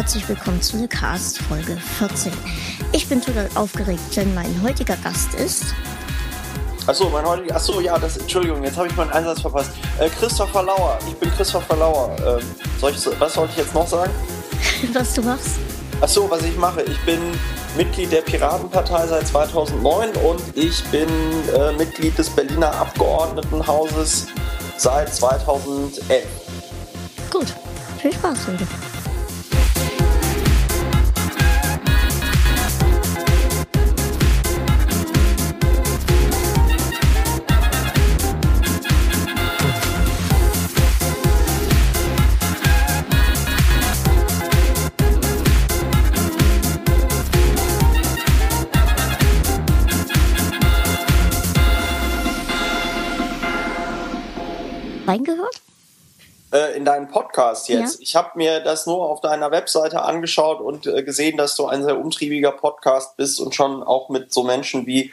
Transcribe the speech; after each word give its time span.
Herzlich 0.00 0.26
willkommen 0.30 0.62
zu 0.62 0.78
der 0.78 0.88
Cast 0.88 1.42
Folge 1.42 1.76
14. 1.98 2.32
Ich 2.92 3.06
bin 3.06 3.20
total 3.20 3.50
aufgeregt, 3.54 4.00
denn 4.16 4.34
mein 4.34 4.62
heutiger 4.62 4.96
Gast 4.96 5.34
ist. 5.34 5.74
Achso, 6.86 7.10
mein 7.10 7.22
heutiger. 7.26 7.54
Achso, 7.54 7.82
ja, 7.82 7.98
das, 7.98 8.16
Entschuldigung, 8.16 8.64
jetzt 8.64 8.78
habe 8.78 8.88
ich 8.88 8.96
meinen 8.96 9.10
Einsatz 9.10 9.42
verpasst. 9.42 9.72
Äh, 9.98 10.08
Christopher 10.08 10.62
Lauer. 10.62 10.98
Ich 11.06 11.14
bin 11.16 11.30
Christopher 11.32 11.76
Lauer. 11.76 12.16
Ähm, 12.18 12.46
soll 12.80 12.92
ich, 12.92 13.20
was 13.20 13.34
sollte 13.34 13.52
ich 13.52 13.58
jetzt 13.58 13.74
noch 13.74 13.86
sagen? 13.86 14.10
was 14.94 15.12
du 15.12 15.20
machst? 15.20 15.58
Achso, 16.00 16.30
was 16.30 16.44
ich 16.44 16.56
mache. 16.56 16.80
Ich 16.80 16.98
bin 17.00 17.20
Mitglied 17.76 18.10
der 18.10 18.22
Piratenpartei 18.22 19.06
seit 19.06 19.26
2009 19.26 20.12
und 20.24 20.40
ich 20.54 20.82
bin 20.84 21.10
äh, 21.54 21.72
Mitglied 21.72 22.16
des 22.16 22.30
Berliner 22.30 22.74
Abgeordnetenhauses 22.74 24.28
seit 24.78 25.14
2011. 25.14 26.24
Gut, 27.30 27.48
viel 28.00 28.14
Spaß 28.14 28.38
heute. 28.46 28.66
Deinen 57.00 57.08
Podcast 57.10 57.68
jetzt. 57.68 57.94
Ja. 57.94 58.02
Ich 58.02 58.16
habe 58.16 58.30
mir 58.34 58.60
das 58.60 58.86
nur 58.86 59.08
auf 59.08 59.20
deiner 59.20 59.50
Webseite 59.50 60.02
angeschaut 60.02 60.60
und 60.60 60.86
äh, 60.86 61.02
gesehen, 61.02 61.36
dass 61.36 61.56
du 61.56 61.66
ein 61.66 61.82
sehr 61.82 61.98
umtriebiger 61.98 62.52
Podcast 62.52 63.16
bist 63.16 63.40
und 63.40 63.54
schon 63.54 63.82
auch 63.82 64.08
mit 64.08 64.32
so 64.32 64.44
Menschen 64.44 64.86
wie 64.86 65.12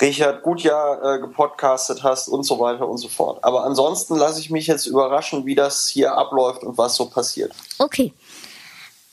Richard 0.00 0.42
Gutjahr 0.42 1.16
äh, 1.16 1.20
gepodcastet 1.20 2.02
hast 2.02 2.28
und 2.28 2.44
so 2.44 2.58
weiter 2.58 2.88
und 2.88 2.98
so 2.98 3.08
fort. 3.08 3.42
Aber 3.44 3.64
ansonsten 3.64 4.16
lasse 4.16 4.40
ich 4.40 4.50
mich 4.50 4.66
jetzt 4.66 4.86
überraschen, 4.86 5.46
wie 5.46 5.54
das 5.54 5.88
hier 5.88 6.16
abläuft 6.16 6.62
und 6.64 6.78
was 6.78 6.96
so 6.96 7.06
passiert. 7.06 7.52
Okay. 7.78 8.12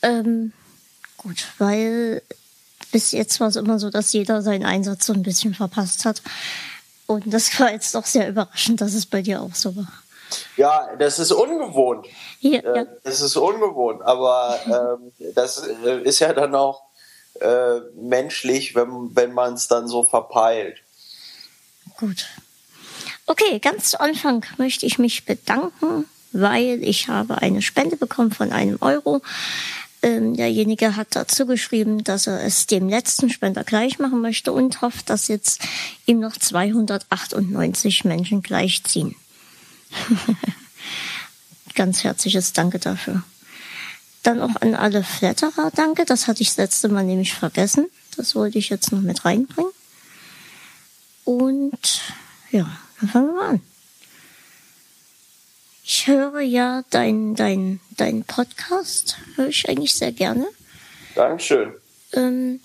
Ähm, 0.02 0.54
gut, 1.18 1.46
weil 1.60 2.24
bis 2.92 3.12
jetzt 3.12 3.40
war 3.40 3.48
es 3.48 3.56
immer 3.56 3.78
so, 3.78 3.90
dass 3.90 4.12
jeder 4.12 4.42
seinen 4.42 4.66
Einsatz 4.66 5.06
so 5.06 5.14
ein 5.14 5.24
bisschen 5.24 5.54
verpasst 5.54 6.06
hat. 6.06 6.22
Und 7.06 7.32
das 7.32 7.60
war 7.60 7.72
jetzt 7.72 7.94
doch 7.94 8.06
sehr 8.06 8.28
überraschend, 8.28 8.82
dass 8.82 8.94
es 8.94 9.06
bei 9.06 9.22
dir 9.22 9.42
auch 9.42 9.54
so 9.54 9.76
war. 9.76 10.01
Ja, 10.58 10.96
das 10.98 11.20
ist 11.20 11.32
ungewohnt. 11.32 12.08
Ja, 12.40 12.60
äh, 12.60 12.78
ja. 12.78 12.86
Das 13.04 13.22
ist 13.22 13.36
ungewohnt, 13.36 14.02
aber 14.02 14.60
ähm, 14.66 15.12
das 15.36 15.68
äh, 15.68 16.02
ist 16.04 16.20
ja 16.20 16.34
dann 16.34 16.56
auch 16.56 16.84
äh, 17.40 17.80
menschlich, 17.96 18.76
wenn, 18.76 19.16
wenn 19.16 19.34
man 19.34 19.54
es 19.54 19.68
dann 19.68 19.88
so 19.88 20.04
verpeilt. 20.04 20.78
Gut. 21.98 22.28
Okay, 23.26 23.60
ganz 23.60 23.92
zu 23.92 24.00
Anfang 24.00 24.46
möchte 24.58 24.86
ich 24.86 25.00
mich 25.00 25.26
bedanken, 25.26 26.06
weil 26.32 26.84
ich 26.84 27.08
habe 27.08 27.38
eine 27.38 27.62
Spende 27.62 27.96
bekommen 27.96 28.32
von 28.32 28.52
einem 28.52 28.78
Euro. 28.82 29.22
Ähm, 30.04 30.36
derjenige 30.36 30.96
hat 30.96 31.10
dazu 31.12 31.46
geschrieben, 31.46 32.04
dass 32.04 32.26
er 32.26 32.44
es 32.44 32.66
dem 32.66 32.90
letzten 32.90 33.30
Spender 33.30 33.64
gleich 33.64 34.00
machen 34.00 34.22
möchte 34.22 34.52
und 34.52 34.82
hofft, 34.82 35.10
dass 35.10 35.28
jetzt 35.28 35.62
ihm 36.08 36.20
noch 36.20 36.36
298 36.36 38.04
Menschen 38.04 38.42
gleichziehen. 38.42 39.16
Ganz 41.76 42.04
herzliches 42.04 42.54
Danke 42.54 42.80
dafür. 42.80 43.24
Dann 44.24 44.42
auch 44.42 44.56
an 44.62 44.76
alle 44.76 45.04
Flatterer 45.04 45.72
danke. 45.76 46.06
Das 46.06 46.28
hatte 46.28 46.42
ich 46.42 46.50
das 46.50 46.58
letzte 46.58 46.90
Mal 46.90 47.04
nämlich 47.04 47.34
vergessen. 47.34 47.88
Das 48.18 48.36
wollte 48.36 48.60
ich 48.60 48.70
jetzt 48.70 48.92
noch 48.92 49.02
mit 49.02 49.26
reinbringen. 49.26 49.72
Und 51.24 52.02
ja, 52.52 52.78
dann 53.00 53.10
fangen 53.10 53.36
wir 53.36 53.42
an. 53.42 53.62
Ich 55.84 56.08
höre 56.08 56.42
ja 56.42 56.84
dein, 56.90 57.36
dein, 57.36 57.80
dein 57.98 58.24
Podcast, 58.24 59.18
höre 59.36 59.48
ich 59.48 59.68
eigentlich 59.68 59.96
sehr 59.96 60.12
gerne. 60.12 60.46
Dankeschön. 61.16 61.74
Ähm, 62.14 62.60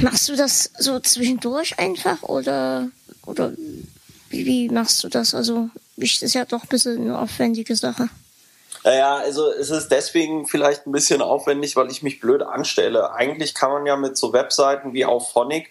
machst 0.00 0.28
du 0.28 0.36
das 0.36 0.70
so 0.78 0.98
zwischendurch 1.00 1.78
einfach 1.78 2.22
oder, 2.22 2.88
oder 3.26 3.52
wie, 4.30 4.46
wie 4.46 4.68
machst 4.68 5.04
du 5.04 5.08
das? 5.08 5.34
Also 5.34 5.70
ist 6.02 6.34
ja 6.34 6.44
doch 6.44 6.62
ein 6.62 6.68
bisschen 6.68 7.00
eine 7.00 7.18
aufwendige 7.18 7.76
Sache. 7.76 8.08
Naja, 8.84 9.16
also 9.16 9.50
es 9.50 9.70
ist 9.70 9.90
deswegen 9.90 10.46
vielleicht 10.46 10.86
ein 10.86 10.92
bisschen 10.92 11.22
aufwendig, 11.22 11.76
weil 11.76 11.90
ich 11.90 12.02
mich 12.02 12.20
blöd 12.20 12.42
anstelle. 12.42 13.12
Eigentlich 13.12 13.54
kann 13.54 13.70
man 13.70 13.86
ja 13.86 13.96
mit 13.96 14.16
so 14.16 14.32
Webseiten 14.32 14.92
wie 14.92 15.04
auf 15.04 15.30
Phonic 15.30 15.70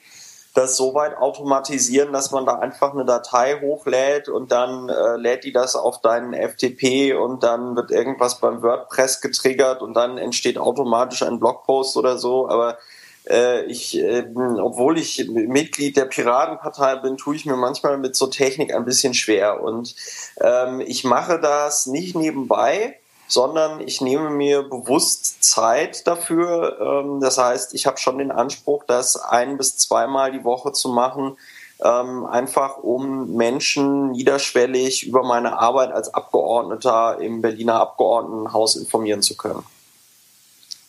das 0.53 0.75
so 0.75 0.93
weit 0.93 1.17
automatisieren, 1.17 2.11
dass 2.11 2.31
man 2.31 2.45
da 2.45 2.55
einfach 2.59 2.93
eine 2.93 3.05
Datei 3.05 3.61
hochlädt 3.61 4.27
und 4.27 4.51
dann 4.51 4.89
äh, 4.89 5.15
lädt 5.15 5.45
die 5.45 5.53
das 5.53 5.75
auf 5.75 6.01
deinen 6.01 6.33
FTP 6.33 7.13
und 7.13 7.43
dann 7.43 7.75
wird 7.75 7.89
irgendwas 7.89 8.39
beim 8.39 8.61
WordPress 8.61 9.21
getriggert 9.21 9.81
und 9.81 9.93
dann 9.93 10.17
entsteht 10.17 10.57
automatisch 10.57 11.23
ein 11.23 11.39
Blogpost 11.39 11.95
oder 11.95 12.17
so. 12.17 12.49
Aber 12.49 12.77
ich, 13.25 13.97
äh, 13.97 14.25
obwohl 14.35 14.97
ich 14.97 15.27
Mitglied 15.29 15.95
der 15.95 16.05
Piratenpartei 16.05 16.95
bin, 16.97 17.17
tue 17.17 17.35
ich 17.35 17.45
mir 17.45 17.55
manchmal 17.55 17.97
mit 17.97 18.15
so 18.15 18.27
Technik 18.27 18.73
ein 18.73 18.85
bisschen 18.85 19.13
schwer. 19.13 19.61
Und 19.61 19.95
ähm, 20.39 20.81
ich 20.81 21.03
mache 21.03 21.39
das 21.39 21.85
nicht 21.85 22.15
nebenbei, 22.15 22.97
sondern 23.27 23.79
ich 23.79 24.01
nehme 24.01 24.29
mir 24.29 24.63
bewusst 24.63 25.43
Zeit 25.43 26.05
dafür. 26.07 27.03
Ähm, 27.05 27.21
das 27.21 27.37
heißt, 27.37 27.73
ich 27.73 27.85
habe 27.85 27.97
schon 27.97 28.17
den 28.17 28.31
Anspruch, 28.31 28.83
das 28.87 29.15
ein 29.15 29.57
bis 29.57 29.77
zweimal 29.77 30.31
die 30.31 30.43
Woche 30.43 30.73
zu 30.73 30.89
machen, 30.89 31.37
ähm, 31.83 32.25
einfach 32.25 32.77
um 32.77 33.35
Menschen 33.35 34.11
niederschwellig 34.11 35.07
über 35.07 35.23
meine 35.23 35.57
Arbeit 35.59 35.91
als 35.91 36.13
Abgeordneter 36.13 37.19
im 37.21 37.41
Berliner 37.41 37.75
Abgeordnetenhaus 37.75 38.75
informieren 38.75 39.21
zu 39.21 39.37
können. 39.37 39.63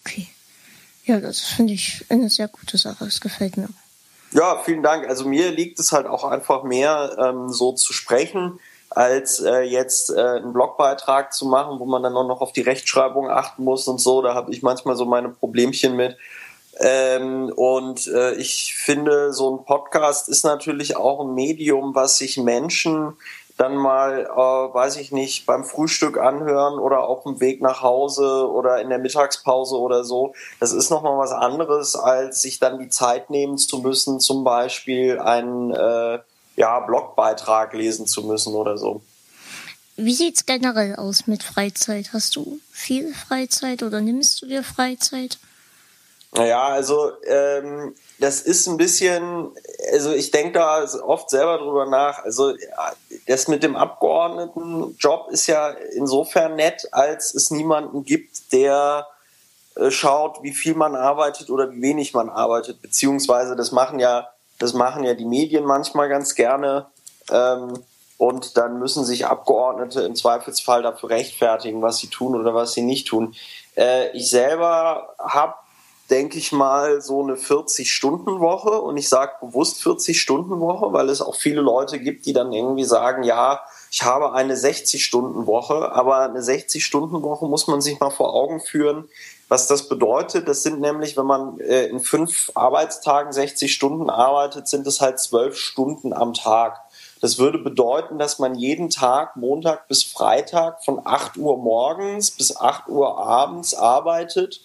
Okay. 0.05 0.29
Ja, 1.05 1.21
das 1.21 1.41
finde 1.41 1.73
ich 1.73 2.05
eine 2.09 2.31
sehr 2.31 2.49
gute 2.49 2.79
Sache. 2.79 3.05
Es 3.05 3.21
gefällt 3.21 3.57
mir. 3.57 3.69
Ja, 4.33 4.59
vielen 4.65 4.83
Dank. 4.83 5.09
Also 5.09 5.29
mir 5.29 5.51
liegt 5.51 5.79
es 5.79 5.93
halt 5.93 6.07
auch 6.07 6.25
einfach 6.25 6.63
mehr, 6.63 7.17
ähm, 7.19 7.51
so 7.51 7.73
zu 7.73 7.93
sprechen, 7.93 8.59
als 8.89 9.41
äh, 9.41 9.61
jetzt 9.63 10.11
äh, 10.11 10.21
einen 10.21 10.53
Blogbeitrag 10.53 11.33
zu 11.33 11.47
machen, 11.47 11.79
wo 11.81 11.87
man 11.87 12.03
dann 12.03 12.17
auch 12.17 12.27
noch 12.27 12.41
auf 12.41 12.53
die 12.53 12.61
Rechtschreibung 12.63 13.29
achten 13.29 13.65
muss 13.65 13.89
und 13.89 14.01
so. 14.01 14.23
Da 14.23 14.35
habe 14.35 14.53
ich 14.53 14.63
manchmal 14.63 14.97
so 14.97 15.05
meine 15.05 15.29
Problemchen 15.29 15.97
mit. 15.97 16.17
Ähm, 16.81 17.53
und 17.55 18.07
äh, 18.07 18.35
ich 18.35 18.75
finde, 18.75 19.33
so 19.33 19.55
ein 19.55 19.65
Podcast 19.65 20.29
ist 20.29 20.45
natürlich 20.45 20.97
auch 20.97 21.21
ein 21.21 21.35
Medium, 21.35 21.95
was 21.95 22.17
sich 22.17 22.39
Menschen 22.39 23.15
dann 23.63 23.77
mal, 23.77 24.27
äh, 24.27 24.75
weiß 24.75 24.97
ich 24.97 25.13
nicht, 25.13 25.47
beim 25.47 25.65
Frühstück 25.65 26.19
anhören 26.19 26.81
oder 26.81 27.05
auf 27.05 27.23
dem 27.23 27.41
Weg 27.41 27.63
nach 27.63 27.81
Hause 27.81 28.51
oder 28.51 28.81
in 28.81 28.89
der 28.89 28.99
Mittagspause 28.99 29.79
oder 29.79 30.03
so. 30.03 30.35
Das 30.59 30.73
ist 30.73 30.91
nochmal 30.91 31.17
was 31.17 31.31
anderes, 31.31 31.95
als 31.95 32.43
sich 32.43 32.59
dann 32.59 32.81
die 32.81 32.89
Zeit 32.89 33.31
nehmen 33.31 33.59
zu 33.59 33.79
müssen, 33.79 34.19
zum 34.19 34.43
Beispiel 34.43 35.21
einen 35.21 35.71
äh, 35.71 36.19
ja, 36.57 36.81
Blogbeitrag 36.81 37.73
lesen 37.73 38.07
zu 38.07 38.25
müssen 38.25 38.55
oder 38.55 38.77
so. 38.77 39.01
Wie 39.97 40.15
sieht's 40.15 40.45
generell 40.45 40.97
aus 40.97 41.29
mit 41.29 41.45
Freizeit? 41.45 42.13
Hast 42.13 42.35
du 42.35 42.59
viel 42.73 43.15
Freizeit 43.15 43.85
oder 43.85 44.01
nimmst 44.01 44.43
du 44.43 44.47
dir 44.47 44.65
Freizeit? 44.65 45.39
Naja, 46.35 46.65
also 46.69 47.13
ähm, 47.27 47.95
das 48.19 48.41
ist 48.41 48.67
ein 48.67 48.79
bisschen, 48.79 49.51
also 49.93 50.13
ich 50.13 50.31
denke 50.31 50.53
da 50.53 50.83
oft 51.03 51.29
selber 51.29 51.59
drüber 51.59 51.85
nach. 51.85 52.25
Also 52.25 52.55
das 53.27 53.49
mit 53.49 53.63
dem 53.63 53.77
Abgeordnetenjob 53.77 55.29
ist 55.31 55.47
ja 55.47 55.69
insofern 55.95 56.57
nett, 56.57 56.89
als 56.91 57.35
es 57.35 57.51
niemanden 57.51 58.05
gibt, 58.05 58.51
der 58.55 59.07
äh, 59.77 59.91
schaut, 59.91 60.43
wie 60.43 60.53
viel 60.53 60.75
man 60.75 60.97
arbeitet 60.97 61.51
oder 61.51 61.71
wie 61.71 61.83
wenig 61.83 62.15
man 62.15 62.31
arbeitet. 62.31 62.81
Beziehungsweise 62.81 63.55
das 63.55 63.71
machen 63.71 63.99
ja, 63.99 64.29
das 64.59 64.73
machen 64.73 65.05
ja 65.05 65.13
die 65.13 65.27
Medien 65.27 65.65
manchmal 65.65 66.09
ganz 66.09 66.35
gerne. 66.35 66.87
Ähm, 67.31 67.75
und 68.17 68.57
dann 68.57 68.79
müssen 68.79 69.05
sich 69.05 69.27
Abgeordnete 69.27 70.03
im 70.03 70.15
Zweifelsfall 70.15 70.83
dafür 70.83 71.11
rechtfertigen, 71.11 71.83
was 71.83 71.99
sie 71.99 72.07
tun 72.07 72.37
oder 72.37 72.55
was 72.55 72.73
sie 72.73 72.83
nicht 72.83 73.09
tun. 73.09 73.35
Äh, 73.77 74.17
ich 74.17 74.31
selber 74.31 75.15
habe 75.19 75.55
denke 76.13 76.37
ich 76.37 76.53
mal, 76.53 77.01
so 77.01 77.23
eine 77.23 77.37
40-Stunden-Woche. 77.37 78.83
Und 78.83 78.99
ich 78.99 79.09
sage 79.09 79.33
bewusst 79.41 79.83
40-Stunden-Woche, 79.83 80.93
weil 80.93 81.09
es 81.09 81.23
auch 81.23 81.35
viele 81.35 81.63
Leute 81.63 81.99
gibt, 81.99 82.27
die 82.27 82.35
dann 82.35 82.53
irgendwie 82.53 82.85
sagen, 82.85 83.23
ja, 83.23 83.63
ich 83.91 84.03
habe 84.03 84.33
eine 84.35 84.55
60-Stunden-Woche. 84.55 85.91
Aber 85.93 86.19
eine 86.21 86.41
60-Stunden-Woche 86.41 87.47
muss 87.47 87.67
man 87.67 87.81
sich 87.81 87.99
mal 87.99 88.11
vor 88.11 88.35
Augen 88.35 88.61
führen, 88.61 89.09
was 89.49 89.67
das 89.67 89.89
bedeutet. 89.89 90.49
Das 90.49 90.63
sind 90.63 90.81
nämlich, 90.81 91.17
wenn 91.17 91.25
man 91.25 91.59
äh, 91.61 91.87
in 91.87 92.01
fünf 92.01 92.53
Arbeitstagen 92.55 93.33
60 93.33 93.73
Stunden 93.73 94.11
arbeitet, 94.11 94.69
sind 94.69 94.87
es 94.87 95.01
halt 95.01 95.19
zwölf 95.19 95.57
Stunden 95.57 96.13
am 96.13 96.35
Tag. 96.35 96.79
Das 97.23 97.39
würde 97.39 97.59
bedeuten, 97.59 98.19
dass 98.19 98.39
man 98.39 98.55
jeden 98.55 98.91
Tag, 98.91 99.37
Montag 99.37 99.89
bis 99.89 100.03
Freitag, 100.03 100.85
von 100.85 101.01
8 101.03 101.39
Uhr 101.39 101.57
morgens 101.57 102.33
bis 102.33 102.55
8 102.55 102.89
Uhr 102.89 103.17
abends 103.17 103.73
arbeitet 103.75 104.61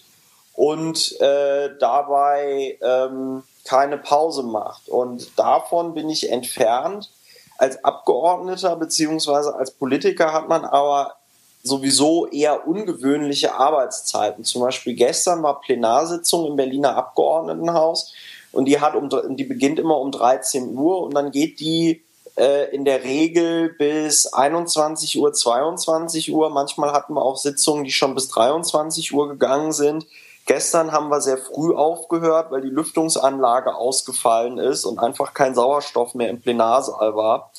und 0.58 1.20
äh, 1.20 1.70
dabei 1.78 2.76
ähm, 2.82 3.44
keine 3.64 3.96
Pause 3.96 4.42
macht. 4.42 4.88
Und 4.88 5.38
davon 5.38 5.94
bin 5.94 6.10
ich 6.10 6.32
entfernt. 6.32 7.12
Als 7.58 7.84
Abgeordneter 7.84 8.74
beziehungsweise 8.74 9.54
als 9.54 9.70
Politiker 9.70 10.32
hat 10.32 10.48
man 10.48 10.64
aber 10.64 11.14
sowieso 11.62 12.26
eher 12.26 12.66
ungewöhnliche 12.66 13.54
Arbeitszeiten. 13.54 14.42
Zum 14.42 14.62
Beispiel 14.62 14.94
gestern 14.94 15.44
war 15.44 15.60
Plenarsitzung 15.60 16.48
im 16.48 16.56
Berliner 16.56 16.96
Abgeordnetenhaus 16.96 18.12
und 18.50 18.64
die 18.64 18.80
hat 18.80 18.96
um 18.96 19.36
die 19.36 19.44
beginnt 19.44 19.78
immer 19.78 19.98
um 19.98 20.10
13 20.10 20.76
Uhr 20.76 21.02
und 21.02 21.14
dann 21.14 21.30
geht 21.30 21.60
die 21.60 22.02
äh, 22.36 22.74
in 22.74 22.84
der 22.84 23.04
Regel 23.04 23.68
bis 23.78 24.26
21 24.32 25.20
Uhr, 25.20 25.32
22 25.32 26.32
Uhr. 26.32 26.50
Manchmal 26.50 26.92
hatten 26.92 27.14
wir 27.14 27.22
auch 27.22 27.36
Sitzungen, 27.36 27.84
die 27.84 27.92
schon 27.92 28.16
bis 28.16 28.26
23 28.28 29.14
Uhr 29.14 29.28
gegangen 29.28 29.70
sind. 29.70 30.04
Gestern 30.48 30.92
haben 30.92 31.10
wir 31.10 31.20
sehr 31.20 31.36
früh 31.36 31.74
aufgehört, 31.74 32.50
weil 32.50 32.62
die 32.62 32.70
Lüftungsanlage 32.70 33.74
ausgefallen 33.74 34.56
ist 34.56 34.86
und 34.86 34.98
einfach 34.98 35.34
kein 35.34 35.54
Sauerstoff 35.54 36.14
mehr 36.14 36.30
im 36.30 36.40
Plenarsaal 36.40 37.14
war. 37.14 37.50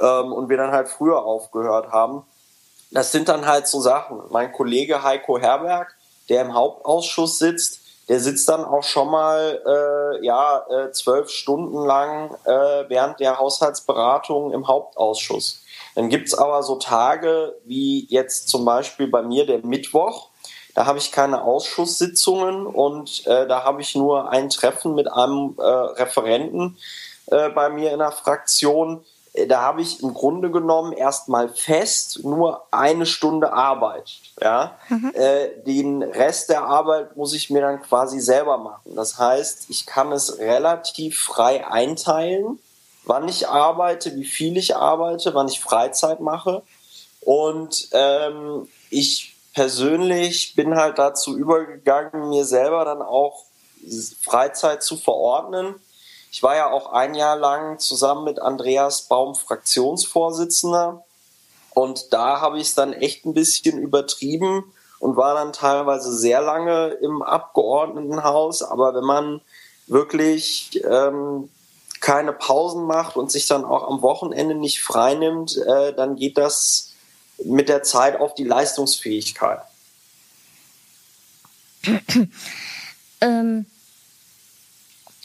Ähm, 0.00 0.32
und 0.32 0.48
wir 0.48 0.56
dann 0.56 0.70
halt 0.70 0.88
früher 0.88 1.24
aufgehört 1.24 1.90
haben. 1.90 2.22
Das 2.92 3.10
sind 3.10 3.28
dann 3.28 3.46
halt 3.46 3.66
so 3.66 3.80
Sachen. 3.80 4.20
Mein 4.30 4.52
Kollege 4.52 5.02
Heiko 5.02 5.38
Herberg, 5.38 5.96
der 6.28 6.42
im 6.42 6.54
Hauptausschuss 6.54 7.40
sitzt, 7.40 7.80
der 8.08 8.20
sitzt 8.20 8.48
dann 8.48 8.64
auch 8.64 8.84
schon 8.84 9.10
mal 9.10 9.60
äh, 9.66 10.24
ja 10.24 10.64
äh, 10.70 10.92
zwölf 10.92 11.30
Stunden 11.30 11.84
lang 11.84 12.36
äh, 12.44 12.84
während 12.88 13.18
der 13.18 13.40
Haushaltsberatung 13.40 14.52
im 14.52 14.68
Hauptausschuss. 14.68 15.64
Dann 15.96 16.08
gibt's 16.08 16.34
aber 16.34 16.62
so 16.62 16.76
Tage 16.76 17.56
wie 17.64 18.06
jetzt 18.08 18.48
zum 18.48 18.64
Beispiel 18.64 19.08
bei 19.08 19.22
mir 19.22 19.46
der 19.46 19.58
Mittwoch. 19.66 20.29
Da 20.74 20.86
habe 20.86 20.98
ich 20.98 21.12
keine 21.12 21.42
Ausschusssitzungen 21.42 22.66
und 22.66 23.26
äh, 23.26 23.46
da 23.46 23.64
habe 23.64 23.80
ich 23.80 23.94
nur 23.94 24.30
ein 24.30 24.50
Treffen 24.50 24.94
mit 24.94 25.12
einem 25.12 25.54
äh, 25.58 25.62
Referenten 25.62 26.78
äh, 27.26 27.48
bei 27.50 27.68
mir 27.68 27.92
in 27.92 27.98
der 27.98 28.12
Fraktion. 28.12 29.04
Äh, 29.32 29.46
da 29.46 29.62
habe 29.62 29.82
ich 29.82 30.02
im 30.02 30.14
Grunde 30.14 30.50
genommen 30.50 30.92
erstmal 30.92 31.48
fest 31.48 32.20
nur 32.24 32.66
eine 32.70 33.06
Stunde 33.06 33.52
Arbeit. 33.52 34.10
Ja? 34.40 34.78
Mhm. 34.88 35.12
Äh, 35.14 35.48
den 35.66 36.02
Rest 36.02 36.50
der 36.50 36.64
Arbeit 36.64 37.16
muss 37.16 37.34
ich 37.34 37.50
mir 37.50 37.62
dann 37.62 37.82
quasi 37.82 38.20
selber 38.20 38.58
machen. 38.58 38.94
Das 38.94 39.18
heißt, 39.18 39.70
ich 39.70 39.86
kann 39.86 40.12
es 40.12 40.38
relativ 40.38 41.20
frei 41.20 41.66
einteilen, 41.66 42.58
wann 43.04 43.28
ich 43.28 43.48
arbeite, 43.48 44.14
wie 44.14 44.24
viel 44.24 44.56
ich 44.56 44.76
arbeite, 44.76 45.34
wann 45.34 45.48
ich 45.48 45.60
Freizeit 45.60 46.20
mache. 46.20 46.62
Und 47.22 47.88
ähm, 47.92 48.68
ich 48.88 49.36
persönlich 49.54 50.54
bin 50.54 50.76
halt 50.76 50.98
dazu 50.98 51.36
übergegangen, 51.36 52.28
mir 52.28 52.44
selber 52.44 52.84
dann 52.84 53.02
auch 53.02 53.44
Freizeit 54.22 54.82
zu 54.82 54.96
verordnen 54.96 55.74
ich 56.32 56.44
war 56.44 56.54
ja 56.54 56.70
auch 56.70 56.92
ein 56.92 57.14
Jahr 57.14 57.36
lang 57.36 57.80
zusammen 57.80 58.24
mit 58.24 58.40
Andreas 58.40 59.02
Baum 59.02 59.34
Fraktionsvorsitzender 59.34 61.04
und 61.74 62.12
da 62.12 62.40
habe 62.40 62.58
ich 62.58 62.68
es 62.68 62.74
dann 62.76 62.92
echt 62.92 63.26
ein 63.26 63.34
bisschen 63.34 63.78
übertrieben 63.78 64.72
und 65.00 65.16
war 65.16 65.34
dann 65.34 65.52
teilweise 65.52 66.12
sehr 66.16 66.40
lange 66.40 66.88
im 67.02 67.22
Abgeordnetenhaus. 67.22 68.62
Aber 68.62 68.94
wenn 68.94 69.04
man 69.04 69.40
wirklich 69.88 70.80
ähm, 70.84 71.48
keine 72.00 72.32
Pausen 72.32 72.84
macht 72.84 73.16
und 73.16 73.32
sich 73.32 73.48
dann 73.48 73.64
auch 73.64 73.88
am 73.88 74.02
Wochenende 74.02 74.54
nicht 74.54 74.82
freinimmt, 74.82 75.56
äh, 75.56 75.92
dann 75.94 76.14
geht 76.14 76.38
das 76.38 76.89
mit 77.44 77.68
der 77.68 77.82
Zeit 77.82 78.20
auf 78.20 78.34
die 78.34 78.44
Leistungsfähigkeit. 78.44 79.60
ähm, 83.20 83.66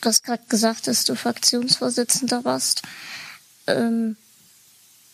Du 0.05 0.09
hast 0.09 0.23
gerade 0.23 0.43
gesagt, 0.47 0.85
dass 0.85 1.03
du 1.03 1.15
Fraktionsvorsitzender 1.15 2.45
warst. 2.45 2.83
Ähm, 3.65 4.17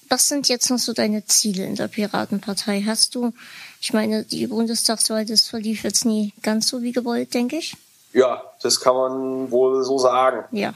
was 0.09 0.27
sind 0.27 0.50
jetzt 0.50 0.69
noch 0.69 0.80
so 0.80 0.92
deine 0.92 1.25
Ziele 1.25 1.63
in 1.63 1.75
der 1.75 1.88
Piratenpartei? 1.88 2.83
Hast 2.86 3.15
du, 3.15 3.31
ich 3.80 3.94
meine, 3.94 4.25
die 4.25 4.48
Bundestagswahl, 4.48 5.25
das 5.25 5.48
verlief 5.48 5.86
jetzt 5.86 6.03
nie 6.03 6.33
ganz 6.42 6.68
so 6.68 6.81
wie 6.81 6.92
gewollt, 6.92 7.33
denke 7.33 7.56
ich. 7.56 7.77
Ja, 8.12 8.44
das 8.62 8.81
kann 8.81 8.94
man 8.94 9.51
wohl 9.51 9.81
so 9.86 9.98
sagen. 9.98 10.44
Ja. 10.51 10.74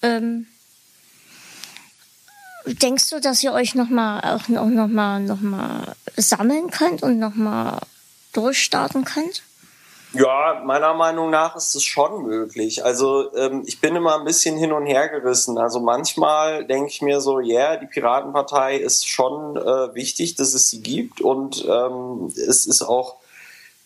Ähm, 0.00 0.46
denkst 2.74 3.10
du, 3.10 3.20
dass 3.20 3.42
ihr 3.42 3.52
euch 3.52 3.74
noch 3.74 3.88
mal 3.88 4.20
auch 4.20 4.48
noch 4.48 4.88
mal 4.88 5.20
noch 5.20 5.40
mal 5.40 5.94
sammeln 6.16 6.70
könnt 6.70 7.02
und 7.02 7.18
noch 7.18 7.34
mal 7.34 7.80
durchstarten 8.32 9.04
könnt? 9.04 9.42
Ja, 10.14 10.62
meiner 10.64 10.94
Meinung 10.94 11.28
nach 11.28 11.54
ist 11.54 11.74
es 11.74 11.84
schon 11.84 12.22
möglich. 12.22 12.82
Also 12.82 13.34
ähm, 13.36 13.62
ich 13.66 13.80
bin 13.80 13.94
immer 13.94 14.18
ein 14.18 14.24
bisschen 14.24 14.56
hin 14.56 14.72
und 14.72 14.86
her 14.86 15.08
gerissen. 15.08 15.58
Also 15.58 15.80
manchmal 15.80 16.64
denke 16.64 16.88
ich 16.88 17.02
mir 17.02 17.20
so, 17.20 17.40
ja, 17.40 17.72
yeah, 17.72 17.76
die 17.76 17.86
Piratenpartei 17.86 18.76
ist 18.76 19.06
schon 19.06 19.56
äh, 19.58 19.94
wichtig, 19.94 20.34
dass 20.36 20.54
es 20.54 20.70
sie 20.70 20.80
gibt 20.80 21.20
und 21.20 21.62
ähm, 21.68 22.28
es 22.28 22.64
ist 22.64 22.80
auch, 22.80 23.16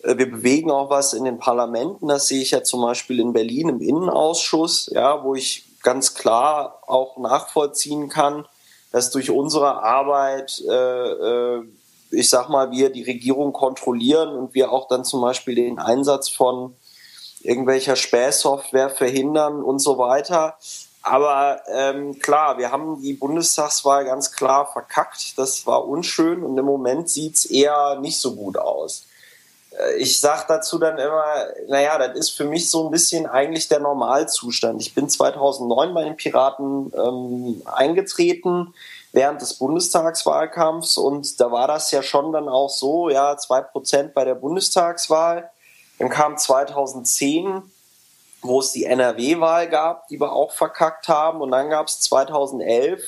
äh, 0.04 0.16
wir 0.16 0.30
bewegen 0.30 0.70
auch 0.70 0.90
was 0.90 1.12
in 1.12 1.24
den 1.24 1.38
Parlamenten. 1.38 2.06
Das 2.06 2.28
sehe 2.28 2.40
ich 2.40 2.52
ja 2.52 2.62
zum 2.62 2.82
Beispiel 2.82 3.18
in 3.18 3.32
Berlin 3.32 3.68
im 3.68 3.80
Innenausschuss, 3.80 4.90
ja, 4.94 5.24
wo 5.24 5.34
ich 5.34 5.64
ganz 5.82 6.14
klar 6.14 6.78
auch 6.86 7.16
nachvollziehen 7.16 8.08
kann, 8.08 8.46
dass 8.92 9.10
durch 9.10 9.30
unsere 9.30 9.82
Arbeit 9.82 10.62
äh, 10.68 10.74
äh, 10.74 11.62
ich 12.12 12.28
sag 12.28 12.48
mal, 12.48 12.70
wir 12.70 12.90
die 12.90 13.02
Regierung 13.02 13.52
kontrollieren 13.52 14.28
und 14.28 14.54
wir 14.54 14.70
auch 14.70 14.86
dann 14.86 15.04
zum 15.04 15.22
Beispiel 15.22 15.54
den 15.54 15.78
Einsatz 15.78 16.28
von 16.28 16.76
irgendwelcher 17.40 17.96
Spähsoftware 17.96 18.90
verhindern 18.90 19.62
und 19.62 19.80
so 19.80 19.98
weiter. 19.98 20.56
Aber 21.02 21.62
ähm, 21.66 22.18
klar, 22.20 22.58
wir 22.58 22.70
haben 22.70 23.02
die 23.02 23.14
Bundestagswahl 23.14 24.04
ganz 24.04 24.30
klar 24.30 24.70
verkackt. 24.72 25.36
Das 25.36 25.66
war 25.66 25.88
unschön 25.88 26.44
und 26.44 26.56
im 26.56 26.64
Moment 26.64 27.08
sieht's 27.08 27.44
eher 27.44 27.98
nicht 28.00 28.20
so 28.20 28.36
gut 28.36 28.56
aus. 28.56 29.06
Äh, 29.78 29.96
ich 29.96 30.20
sage 30.20 30.44
dazu 30.48 30.78
dann 30.78 30.98
immer, 30.98 31.46
naja, 31.68 31.98
das 31.98 32.16
ist 32.16 32.30
für 32.30 32.44
mich 32.44 32.70
so 32.70 32.86
ein 32.86 32.90
bisschen 32.90 33.26
eigentlich 33.26 33.68
der 33.68 33.80
Normalzustand. 33.80 34.80
Ich 34.80 34.94
bin 34.94 35.08
2009 35.08 35.94
bei 35.94 36.04
den 36.04 36.16
Piraten 36.16 36.92
ähm, 36.94 37.62
eingetreten 37.66 38.74
während 39.12 39.42
des 39.42 39.54
Bundestagswahlkampfs 39.54 40.96
und 40.96 41.38
da 41.40 41.50
war 41.50 41.68
das 41.68 41.90
ja 41.90 42.02
schon 42.02 42.32
dann 42.32 42.48
auch 42.48 42.70
so, 42.70 43.10
ja, 43.10 43.36
zwei 43.36 43.60
Prozent 43.60 44.14
bei 44.14 44.24
der 44.24 44.34
Bundestagswahl. 44.34 45.50
Dann 45.98 46.08
kam 46.08 46.38
2010, 46.38 47.62
wo 48.40 48.60
es 48.60 48.72
die 48.72 48.84
NRW-Wahl 48.84 49.68
gab, 49.68 50.08
die 50.08 50.18
wir 50.18 50.32
auch 50.32 50.52
verkackt 50.52 51.08
haben 51.08 51.42
und 51.42 51.50
dann 51.50 51.68
gab 51.68 51.88
es 51.88 52.00
2011, 52.00 53.02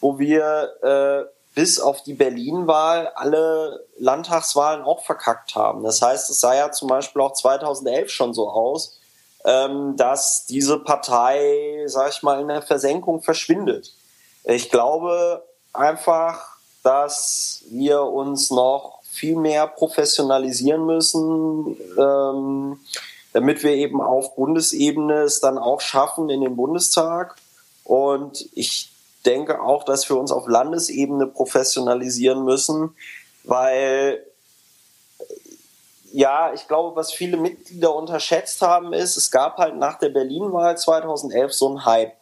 wo 0.00 0.18
wir 0.18 0.70
äh, 0.82 1.35
bis 1.56 1.80
auf 1.80 2.02
die 2.02 2.12
Berlin-Wahl 2.12 3.10
alle 3.14 3.86
Landtagswahlen 3.98 4.84
auch 4.84 5.02
verkackt 5.02 5.54
haben. 5.54 5.84
Das 5.84 6.02
heißt, 6.02 6.28
es 6.28 6.38
sah 6.38 6.54
ja 6.54 6.70
zum 6.70 6.86
Beispiel 6.86 7.22
auch 7.22 7.32
2011 7.32 8.10
schon 8.10 8.34
so 8.34 8.50
aus, 8.50 9.00
ähm, 9.46 9.96
dass 9.96 10.44
diese 10.44 10.78
Partei, 10.78 11.84
sag 11.86 12.10
ich 12.10 12.22
mal, 12.22 12.42
in 12.42 12.48
der 12.48 12.60
Versenkung 12.60 13.22
verschwindet. 13.22 13.94
Ich 14.44 14.70
glaube 14.70 15.46
einfach, 15.72 16.58
dass 16.82 17.64
wir 17.70 18.02
uns 18.02 18.50
noch 18.50 19.00
viel 19.10 19.36
mehr 19.36 19.66
professionalisieren 19.66 20.84
müssen, 20.84 21.74
ähm, 21.98 22.80
damit 23.32 23.62
wir 23.62 23.72
eben 23.72 24.02
auf 24.02 24.36
Bundesebene 24.36 25.22
es 25.22 25.40
dann 25.40 25.56
auch 25.56 25.80
schaffen 25.80 26.28
in 26.28 26.42
den 26.42 26.54
Bundestag. 26.54 27.36
Und 27.82 28.46
ich 28.52 28.90
denke 29.26 29.60
auch, 29.60 29.84
dass 29.84 30.08
wir 30.08 30.16
uns 30.16 30.30
auf 30.30 30.46
Landesebene 30.46 31.26
professionalisieren 31.26 32.44
müssen, 32.44 32.94
weil 33.44 34.24
ja, 36.12 36.52
ich 36.54 36.66
glaube, 36.66 36.96
was 36.96 37.12
viele 37.12 37.36
Mitglieder 37.36 37.94
unterschätzt 37.94 38.62
haben, 38.62 38.92
ist, 38.92 39.16
es 39.16 39.30
gab 39.30 39.58
halt 39.58 39.76
nach 39.76 39.98
der 39.98 40.08
Berlin-Wahl 40.08 40.78
2011 40.78 41.52
so 41.52 41.68
einen 41.68 41.84
Hype. 41.84 42.12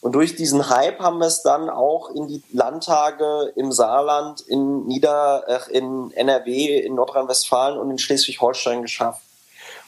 Und 0.00 0.12
durch 0.12 0.36
diesen 0.36 0.68
Hype 0.68 1.00
haben 1.00 1.18
wir 1.18 1.26
es 1.26 1.42
dann 1.42 1.70
auch 1.70 2.10
in 2.10 2.28
die 2.28 2.42
Landtage 2.52 3.52
im 3.56 3.72
Saarland, 3.72 4.40
in 4.42 4.86
Nieder, 4.86 5.44
äh, 5.48 5.76
in 5.76 6.12
NRW, 6.12 6.78
in 6.80 6.94
Nordrhein-Westfalen 6.94 7.78
und 7.78 7.90
in 7.90 7.98
Schleswig-Holstein 7.98 8.82
geschafft. 8.82 9.22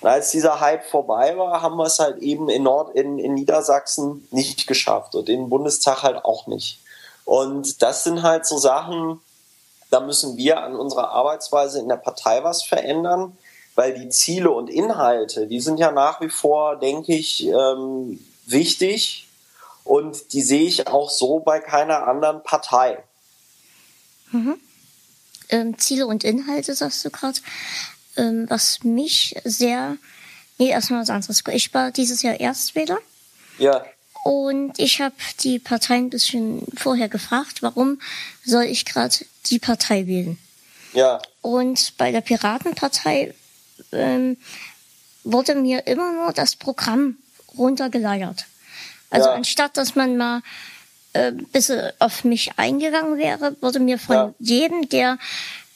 Und 0.05 0.11
als 0.11 0.33
dieser 0.33 0.61
Hype 0.61 0.85
vorbei 0.85 1.35
war, 1.39 1.63
haben 1.63 1.79
wir 1.79 1.87
es 1.87 1.99
halt 1.99 2.19
eben 2.19 2.51
in 2.51 2.65
Nord, 2.65 2.95
in, 2.95 3.19
in 3.19 3.33
Niedersachsen 3.33 4.29
nicht 4.31 4.67
geschafft 4.67 5.15
und 5.15 5.31
im 5.31 5.49
Bundestag 5.49 6.03
halt 6.03 6.27
auch 6.27 6.47
nicht. 6.47 6.79
Und 7.25 7.81
das 7.81 8.05
sind 8.05 8.23
halt 8.23 8.45
so 8.45 8.59
Sachen, 8.59 9.23
da 9.89 10.01
müssen 10.01 10.37
wir 10.37 10.61
an 10.61 10.77
unserer 10.77 11.09
Arbeitsweise 11.09 11.79
in 11.79 11.89
der 11.89 11.97
Partei 11.97 12.45
was 12.45 12.63
verändern, 12.63 13.39
weil 13.77 13.95
die 13.99 14.11
Ziele 14.11 14.51
und 14.51 14.69
Inhalte, 14.69 15.47
die 15.47 15.61
sind 15.61 15.79
ja 15.79 15.91
nach 15.91 16.21
wie 16.21 16.29
vor, 16.29 16.77
denke 16.77 17.15
ich, 17.15 17.47
ähm, 17.47 18.23
wichtig 18.45 19.27
und 19.85 20.35
die 20.35 20.43
sehe 20.43 20.67
ich 20.67 20.87
auch 20.87 21.09
so 21.09 21.39
bei 21.39 21.61
keiner 21.61 22.07
anderen 22.07 22.43
Partei. 22.43 23.03
Mhm. 24.33 24.61
Ähm, 25.49 25.79
Ziele 25.79 26.07
und 26.07 26.25
Inhalte, 26.25 26.75
sagst 26.75 27.03
du 27.07 27.11
gerade. 27.11 27.39
Ähm, 28.17 28.47
was 28.49 28.85
mich 28.85 29.37
sehr. 29.45 29.97
Nee, 30.59 30.69
erstmal 30.69 31.03
was 31.03 31.11
anderes. 31.11 31.43
Ich 31.53 31.75
war 31.75 31.91
dieses 31.91 32.23
Jahr 32.23 32.39
Erstwähler. 32.39 32.99
Ja. 33.59 33.85
Und 34.25 34.79
ich 34.79 35.01
habe 35.01 35.15
die 35.41 35.59
Partei 35.59 35.97
ein 35.97 36.11
bisschen 36.11 36.65
vorher 36.77 37.09
gefragt, 37.09 37.63
warum 37.63 38.01
soll 38.45 38.65
ich 38.65 38.85
gerade 38.85 39.15
die 39.47 39.59
Partei 39.59 40.07
wählen? 40.07 40.39
Ja. 40.95 41.21
Und 41.43 41.95
bei 41.99 42.11
der 42.11 42.23
Piratenpartei 42.23 43.35
ähm, 43.93 44.39
wurde 45.25 45.55
mir 45.55 45.87
immer 45.87 46.13
nur 46.13 46.33
das 46.33 46.57
Programm 46.57 47.19
runtergeleiert. 47.59 48.47
Also 49.11 49.29
ja. 49.29 49.35
anstatt, 49.35 49.77
dass 49.77 49.95
man 49.95 50.17
mal 50.17 50.43
äh, 51.13 51.33
bisschen 51.33 51.93
auf 51.99 52.25
mich 52.25 52.59
eingegangen 52.59 53.19
wäre, 53.19 53.57
wurde 53.61 53.79
mir 53.79 53.99
von 53.99 54.17
ja. 54.17 54.35
jedem, 54.39 54.89
der, 54.89 55.19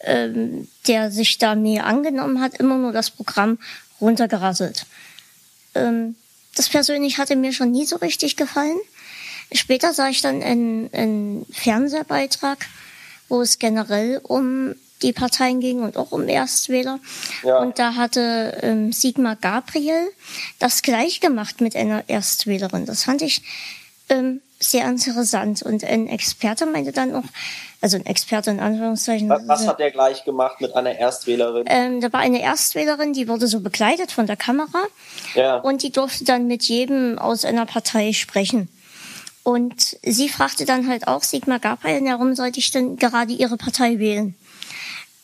ähm, 0.00 0.68
der 0.86 1.10
sich 1.10 1.38
da 1.38 1.54
mir 1.54 1.84
angenommen 1.84 2.40
hat, 2.40 2.54
immer 2.54 2.76
nur 2.76 2.92
das 2.92 3.10
Programm 3.10 3.58
runtergerasselt. 4.00 4.86
Ähm, 5.74 6.14
das 6.54 6.68
persönlich 6.68 7.18
hatte 7.18 7.36
mir 7.36 7.52
schon 7.52 7.70
nie 7.70 7.86
so 7.86 7.96
richtig 7.96 8.36
gefallen. 8.36 8.78
Später 9.52 9.94
sah 9.94 10.08
ich 10.08 10.20
dann 10.20 10.42
einen, 10.42 10.92
einen 10.92 11.46
Fernsehbeitrag, 11.52 12.66
wo 13.28 13.40
es 13.40 13.58
generell 13.58 14.20
um 14.22 14.74
die 15.02 15.12
Parteien 15.12 15.60
ging 15.60 15.80
und 15.80 15.96
auch 15.96 16.12
um 16.12 16.28
Erstwähler. 16.28 16.98
Ja. 17.44 17.58
Und 17.58 17.78
da 17.78 17.94
hatte 17.94 18.58
ähm, 18.62 18.92
Sigmar 18.92 19.36
Gabriel 19.36 20.08
das 20.58 20.82
gleich 20.82 21.20
gemacht 21.20 21.60
mit 21.60 21.76
einer 21.76 22.08
Erstwählerin. 22.08 22.86
Das 22.86 23.04
fand 23.04 23.22
ich 23.22 23.42
ähm, 24.08 24.40
sehr 24.58 24.88
interessant. 24.88 25.62
Und 25.62 25.84
ein 25.84 26.08
Experte 26.08 26.66
meinte 26.66 26.92
dann 26.92 27.14
auch, 27.14 27.24
also 27.80 27.96
ein 27.96 28.06
Experte 28.06 28.50
in 28.50 28.60
Anführungszeichen. 28.60 29.28
Was, 29.28 29.46
was 29.46 29.66
hat 29.66 29.80
er 29.80 29.90
gleich 29.90 30.24
gemacht 30.24 30.60
mit 30.60 30.74
einer 30.74 30.98
Erstwählerin? 30.98 31.64
Ähm, 31.68 32.00
da 32.00 32.12
war 32.12 32.20
eine 32.20 32.42
Erstwählerin, 32.42 33.12
die 33.12 33.28
wurde 33.28 33.46
so 33.46 33.60
begleitet 33.60 34.10
von 34.10 34.26
der 34.26 34.36
Kamera. 34.36 34.84
Ja. 35.34 35.56
Und 35.58 35.82
die 35.82 35.92
durfte 35.92 36.24
dann 36.24 36.46
mit 36.46 36.64
jedem 36.64 37.18
aus 37.18 37.44
einer 37.44 37.66
Partei 37.66 38.12
sprechen. 38.12 38.68
Und 39.44 39.96
sie 40.02 40.28
fragte 40.28 40.64
dann 40.64 40.88
halt 40.88 41.06
auch 41.06 41.22
Sigmar 41.22 41.58
Gabriel, 41.58 42.04
warum 42.04 42.34
sollte 42.34 42.58
ich 42.58 42.70
denn 42.70 42.96
gerade 42.96 43.32
ihre 43.32 43.56
Partei 43.56 43.98
wählen? 43.98 44.34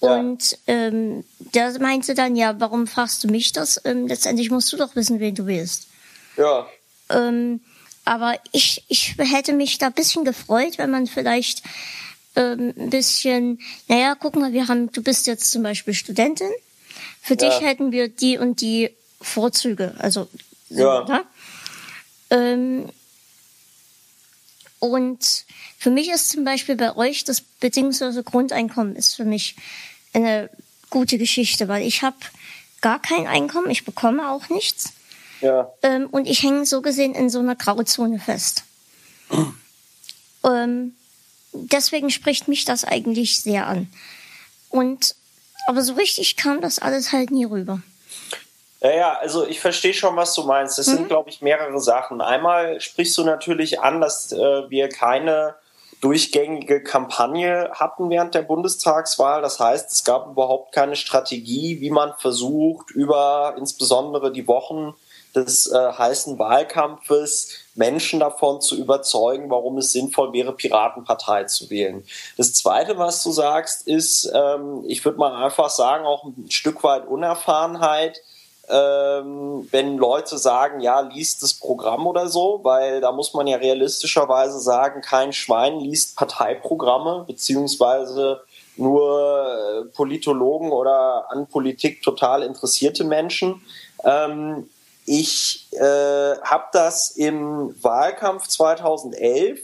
Ja. 0.01 0.15
Und 0.17 0.59
ähm, 0.67 1.25
der 1.39 1.79
meinte 1.81 2.15
dann, 2.15 2.37
ja, 2.37 2.59
warum 2.59 2.87
fragst 2.87 3.25
du 3.25 3.29
mich 3.29 3.53
das? 3.53 3.81
Ähm, 3.85 4.07
letztendlich 4.07 4.51
musst 4.51 4.73
du 4.73 4.77
doch 4.77 4.95
wissen, 4.97 5.19
wen 5.21 5.35
du 5.35 5.47
willst. 5.47 5.89
Ja. 6.37 6.67
Ähm, 7.11 7.61
aber 8.05 8.35
ich, 8.53 8.85
ich 8.89 9.17
hätte 9.19 9.53
mich 9.53 9.79
da 9.79 9.87
ein 9.87 9.93
bisschen 9.93 10.25
gefreut, 10.25 10.79
wenn 10.79 10.91
man 10.91 11.07
vielleicht 11.07 11.63
ähm, 12.37 12.75
ein 12.77 12.91
bisschen, 12.91 13.61
naja, 13.89 14.17
guck 14.19 14.37
mal, 14.37 14.53
wir 14.53 14.69
haben, 14.69 14.91
du 14.93 15.03
bist 15.03 15.27
jetzt 15.27 15.51
zum 15.51 15.63
Beispiel 15.63 15.95
Studentin. 15.95 16.51
Für 17.21 17.35
ja. 17.35 17.49
dich 17.49 17.61
hätten 17.61 17.93
wir 17.93 18.09
die 18.09 18.39
und 18.39 18.61
die 18.61 18.91
Vorzüge. 19.21 19.95
Also, 19.99 20.29
so, 20.69 20.83
ja. 20.83 21.05
Ne? 21.05 21.25
Ähm, 22.31 22.89
und 24.79 25.45
für 25.79 25.91
mich 25.91 26.11
ist 26.11 26.31
zum 26.31 26.45
Beispiel 26.45 26.77
bei 26.77 26.95
euch 26.97 27.25
das 27.25 27.41
bedingungslose 27.41 28.23
Grundeinkommen 28.23 28.97
ist 28.97 29.15
für 29.15 29.25
mich 29.25 29.57
eine 30.13 30.51
gute 30.91 31.19
Geschichte, 31.19 31.69
weil 31.69 31.87
ich 31.87 32.03
habe 32.03 32.17
gar 32.81 33.01
kein 33.01 33.27
Einkommen, 33.27 33.71
ich 33.71 33.85
bekomme 33.85 34.31
auch 34.31 34.51
nichts. 34.51 34.93
Ja. 35.41 35.73
Ähm, 35.83 36.07
und 36.11 36.27
ich 36.27 36.43
hänge 36.43 36.67
so 36.67 36.83
gesehen 36.83 37.15
in 37.15 37.31
so 37.31 37.39
einer 37.39 37.57
Grauzone 37.57 38.19
fest. 38.19 38.65
ähm, 40.45 40.95
deswegen 41.55 42.11
spricht 42.11 42.49
mich 42.49 42.65
das 42.65 42.85
eigentlich 42.85 43.41
sehr 43.41 43.67
an. 43.67 43.89
Und 44.69 45.15
aber 45.67 45.83
so 45.83 45.95
richtig 45.95 46.37
kam 46.37 46.61
das 46.61 46.79
alles 46.79 47.13
halt 47.13 47.31
nie 47.31 47.45
rüber. 47.45 47.81
Ja, 48.81 48.91
ja, 48.91 49.13
also 49.19 49.47
ich 49.47 49.61
verstehe 49.61 49.95
schon, 49.95 50.15
was 50.17 50.35
du 50.35 50.43
meinst. 50.43 50.79
Das 50.79 50.89
mhm. 50.89 50.93
sind, 50.93 51.09
glaube 51.09 51.31
ich, 51.31 51.41
mehrere 51.41 51.81
Sachen. 51.81 52.21
Einmal 52.21 52.81
sprichst 52.81 53.17
du 53.17 53.25
natürlich 53.25 53.81
an, 53.81 54.03
dass 54.03 54.31
äh, 54.33 54.69
wir 54.69 54.91
keine 54.91 55.55
durchgängige 56.03 56.83
Kampagne 56.83 57.71
hatten 57.73 58.11
während 58.11 58.35
der 58.35 58.43
Bundestagswahl. 58.43 59.41
Das 59.41 59.59
heißt, 59.59 59.91
es 59.91 60.05
gab 60.05 60.27
überhaupt 60.27 60.73
keine 60.73 60.97
Strategie, 60.97 61.81
wie 61.81 61.89
man 61.89 62.13
versucht, 62.19 62.91
über 62.91 63.55
insbesondere 63.57 64.31
die 64.31 64.47
Wochen 64.47 64.95
des 65.35 65.71
äh, 65.71 65.93
heißen 65.93 66.39
Wahlkampfes 66.39 67.51
Menschen 67.75 68.21
davon 68.21 68.61
zu 68.61 68.77
überzeugen, 68.77 69.51
warum 69.51 69.79
es 69.79 69.93
sinnvoll 69.93 70.33
wäre, 70.33 70.53
Piratenpartei 70.53 71.45
zu 71.45 71.71
wählen. 71.71 72.05
Das 72.37 72.55
Zweite, 72.55 72.99
was 72.99 73.23
du 73.23 73.33
sagst, 73.33 73.87
ist, 73.87 74.31
ähm, 74.33 74.85
ich 74.87 75.05
würde 75.05 75.19
mal 75.19 75.45
einfach 75.45 75.71
sagen, 75.71 76.05
auch 76.05 76.25
ein 76.25 76.51
Stück 76.51 76.85
weit 76.85 77.07
Unerfahrenheit. 77.07 78.21
Ähm, 78.67 79.69
wenn 79.73 79.99
Leute 79.99 80.39
sagen, 80.39 80.81
ja, 80.81 81.01
liest 81.01 81.43
das 81.43 81.53
Programm 81.53 82.07
oder 82.07 82.29
so, 82.29 82.61
weil 82.63 83.03
da 83.03 83.13
muss 83.13 83.35
man 83.35 83.47
ja 83.47 83.59
realistischerweise 83.59 84.59
sagen, 84.59 85.03
kein 85.03 85.35
Schwein 85.35 85.81
liest 85.81 86.17
Parteiprogramme, 86.17 87.25
beziehungsweise 87.27 88.41
nur 88.77 89.47
äh, 89.47 89.85
Politologen 89.95 90.73
oder 90.73 91.31
an 91.31 91.47
Politik 91.47 92.03
total 92.03 92.43
interessierte 92.43 93.05
Menschen. 93.05 93.63
Ähm, 94.03 94.69
ich 95.07 95.69
äh, 95.73 96.39
habe 96.43 96.65
das 96.73 97.11
im 97.11 97.75
Wahlkampf 97.83 98.49
2011, 98.49 99.61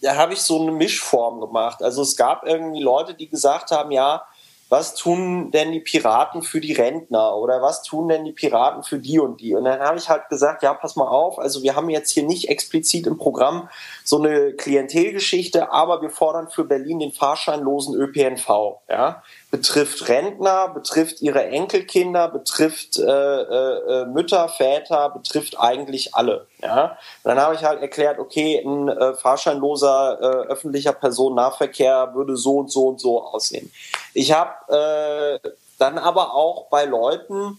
da 0.00 0.14
habe 0.14 0.34
ich 0.34 0.42
so 0.42 0.60
eine 0.60 0.70
Mischform 0.70 1.40
gemacht. 1.40 1.82
Also 1.82 2.02
es 2.02 2.16
gab 2.16 2.46
irgendwie 2.46 2.82
Leute, 2.82 3.14
die 3.14 3.28
gesagt 3.28 3.70
haben, 3.70 3.90
ja, 3.90 4.24
was 4.68 4.94
tun 4.94 5.52
denn 5.52 5.70
die 5.70 5.80
Piraten 5.80 6.42
für 6.42 6.60
die 6.60 6.72
Rentner 6.72 7.36
oder 7.36 7.62
was 7.62 7.84
tun 7.84 8.08
denn 8.08 8.24
die 8.24 8.32
Piraten 8.32 8.82
für 8.82 8.98
die 8.98 9.20
und 9.20 9.40
die? 9.40 9.54
Und 9.54 9.64
dann 9.64 9.78
habe 9.78 9.96
ich 9.96 10.08
halt 10.08 10.28
gesagt, 10.28 10.64
ja, 10.64 10.74
pass 10.74 10.96
mal 10.96 11.06
auf, 11.06 11.38
also 11.38 11.62
wir 11.62 11.76
haben 11.76 11.88
jetzt 11.88 12.10
hier 12.10 12.24
nicht 12.24 12.48
explizit 12.48 13.06
im 13.06 13.16
Programm 13.16 13.68
so 14.02 14.18
eine 14.18 14.54
Klientelgeschichte, 14.54 15.70
aber 15.70 16.02
wir 16.02 16.10
fordern 16.10 16.48
für 16.50 16.64
Berlin 16.64 16.98
den 16.98 17.12
fahrscheinlosen 17.12 17.94
ÖPNV. 17.94 18.80
Ja? 18.88 19.22
Betrifft 19.50 20.08
Rentner, 20.08 20.68
betrifft 20.68 21.22
ihre 21.22 21.44
Enkelkinder, 21.44 22.28
betrifft 22.28 22.98
äh, 22.98 23.02
äh, 23.04 24.02
äh, 24.02 24.04
Mütter, 24.06 24.48
Väter, 24.48 25.10
betrifft 25.10 25.58
eigentlich 25.58 26.14
alle. 26.14 26.46
Ja? 26.60 26.98
dann 27.22 27.38
habe 27.40 27.54
ich 27.54 27.62
halt 27.62 27.80
erklärt, 27.80 28.18
okay, 28.18 28.58
ein 28.58 28.88
äh, 28.88 29.14
fahrscheinloser 29.14 30.18
äh, 30.20 30.48
öffentlicher 30.48 30.92
Personennahverkehr 30.92 32.14
würde 32.14 32.36
so 32.36 32.58
und 32.58 32.72
so 32.72 32.88
und 32.88 33.00
so 33.00 33.22
aussehen. 33.22 33.72
Ich 34.14 34.32
habe 34.32 35.40
äh, 35.44 35.48
dann 35.78 35.98
aber 35.98 36.34
auch 36.34 36.66
bei 36.66 36.84
Leuten, 36.84 37.58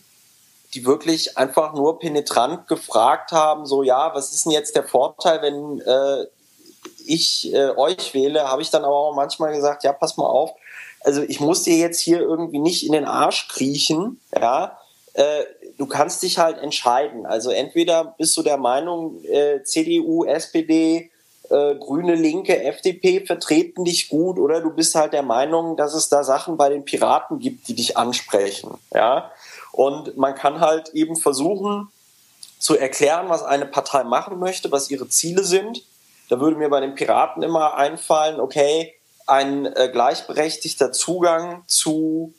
die 0.73 0.85
wirklich 0.85 1.37
einfach 1.37 1.73
nur 1.73 1.99
penetrant 1.99 2.67
gefragt 2.67 3.31
haben, 3.31 3.65
so 3.65 3.83
ja, 3.83 4.13
was 4.13 4.33
ist 4.33 4.45
denn 4.45 4.51
jetzt 4.51 4.75
der 4.75 4.83
Vorteil, 4.83 5.41
wenn 5.41 5.79
äh, 5.81 6.25
ich 7.05 7.53
äh, 7.53 7.69
euch 7.75 8.13
wähle, 8.13 8.47
habe 8.49 8.61
ich 8.61 8.69
dann 8.69 8.83
aber 8.83 8.95
auch 8.95 9.15
manchmal 9.15 9.53
gesagt, 9.53 9.83
ja, 9.83 9.93
pass 9.93 10.17
mal 10.17 10.25
auf, 10.25 10.51
also 11.07 11.21
ich 11.21 11.39
muss 11.39 11.63
dir 11.63 11.77
jetzt 11.77 12.01
hier 12.01 12.19
irgendwie 12.19 12.59
nicht 12.59 12.85
in 12.85 12.91
den 12.91 13.05
Arsch 13.05 13.47
kriechen, 13.47 14.19
ja, 14.35 14.77
äh, 15.13 15.45
du 15.77 15.85
kannst 15.85 16.21
dich 16.21 16.37
halt 16.37 16.57
entscheiden. 16.57 17.25
Also 17.25 17.49
entweder 17.49 18.13
bist 18.17 18.35
du 18.35 18.43
der 18.43 18.57
Meinung, 18.57 19.23
äh, 19.23 19.63
CDU, 19.63 20.25
SPD, 20.25 21.09
äh, 21.49 21.75
Grüne, 21.75 22.15
Linke, 22.15 22.61
FDP 22.61 23.25
vertreten 23.25 23.85
dich 23.85 24.09
gut 24.09 24.37
oder 24.37 24.59
du 24.59 24.69
bist 24.69 24.95
halt 24.95 25.13
der 25.13 25.23
Meinung, 25.23 25.77
dass 25.77 25.93
es 25.93 26.09
da 26.09 26.25
Sachen 26.25 26.57
bei 26.57 26.67
den 26.67 26.83
Piraten 26.83 27.39
gibt, 27.39 27.69
die 27.69 27.75
dich 27.75 27.95
ansprechen. 27.95 28.77
Ja? 28.93 29.31
Und 29.71 30.17
man 30.17 30.35
kann 30.35 30.59
halt 30.59 30.89
eben 30.89 31.15
versuchen 31.15 31.87
zu 32.59 32.77
erklären, 32.77 33.29
was 33.29 33.43
eine 33.43 33.65
Partei 33.65 34.03
machen 34.03 34.39
möchte, 34.39 34.73
was 34.73 34.91
ihre 34.91 35.07
Ziele 35.07 35.45
sind. 35.45 35.83
Da 36.27 36.41
würde 36.41 36.57
mir 36.57 36.67
bei 36.67 36.81
den 36.81 36.95
Piraten 36.95 37.43
immer 37.43 37.77
einfallen, 37.77 38.41
okay, 38.41 38.96
ein 39.27 39.65
äh, 39.65 39.89
gleichberechtigter 39.91 40.91
Zugang 40.91 41.63
zu 41.67 42.33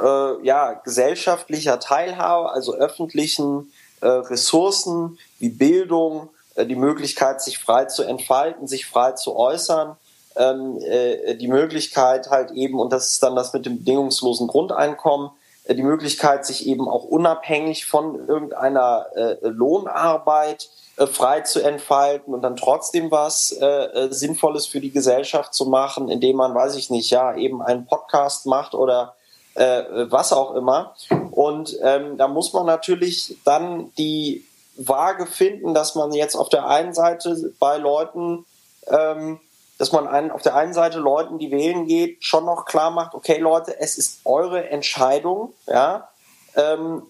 äh, 0.00 0.44
ja, 0.44 0.72
gesellschaftlicher 0.72 1.80
Teilhabe, 1.80 2.50
also 2.50 2.74
öffentlichen 2.74 3.72
äh, 4.00 4.06
Ressourcen 4.06 5.18
wie 5.38 5.50
Bildung, 5.50 6.28
äh, 6.56 6.66
die 6.66 6.76
Möglichkeit, 6.76 7.40
sich 7.40 7.58
frei 7.58 7.86
zu 7.86 8.02
entfalten, 8.02 8.66
sich 8.66 8.86
frei 8.86 9.12
zu 9.12 9.36
äußern, 9.36 9.96
ähm, 10.36 10.78
äh, 10.82 11.36
die 11.36 11.48
Möglichkeit 11.48 12.30
halt 12.30 12.50
eben, 12.50 12.80
und 12.80 12.92
das 12.92 13.08
ist 13.08 13.22
dann 13.22 13.36
das 13.36 13.52
mit 13.52 13.64
dem 13.64 13.78
bedingungslosen 13.78 14.48
Grundeinkommen, 14.48 15.30
äh, 15.64 15.74
die 15.76 15.82
Möglichkeit, 15.82 16.44
sich 16.44 16.66
eben 16.66 16.88
auch 16.88 17.04
unabhängig 17.04 17.86
von 17.86 18.26
irgendeiner 18.28 19.06
Lohnarbeit 19.42 20.70
frei 20.96 21.40
zu 21.40 21.62
entfalten 21.62 22.34
und 22.34 22.42
dann 22.42 22.56
trotzdem 22.56 23.10
was 23.10 23.52
äh, 23.52 23.66
äh, 23.66 24.12
Sinnvolles 24.12 24.66
für 24.66 24.80
die 24.80 24.90
Gesellschaft 24.90 25.54
zu 25.54 25.66
machen, 25.66 26.08
indem 26.08 26.36
man, 26.36 26.54
weiß 26.54 26.76
ich 26.76 26.90
nicht, 26.90 27.10
ja, 27.10 27.34
eben 27.34 27.62
einen 27.62 27.86
Podcast 27.86 28.46
macht 28.46 28.74
oder 28.74 29.14
äh, 29.54 29.82
was 30.10 30.32
auch 30.32 30.54
immer. 30.54 30.94
Und 31.30 31.78
ähm, 31.82 32.18
da 32.18 32.28
muss 32.28 32.52
man 32.52 32.66
natürlich 32.66 33.36
dann 33.44 33.92
die 33.96 34.44
vage 34.76 35.26
finden, 35.26 35.74
dass 35.74 35.94
man 35.94 36.12
jetzt 36.12 36.34
auf 36.34 36.48
der 36.48 36.66
einen 36.66 36.94
Seite 36.94 37.52
bei 37.58 37.78
Leuten, 37.78 38.44
ähm, 38.86 39.40
dass 39.78 39.92
man 39.92 40.06
einen, 40.06 40.30
auf 40.30 40.42
der 40.42 40.56
einen 40.56 40.74
Seite 40.74 40.98
Leuten, 40.98 41.38
die 41.38 41.50
wählen 41.50 41.86
geht, 41.86 42.24
schon 42.24 42.44
noch 42.44 42.66
klar 42.66 42.90
macht, 42.90 43.14
okay 43.14 43.38
Leute, 43.38 43.78
es 43.80 43.98
ist 43.98 44.20
eure 44.24 44.68
Entscheidung, 44.68 45.52
ja, 45.66 46.08
ähm, 46.54 47.02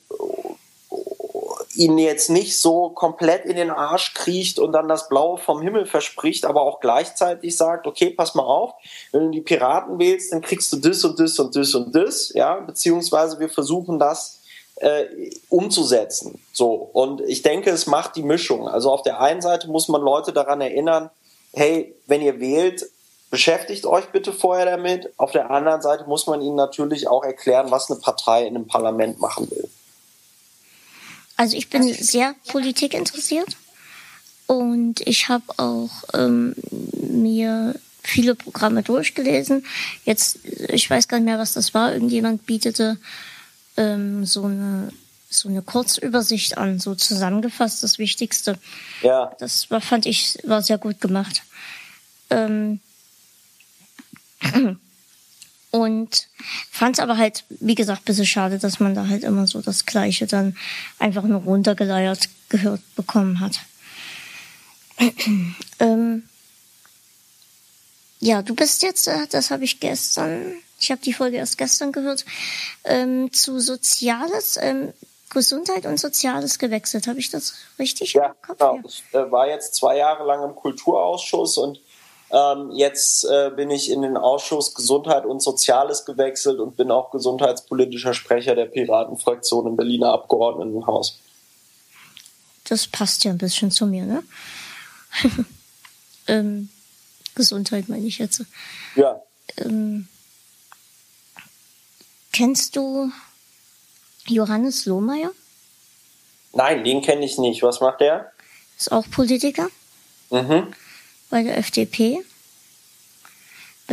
ihnen 1.74 1.98
jetzt 1.98 2.30
nicht 2.30 2.58
so 2.58 2.90
komplett 2.90 3.44
in 3.44 3.56
den 3.56 3.70
Arsch 3.70 4.14
kriecht 4.14 4.58
und 4.58 4.72
dann 4.72 4.88
das 4.88 5.08
Blaue 5.08 5.38
vom 5.38 5.62
Himmel 5.62 5.86
verspricht, 5.86 6.44
aber 6.44 6.62
auch 6.62 6.80
gleichzeitig 6.80 7.56
sagt, 7.56 7.86
okay, 7.86 8.10
pass 8.10 8.34
mal 8.34 8.44
auf, 8.44 8.74
wenn 9.12 9.26
du 9.26 9.30
die 9.30 9.40
Piraten 9.40 9.98
wählst, 9.98 10.32
dann 10.32 10.42
kriegst 10.42 10.72
du 10.72 10.76
das 10.76 11.04
und 11.04 11.18
das 11.18 11.38
und 11.38 11.56
das 11.56 11.74
und 11.74 11.94
das, 11.94 12.32
ja, 12.34 12.56
beziehungsweise 12.56 13.38
wir 13.40 13.48
versuchen 13.48 13.98
das 13.98 14.40
äh, 14.76 15.04
umzusetzen. 15.48 16.40
So. 16.52 16.72
Und 16.72 17.20
ich 17.22 17.42
denke, 17.42 17.70
es 17.70 17.86
macht 17.86 18.16
die 18.16 18.22
Mischung. 18.22 18.68
Also 18.68 18.90
auf 18.90 19.02
der 19.02 19.20
einen 19.20 19.40
Seite 19.40 19.68
muss 19.68 19.88
man 19.88 20.02
Leute 20.02 20.32
daran 20.32 20.60
erinnern, 20.60 21.10
hey, 21.52 21.94
wenn 22.06 22.22
ihr 22.22 22.40
wählt, 22.40 22.86
beschäftigt 23.30 23.86
euch 23.86 24.06
bitte 24.12 24.32
vorher 24.32 24.66
damit. 24.66 25.12
Auf 25.16 25.32
der 25.32 25.50
anderen 25.50 25.82
Seite 25.82 26.04
muss 26.04 26.26
man 26.26 26.42
ihnen 26.42 26.56
natürlich 26.56 27.08
auch 27.08 27.24
erklären, 27.24 27.70
was 27.70 27.90
eine 27.90 28.00
Partei 28.00 28.46
in 28.46 28.56
einem 28.56 28.66
Parlament 28.66 29.20
machen 29.20 29.50
will. 29.50 29.68
Also 31.42 31.56
ich 31.56 31.70
bin 31.70 31.92
sehr 31.92 32.36
Politik 32.46 32.94
interessiert 32.94 33.56
und 34.46 35.00
ich 35.00 35.28
habe 35.28 35.42
auch 35.56 35.90
ähm, 36.14 36.54
mir 36.92 37.74
viele 38.00 38.36
Programme 38.36 38.84
durchgelesen. 38.84 39.66
Jetzt, 40.04 40.38
ich 40.44 40.88
weiß 40.88 41.08
gar 41.08 41.16
nicht 41.16 41.24
mehr, 41.24 41.40
was 41.40 41.54
das 41.54 41.74
war. 41.74 41.94
Irgendjemand 41.94 42.46
bietete 42.46 42.96
ähm, 43.76 44.24
so 44.24 44.44
eine 44.44 44.92
so 45.30 45.48
eine 45.48 45.62
Kurzübersicht 45.62 46.58
an, 46.58 46.78
so 46.78 46.94
zusammengefasst 46.94 47.82
das 47.82 47.98
Wichtigste. 47.98 48.56
Ja. 49.02 49.34
Das 49.40 49.68
war, 49.68 49.80
fand 49.80 50.06
ich, 50.06 50.38
war 50.44 50.62
sehr 50.62 50.78
gut 50.78 51.00
gemacht. 51.00 51.42
Ähm, 52.30 52.78
und 55.72 56.28
fand 56.70 56.96
es 56.96 57.02
aber 57.02 57.16
halt, 57.16 57.44
wie 57.48 57.74
gesagt, 57.74 58.04
bisschen 58.04 58.26
schade, 58.26 58.58
dass 58.58 58.78
man 58.78 58.94
da 58.94 59.08
halt 59.08 59.24
immer 59.24 59.46
so 59.46 59.62
das 59.62 59.86
Gleiche 59.86 60.26
dann 60.26 60.56
einfach 60.98 61.24
nur 61.24 61.40
runtergeleiert 61.40 62.28
gehört 62.50 62.82
bekommen 62.94 63.40
hat. 63.40 63.58
ähm, 65.80 66.28
ja, 68.20 68.42
du 68.42 68.54
bist 68.54 68.82
jetzt, 68.82 69.10
das 69.30 69.50
habe 69.50 69.64
ich 69.64 69.80
gestern, 69.80 70.54
ich 70.78 70.90
habe 70.90 71.00
die 71.00 71.14
Folge 71.14 71.38
erst 71.38 71.56
gestern 71.56 71.90
gehört, 71.90 72.26
ähm, 72.84 73.32
zu 73.32 73.58
Soziales, 73.58 74.58
ähm, 74.60 74.92
Gesundheit 75.30 75.86
und 75.86 75.98
Soziales 75.98 76.58
gewechselt. 76.58 77.06
Habe 77.06 77.18
ich 77.18 77.30
das 77.30 77.54
richtig 77.78 78.12
ja? 78.12 78.36
Genau. 78.46 78.76
Ja. 78.76 78.82
Ich 78.86 79.02
äh, 79.12 79.32
war 79.32 79.48
jetzt 79.48 79.74
zwei 79.74 79.96
Jahre 79.96 80.24
lang 80.26 80.44
im 80.44 80.54
Kulturausschuss 80.54 81.56
und 81.56 81.80
ähm, 82.32 82.70
jetzt 82.72 83.24
äh, 83.24 83.50
bin 83.54 83.70
ich 83.70 83.90
in 83.90 84.00
den 84.00 84.16
Ausschuss 84.16 84.74
Gesundheit 84.74 85.26
und 85.26 85.40
Soziales 85.40 86.06
gewechselt 86.06 86.60
und 86.60 86.76
bin 86.76 86.90
auch 86.90 87.10
gesundheitspolitischer 87.10 88.14
Sprecher 88.14 88.54
der 88.54 88.64
Piratenfraktion 88.64 89.66
im 89.66 89.76
Berliner 89.76 90.12
Abgeordnetenhaus. 90.12 91.20
Das 92.64 92.86
passt 92.86 93.24
ja 93.24 93.30
ein 93.32 93.38
bisschen 93.38 93.70
zu 93.70 93.86
mir, 93.86 94.06
ne? 94.06 94.22
ähm, 96.26 96.70
Gesundheit 97.34 97.90
meine 97.90 98.06
ich 98.06 98.18
jetzt. 98.18 98.44
Ja. 98.96 99.20
Ähm, 99.58 100.08
kennst 102.32 102.76
du 102.76 103.10
Johannes 104.26 104.86
Lohmeier? 104.86 105.32
Nein, 106.54 106.82
den 106.84 107.02
kenne 107.02 107.26
ich 107.26 107.36
nicht. 107.36 107.62
Was 107.62 107.80
macht 107.80 108.00
der? 108.00 108.32
Ist 108.78 108.90
auch 108.90 109.04
Politiker. 109.10 109.68
Mhm 110.30 110.72
bei 111.32 111.42
der 111.42 111.56
FDP. 111.56 112.22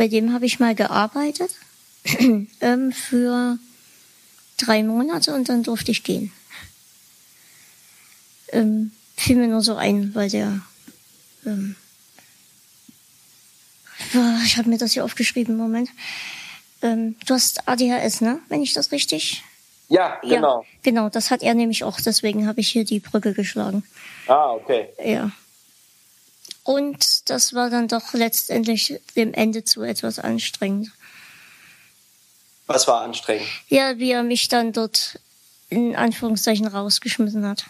Bei 0.00 0.08
dem 0.08 0.32
habe 0.32 0.46
ich 0.46 0.58
mal 0.58 0.74
gearbeitet 0.74 1.50
ähm, 2.62 2.90
für 2.90 3.58
drei 4.56 4.82
Monate 4.82 5.34
und 5.34 5.50
dann 5.50 5.62
durfte 5.62 5.90
ich 5.90 6.04
gehen. 6.04 6.32
Ähm, 8.48 8.92
fiel 9.14 9.36
mir 9.36 9.48
nur 9.48 9.60
so 9.60 9.76
ein, 9.76 10.14
weil 10.14 10.30
der 10.30 10.62
ähm, 11.44 11.76
ich 14.46 14.56
habe 14.56 14.70
mir 14.70 14.78
das 14.78 14.92
hier 14.92 15.04
aufgeschrieben, 15.04 15.58
Moment. 15.58 15.90
Ähm, 16.80 17.16
du 17.26 17.34
hast 17.34 17.68
ADHS, 17.68 18.22
ne? 18.22 18.38
Wenn 18.48 18.62
ich 18.62 18.72
das 18.72 18.92
richtig. 18.92 19.44
Ja, 19.90 20.18
genau. 20.22 20.62
Ja, 20.62 20.66
genau, 20.82 21.08
das 21.10 21.30
hat 21.30 21.42
er 21.42 21.52
nämlich 21.52 21.84
auch, 21.84 22.00
deswegen 22.00 22.46
habe 22.46 22.60
ich 22.60 22.70
hier 22.70 22.86
die 22.86 23.00
Brücke 23.00 23.34
geschlagen. 23.34 23.84
Ah, 24.28 24.52
okay. 24.52 24.88
Ja. 25.04 25.30
Und 26.62 27.30
das 27.30 27.54
war 27.54 27.70
dann 27.70 27.88
doch 27.88 28.12
letztendlich 28.12 29.00
dem 29.16 29.32
Ende 29.34 29.64
zu 29.64 29.82
etwas 29.82 30.18
anstrengend. 30.18 30.90
Was 32.66 32.86
war 32.86 33.00
anstrengend? 33.02 33.48
Ja, 33.68 33.98
wie 33.98 34.12
er 34.12 34.22
mich 34.22 34.48
dann 34.48 34.72
dort 34.72 35.18
in 35.70 35.96
Anführungszeichen 35.96 36.66
rausgeschmissen 36.66 37.46
hat. 37.46 37.64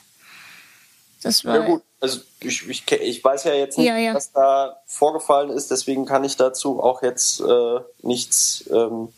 Das 1.23 1.45
war. 1.45 1.57
Ja 1.57 1.67
gut, 1.67 1.83
also 2.01 2.21
ich, 2.41 2.67
ich, 2.69 2.91
ich 2.91 3.23
weiß 3.23 3.45
ja 3.45 3.55
jetzt 3.55 3.79
nicht, 3.79 3.87
ja, 3.87 3.97
ja. 3.97 4.15
was 4.15 4.33
da 4.33 4.81
vorgefallen 4.87 5.51
ist, 5.51 5.71
deswegen 5.71 6.07
kann 6.07 6.25
ich 6.25 6.37
dazu 6.37 6.83
auch 6.83 7.03
jetzt 7.03 7.41
äh, 7.41 7.81
nichts 8.03 8.65
ähm, 8.71 9.13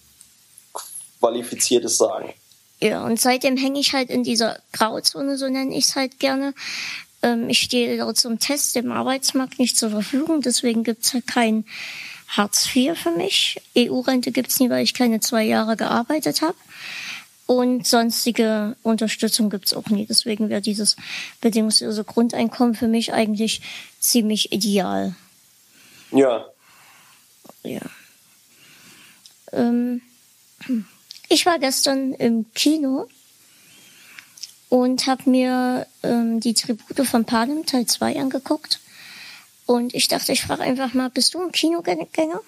Qualifiziertes 1.20 1.96
sagen. 1.96 2.35
Ja, 2.80 3.04
und 3.04 3.20
seitdem 3.20 3.56
hänge 3.56 3.78
ich 3.78 3.92
halt 3.92 4.11
in 4.11 4.24
dieser 4.24 4.58
Grauzone, 4.72 5.38
so 5.38 5.48
nenne 5.48 5.76
ich 5.76 5.85
es 5.85 5.94
halt 5.94 6.18
gerne, 6.18 6.52
ich 7.48 7.61
stehe 7.61 8.14
zum 8.14 8.38
Test 8.38 8.76
im 8.76 8.90
Arbeitsmarkt 8.90 9.58
nicht 9.58 9.76
zur 9.76 9.90
Verfügung, 9.90 10.42
deswegen 10.42 10.82
gibt 10.82 11.04
es 11.04 11.14
halt 11.14 11.26
kein 11.26 11.64
Hartz 12.28 12.68
IV 12.74 12.98
für 12.98 13.11
mich. 13.11 13.61
EU-Rente 13.76 14.32
gibt 14.32 14.50
es 14.50 14.58
nie, 14.58 14.70
weil 14.70 14.82
ich 14.82 14.94
keine 14.94 15.20
zwei 15.20 15.44
Jahre 15.44 15.76
gearbeitet 15.76 16.42
habe. 16.42 16.56
Und 17.46 17.87
sonstige 17.87 18.76
Unterstützung 18.82 19.50
gibt 19.50 19.66
es 19.66 19.74
auch 19.74 19.88
nie. 19.88 20.06
Deswegen 20.06 20.48
wäre 20.48 20.62
dieses 20.62 20.96
bedingungslose 21.40 22.04
Grundeinkommen 22.04 22.74
für 22.74 22.88
mich 22.88 23.12
eigentlich 23.12 23.61
ziemlich 24.00 24.52
ideal. 24.52 25.14
Ja. 26.12 26.46
Ja. 27.62 27.82
Ähm, 29.52 30.00
ich 31.28 31.44
war 31.44 31.58
gestern 31.58 32.14
im 32.14 32.46
Kino 32.54 33.08
und 34.72 35.06
habe 35.06 35.28
mir 35.28 35.87
ähm, 36.02 36.40
die 36.40 36.54
Tribute 36.54 37.06
von 37.06 37.26
Panem 37.26 37.66
Teil 37.66 37.85
2 37.85 38.18
angeguckt. 38.18 38.80
Und 39.66 39.94
ich 39.94 40.08
dachte, 40.08 40.32
ich 40.32 40.40
frage 40.40 40.62
einfach 40.62 40.94
mal, 40.94 41.11
bist 41.11 41.35
du 41.35 41.42
ein 41.42 41.52
Kinogänger? 41.52 42.40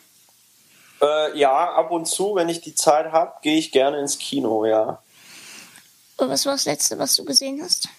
Äh, 1.03 1.39
ja, 1.39 1.75
ab 1.75 1.91
und 1.91 2.07
zu, 2.07 2.35
wenn 2.35 2.49
ich 2.49 2.63
die 2.63 2.75
Zeit 2.75 3.13
habe, 3.13 3.35
gehe 3.43 3.59
ich 3.59 3.73
gerne 3.73 4.01
ins 4.01 4.19
Kino, 4.19 4.65
ja. 4.65 5.03
Und 6.17 6.31
was 6.31 6.47
war 6.47 6.55
das 6.55 6.65
letzte, 6.65 6.99
was 6.99 7.15
du 7.15 7.27
gesehen 7.27 7.61
hast? 7.63 7.91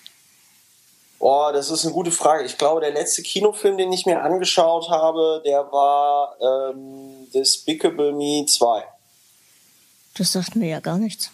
Oh, 1.19 1.51
das 1.53 1.69
ist 1.69 1.85
eine 1.85 1.93
gute 1.93 2.11
Frage. 2.11 2.45
Ich 2.45 2.57
glaube, 2.57 2.81
der 2.81 2.93
letzte 2.93 3.21
Kinofilm, 3.21 3.77
den 3.77 3.93
ich 3.93 4.07
mir 4.07 4.23
angeschaut 4.23 4.89
habe, 4.89 5.43
der 5.45 5.71
war 5.71 6.35
ähm, 6.41 7.29
Despicable 7.31 8.11
Me 8.11 8.43
2. 8.47 8.85
Das 10.17 10.31
sagt 10.31 10.55
mir 10.55 10.69
ja 10.69 10.79
gar 10.79 10.97
nichts. 10.97 11.29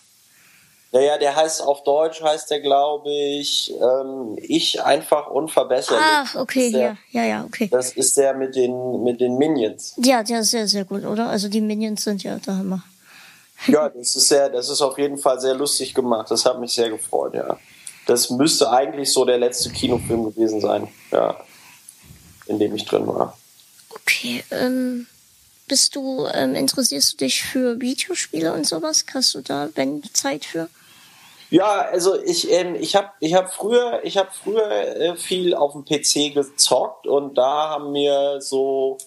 Naja, 0.93 1.17
der 1.17 1.35
heißt 1.35 1.61
auf 1.61 1.83
Deutsch 1.83 2.21
heißt 2.21 2.51
der, 2.51 2.59
glaube 2.59 3.09
ich, 3.09 3.73
ähm, 3.79 4.37
ich 4.41 4.83
einfach 4.83 5.27
unverbesserlich. 5.27 6.03
Ach, 6.05 6.35
okay, 6.35 6.69
der, 6.69 6.81
ja, 6.81 6.97
ja, 7.11 7.23
ja, 7.23 7.45
okay. 7.45 7.69
Das 7.71 7.93
ist 7.93 8.17
der 8.17 8.33
mit 8.33 8.55
den 8.55 9.01
mit 9.03 9.21
den 9.21 9.37
Minions. 9.37 9.93
Ja, 9.97 10.21
der 10.21 10.41
ist 10.41 10.51
sehr, 10.51 10.67
sehr 10.67 10.83
gut, 10.83 11.05
oder? 11.05 11.29
Also 11.29 11.47
die 11.47 11.61
Minions 11.61 12.03
sind 12.03 12.23
ja 12.23 12.35
der 12.35 12.57
Hammer. 12.57 12.83
ja, 13.67 13.87
das 13.87 14.15
ist 14.15 14.27
sehr, 14.27 14.49
das 14.49 14.67
ist 14.67 14.81
auf 14.81 14.97
jeden 14.97 15.17
Fall 15.17 15.39
sehr 15.39 15.53
lustig 15.53 15.93
gemacht. 15.93 16.29
Das 16.29 16.45
hat 16.45 16.59
mich 16.59 16.73
sehr 16.73 16.89
gefreut, 16.89 17.35
ja. 17.35 17.57
Das 18.05 18.29
müsste 18.29 18.69
eigentlich 18.69 19.13
so 19.13 19.23
der 19.23 19.37
letzte 19.37 19.69
Kinofilm 19.69 20.25
gewesen 20.25 20.59
sein, 20.59 20.89
ja, 21.11 21.39
in 22.47 22.59
dem 22.59 22.75
ich 22.75 22.83
drin 22.85 23.07
war. 23.07 23.37
Okay, 23.89 24.43
ähm, 24.51 25.07
bist 25.69 25.95
du, 25.95 26.27
ähm, 26.33 26.55
interessierst 26.55 27.13
du 27.13 27.17
dich 27.17 27.43
für 27.43 27.79
Videospiele 27.79 28.51
und 28.51 28.67
sowas? 28.67 29.05
Hast 29.13 29.35
du 29.35 29.41
da, 29.41 29.69
wenn 29.75 30.03
Zeit 30.11 30.43
für? 30.43 30.67
Ja, 31.51 31.81
also 31.81 32.17
ich 32.17 32.49
ähm, 32.49 32.75
ich 32.75 32.95
habe 32.95 33.09
ich 33.19 33.33
hab 33.33 33.53
früher 33.53 33.99
ich 34.03 34.17
habe 34.17 34.29
früher 34.31 34.71
äh, 34.71 35.17
viel 35.17 35.53
auf 35.53 35.73
dem 35.73 35.83
PC 35.83 36.33
gezockt 36.33 37.07
und 37.07 37.37
da 37.37 37.71
haben 37.71 37.91
mir 37.91 38.39
so 38.39 38.97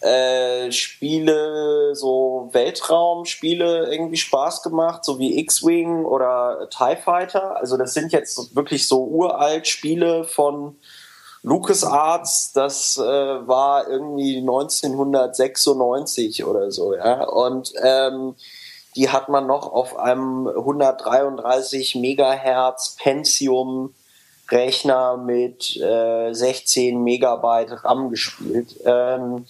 äh, 0.00 0.70
Spiele, 0.70 1.96
so 1.96 2.48
Weltraumspiele 2.52 3.90
irgendwie 3.90 4.18
Spaß 4.18 4.62
gemacht, 4.62 5.04
so 5.04 5.18
wie 5.18 5.36
X-Wing 5.40 6.04
oder 6.04 6.68
TIE 6.70 6.96
Fighter. 6.96 7.56
Also 7.56 7.76
das 7.76 7.92
sind 7.92 8.12
jetzt 8.12 8.54
wirklich 8.54 8.86
so 8.86 9.02
uralt 9.02 9.66
Spiele 9.66 10.22
von 10.22 10.76
LucasArts, 11.42 12.52
das 12.52 12.98
äh, 12.98 13.02
war 13.02 13.88
irgendwie 13.88 14.36
1996 14.38 16.44
oder 16.44 16.70
so, 16.70 16.94
ja. 16.94 17.24
Und 17.24 17.72
ähm, 17.82 18.36
die 18.96 19.10
hat 19.10 19.28
man 19.28 19.46
noch 19.46 19.72
auf 19.72 19.98
einem 19.98 20.46
133 20.46 21.96
Megahertz 21.96 22.96
Pentium 23.00 23.94
Rechner 24.50 25.16
mit 25.16 25.76
äh, 25.76 26.32
16 26.32 27.02
Megabyte 27.02 27.84
RAM 27.84 28.10
gespielt. 28.10 28.76
Ähm, 28.84 29.46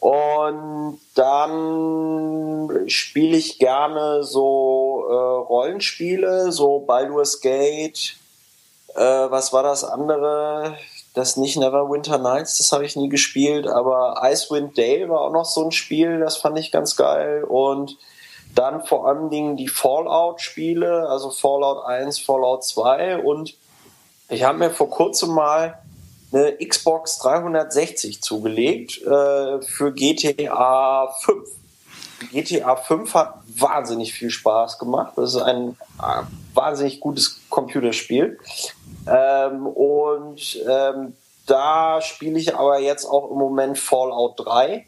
und 0.00 0.98
dann 1.14 2.88
spiele 2.88 3.36
ich 3.36 3.60
gerne 3.60 4.24
so 4.24 5.04
äh, 5.08 5.14
Rollenspiele, 5.14 6.50
so 6.50 6.80
Baldur's 6.80 7.40
Gate. 7.40 8.16
Äh, 8.96 9.00
was 9.00 9.52
war 9.52 9.62
das 9.62 9.84
andere? 9.84 10.76
Das 11.14 11.36
nicht 11.36 11.56
Neverwinter 11.56 12.18
Nights, 12.18 12.58
das 12.58 12.72
habe 12.72 12.86
ich 12.86 12.96
nie 12.96 13.10
gespielt, 13.10 13.66
aber 13.66 14.22
Icewind 14.24 14.78
Dale 14.78 15.10
war 15.10 15.20
auch 15.20 15.32
noch 15.32 15.44
so 15.44 15.62
ein 15.62 15.70
Spiel, 15.70 16.20
das 16.20 16.38
fand 16.38 16.58
ich 16.58 16.72
ganz 16.72 16.96
geil. 16.96 17.44
Und 17.44 17.98
dann 18.54 18.84
vor 18.84 19.06
allen 19.08 19.30
Dingen 19.30 19.56
die 19.56 19.68
Fallout-Spiele, 19.68 21.08
also 21.08 21.30
Fallout 21.30 21.84
1, 21.86 22.18
Fallout 22.18 22.64
2. 22.64 23.18
Und 23.18 23.54
ich 24.28 24.42
habe 24.42 24.58
mir 24.58 24.70
vor 24.70 24.90
kurzem 24.90 25.30
mal 25.30 25.78
eine 26.32 26.56
Xbox 26.56 27.18
360 27.18 28.22
zugelegt 28.22 29.02
äh, 29.02 29.62
für 29.62 29.92
GTA 29.92 31.08
5. 31.20 31.48
GTA 32.30 32.76
5 32.76 33.14
hat 33.14 33.34
wahnsinnig 33.56 34.12
viel 34.12 34.30
Spaß 34.30 34.78
gemacht. 34.78 35.12
Das 35.16 35.34
ist 35.34 35.42
ein 35.42 35.76
äh, 36.00 36.22
wahnsinnig 36.54 37.00
gutes 37.00 37.40
Computerspiel. 37.50 38.38
Ähm, 39.06 39.66
und 39.66 40.58
ähm, 40.68 41.14
da 41.46 42.00
spiele 42.00 42.38
ich 42.38 42.54
aber 42.54 42.78
jetzt 42.78 43.04
auch 43.04 43.30
im 43.30 43.38
Moment 43.38 43.78
Fallout 43.78 44.34
3 44.38 44.86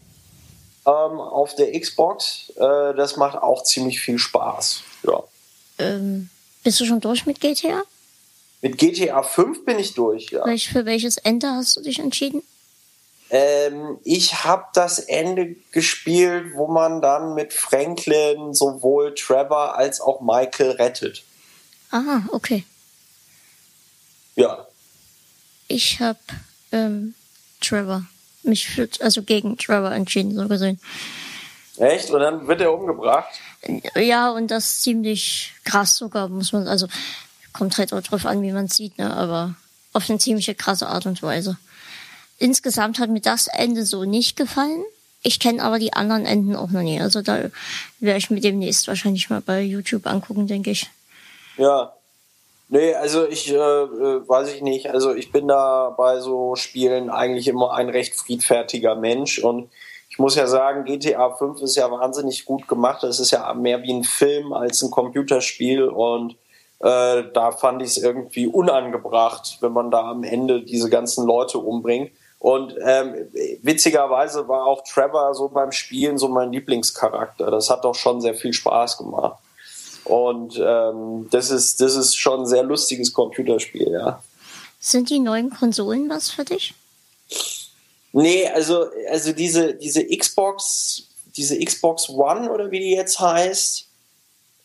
ähm, 0.87 1.21
auf 1.21 1.55
der 1.55 1.79
Xbox. 1.79 2.53
Äh, 2.57 2.95
das 2.95 3.17
macht 3.17 3.37
auch 3.37 3.63
ziemlich 3.63 4.01
viel 4.01 4.19
Spaß. 4.19 4.83
Ja. 5.05 5.23
Ähm, 5.79 6.31
bist 6.63 6.81
du 6.81 6.87
schon 6.87 7.01
durch 7.01 7.27
mit 7.27 7.41
GTA? 7.41 7.83
Mit 8.63 8.79
GTA 8.79 9.23
5 9.23 9.65
bin 9.65 9.79
ich 9.79 9.95
durch, 9.95 10.31
ja. 10.31 10.47
Welch, 10.47 10.71
für 10.71 10.87
welches 10.87 11.19
Ende 11.19 11.49
hast 11.49 11.77
du 11.77 11.83
dich 11.83 11.99
entschieden? 11.99 12.43
Ähm, 13.31 13.99
ich 14.05 14.45
habe 14.45 14.65
das 14.75 14.99
Ende 14.99 15.57
gespielt, 15.73 16.55
wo 16.55 16.69
man 16.69 17.03
dann 17.03 17.35
mit 17.35 17.53
Franklin 17.53 18.55
sowohl 18.55 19.15
Trevor 19.15 19.77
als 19.77 20.01
auch 20.01 20.21
Michael 20.21 20.73
rettet. 20.73 21.25
Aha, 21.91 22.23
okay. 22.33 22.65
Ja. 24.37 24.67
Ich 25.69 26.01
habe 26.01 26.19
ähm, 26.73 27.15
Trevor, 27.61 28.05
mich 28.45 28.69
für, 28.69 28.89
also 29.01 29.23
gegen 29.23 29.57
Trevor 29.59 29.93
entschieden, 29.93 30.35
so 30.35 30.49
gesehen. 30.49 30.81
Echt? 31.79 32.11
Und 32.11 32.21
dann 32.21 32.47
wird 32.47 32.61
er 32.61 32.73
umgebracht? 32.73 33.29
Ja, 33.97 34.31
und 34.31 34.51
das 34.51 34.81
ziemlich 34.81 35.53
krass 35.65 35.97
sogar, 35.97 36.29
muss 36.29 36.53
man, 36.53 36.69
also 36.69 36.87
Kommt 37.55 37.79
halt 37.79 37.93
auch 37.93 38.03
drauf 38.03 38.27
an, 38.27 38.43
wie 38.43 38.51
man 38.51 38.67
sieht, 38.67 38.99
ne? 38.99 39.17
aber 39.17 39.55
auf 39.93 40.11
eine 40.11 40.19
ziemliche 40.19 40.57
krasse 40.57 40.89
Art 40.89 41.07
und 41.07 41.23
Weise. 41.23 41.57
Insgesamt 42.39 42.99
hat 42.99 43.11
mir 43.11 43.21
das 43.21 43.47
Ende 43.47 43.87
so 43.87 44.05
nicht 44.05 44.37
gefallen. 44.37 44.83
Ich 45.23 45.39
kenne 45.39 45.63
aber 45.63 45.79
die 45.79 45.93
anderen 45.93 46.27
Enden 46.27 46.57
auch 46.57 46.71
noch 46.71 46.83
nie. 46.83 47.01
Also 47.01 47.23
da 47.23 47.45
werde 48.01 48.19
ich 48.19 48.29
mir 48.29 48.41
demnächst 48.41 48.89
wahrscheinlich 48.89 49.31
mal 49.31 49.41
bei 49.41 49.63
YouTube 49.63 50.07
angucken, 50.09 50.49
denke 50.49 50.73
ich. 50.73 50.91
Ja. 51.57 51.94
Nee, 52.75 52.93
also 52.93 53.29
ich 53.29 53.53
äh, 53.53 53.55
äh 53.55 54.29
weiß 54.29 54.53
ich 54.53 54.61
nicht. 54.61 54.91
Also 54.91 55.15
ich 55.15 55.31
bin 55.31 55.47
da 55.47 55.91
bei 55.91 56.19
so 56.19 56.57
Spielen 56.57 57.09
eigentlich 57.09 57.47
immer 57.47 57.73
ein 57.73 57.89
recht 57.89 58.17
friedfertiger 58.17 58.97
Mensch 58.97 59.39
und 59.39 59.71
ich 60.11 60.19
muss 60.19 60.35
ja 60.35 60.49
sagen, 60.49 60.85
GTA 60.85 61.31
5 61.31 61.63
ist 61.63 61.77
ja 61.77 61.89
wahnsinnig 61.89 62.45
gut 62.45 62.67
gemacht. 62.67 63.05
Es 63.05 63.21
ist 63.21 63.31
ja 63.31 63.55
mehr 63.55 63.81
wie 63.85 63.93
ein 63.93 64.03
Film 64.03 64.53
als 64.53 64.83
ein 64.83 64.91
Computerspiel 64.91 65.85
und 65.85 66.33
äh, 66.81 67.23
da 67.33 67.53
fand 67.53 67.81
ich 67.81 67.91
es 67.91 67.99
irgendwie 67.99 68.49
unangebracht, 68.49 69.59
wenn 69.61 69.73
man 69.73 69.93
da 69.93 70.11
am 70.11 70.25
Ende 70.25 70.61
diese 70.65 70.91
ganzen 70.91 71.29
Leute 71.29 71.59
umbringt. 71.59 72.11
Und 72.41 72.75
ähm, 72.85 73.15
witzigerweise 73.63 74.49
war 74.49 74.67
auch 74.67 74.83
Trevor 74.83 75.33
so 75.35 75.49
beim 75.49 75.71
Spielen 75.71 76.19
so 76.19 76.27
mein 76.27 76.51
Lieblingscharakter. 76.51 77.53
Das 77.53 77.71
hat 77.71 77.85
doch 77.85 77.95
schon 77.95 78.21
sehr 78.21 78.35
viel 78.35 78.53
Spaß 78.53 78.99
gemacht. 78.99 79.39
Und 80.05 80.61
ähm, 80.63 81.29
das 81.31 81.51
ist 81.51 81.81
das 81.81 81.97
ist 81.97 82.17
schon 82.17 82.41
ein 82.41 82.47
sehr 82.47 82.63
lustiges 82.63 83.13
Computerspiel, 83.13 83.91
ja. 83.91 84.23
Sind 84.81 85.09
die 85.09 85.19
neuen 85.19 85.51
Konsolen 85.51 86.11
was 86.11 86.31
für 86.31 86.45
dich? 86.45 86.75
Nee, 88.13 88.47
also 88.49 88.87
also 89.11 89.33
diese 89.33 89.75
diese 89.75 90.07
Xbox 90.07 91.09
diese 91.37 91.59
Xbox 91.59 92.09
One 92.09 92.51
oder 92.51 92.71
wie 92.71 92.81
die 92.81 92.93
jetzt 92.93 93.19
heißt, 93.19 93.89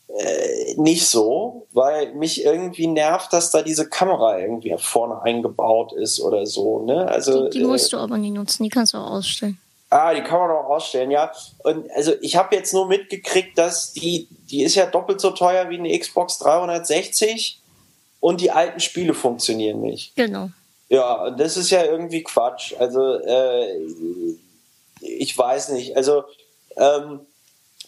äh, 0.09 0.73
nicht 0.77 1.07
so, 1.07 1.67
weil 1.71 2.13
mich 2.13 2.43
irgendwie 2.43 2.87
nervt, 2.87 3.31
dass 3.31 3.51
da 3.51 3.61
diese 3.61 3.87
Kamera 3.87 4.39
irgendwie 4.39 4.75
vorne 4.77 5.21
eingebaut 5.21 5.93
ist 5.93 6.19
oder 6.19 6.45
so. 6.45 6.83
Ne? 6.83 7.07
Also, 7.07 7.49
die, 7.49 7.59
die 7.59 7.65
musst 7.65 7.87
äh, 7.87 7.91
du 7.91 7.97
aber 7.97 8.17
nie 8.17 8.31
nutzen, 8.31 8.63
die 8.63 8.69
kannst 8.69 8.93
du 8.93 8.97
auch 8.97 9.11
ausstellen. 9.11 9.59
Ah, 9.91 10.13
die 10.13 10.21
kann 10.21 10.39
man 10.39 10.51
auch 10.51 10.69
ausstellen, 10.69 11.09
ja. 11.09 11.31
Und 11.63 11.89
also 11.91 12.13
ich 12.21 12.35
habe 12.35 12.55
jetzt 12.55 12.73
nur 12.73 12.87
mitgekriegt, 12.87 13.57
dass 13.57 13.93
die, 13.93 14.27
die 14.51 14.63
ist 14.63 14.75
ja 14.75 14.85
doppelt 14.85 15.21
so 15.21 15.31
teuer 15.31 15.69
wie 15.69 15.77
eine 15.77 15.97
Xbox 15.97 16.39
360 16.39 17.59
und 18.19 18.41
die 18.41 18.51
alten 18.51 18.79
Spiele 18.79 19.13
funktionieren 19.13 19.81
nicht. 19.81 20.15
Genau. 20.15 20.49
Ja, 20.89 21.25
und 21.25 21.39
das 21.39 21.55
ist 21.55 21.69
ja 21.69 21.83
irgendwie 21.83 22.23
Quatsch. 22.23 22.73
Also 22.79 23.19
äh, 23.19 23.77
ich 25.01 25.37
weiß 25.37 25.69
nicht. 25.69 25.95
Also 25.95 26.23
ähm, 26.77 27.21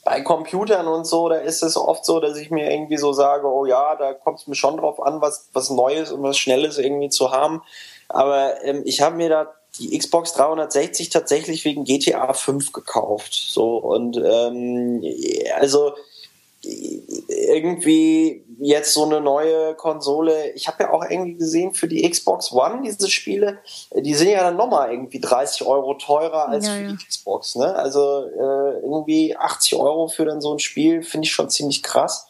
bei 0.03 0.21
Computern 0.21 0.87
und 0.87 1.05
so, 1.05 1.29
da 1.29 1.35
ist 1.35 1.63
es 1.63 1.77
oft 1.77 2.05
so, 2.05 2.19
dass 2.19 2.37
ich 2.37 2.49
mir 2.49 2.71
irgendwie 2.71 2.97
so 2.97 3.13
sage, 3.13 3.47
oh 3.47 3.65
ja, 3.65 3.95
da 3.95 4.13
kommt 4.13 4.39
es 4.39 4.47
mir 4.47 4.55
schon 4.55 4.77
drauf 4.77 5.01
an, 5.01 5.21
was, 5.21 5.49
was 5.53 5.69
Neues 5.69 6.11
und 6.11 6.23
was 6.23 6.37
Schnelles 6.37 6.77
irgendwie 6.77 7.09
zu 7.09 7.31
haben. 7.31 7.61
Aber 8.07 8.63
ähm, 8.63 8.81
ich 8.85 9.01
habe 9.01 9.15
mir 9.15 9.29
da 9.29 9.53
die 9.79 9.97
Xbox 9.97 10.33
360 10.33 11.09
tatsächlich 11.09 11.63
wegen 11.65 11.85
GTA 11.85 12.33
5 12.33 12.71
gekauft. 12.73 13.33
So 13.33 13.77
und 13.77 14.17
ähm, 14.17 15.03
also 15.59 15.93
irgendwie 16.63 18.45
jetzt 18.59 18.93
so 18.93 19.05
eine 19.05 19.19
neue 19.19 19.73
Konsole. 19.75 20.51
Ich 20.51 20.67
habe 20.67 20.83
ja 20.83 20.91
auch 20.91 21.03
irgendwie 21.03 21.33
gesehen 21.33 21.73
für 21.73 21.87
die 21.87 22.07
Xbox 22.07 22.51
One 22.51 22.81
diese 22.83 23.09
Spiele, 23.09 23.59
die 23.95 24.13
sind 24.13 24.29
ja 24.29 24.43
dann 24.43 24.57
nochmal 24.57 24.91
irgendwie 24.91 25.19
30 25.19 25.65
Euro 25.65 25.95
teurer 25.95 26.49
als 26.49 26.67
ja, 26.67 26.73
für 26.73 26.87
die 26.87 27.05
Xbox. 27.05 27.55
Ne? 27.55 27.75
Also 27.75 28.25
äh, 28.25 28.79
irgendwie 28.81 29.35
80 29.35 29.75
Euro 29.75 30.07
für 30.07 30.25
dann 30.25 30.41
so 30.41 30.53
ein 30.53 30.59
Spiel 30.59 31.01
finde 31.01 31.25
ich 31.25 31.31
schon 31.31 31.49
ziemlich 31.49 31.81
krass. 31.81 32.27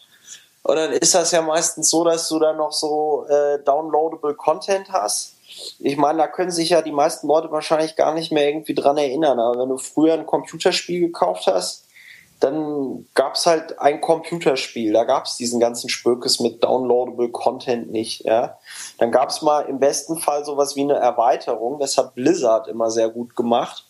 Und 0.63 0.75
dann 0.75 0.91
ist 0.93 1.15
das 1.15 1.31
ja 1.31 1.41
meistens 1.41 1.89
so, 1.89 2.03
dass 2.03 2.29
du 2.29 2.39
dann 2.39 2.57
noch 2.57 2.71
so 2.71 3.25
äh, 3.27 3.59
downloadable 3.63 4.35
Content 4.35 4.91
hast. 4.91 5.35
Ich 5.79 5.97
meine, 5.97 6.19
da 6.19 6.27
können 6.27 6.51
sich 6.51 6.69
ja 6.69 6.81
die 6.81 6.91
meisten 6.91 7.27
Leute 7.27 7.51
wahrscheinlich 7.51 7.95
gar 7.95 8.13
nicht 8.13 8.31
mehr 8.31 8.47
irgendwie 8.47 8.75
dran 8.75 8.97
erinnern. 8.97 9.39
Aber 9.39 9.59
wenn 9.59 9.69
du 9.69 9.77
früher 9.77 10.13
ein 10.13 10.25
Computerspiel 10.25 11.01
gekauft 11.01 11.47
hast, 11.47 11.87
dann 12.41 13.07
gab 13.13 13.35
es 13.35 13.45
halt 13.45 13.79
ein 13.79 14.01
Computerspiel, 14.01 14.93
da 14.93 15.03
gab 15.03 15.25
es 15.25 15.37
diesen 15.37 15.59
ganzen 15.59 15.89
Spökes 15.89 16.39
mit 16.39 16.63
downloadable 16.63 17.29
Content 17.29 17.91
nicht. 17.91 18.25
Ja? 18.25 18.57
Dann 18.97 19.11
gab 19.11 19.29
es 19.29 19.43
mal 19.43 19.61
im 19.61 19.79
besten 19.79 20.17
Fall 20.17 20.43
sowas 20.43 20.75
wie 20.75 20.81
eine 20.81 20.95
Erweiterung, 20.95 21.79
das 21.79 21.97
hat 21.97 22.15
Blizzard 22.15 22.67
immer 22.67 22.89
sehr 22.89 23.09
gut 23.09 23.35
gemacht. 23.35 23.85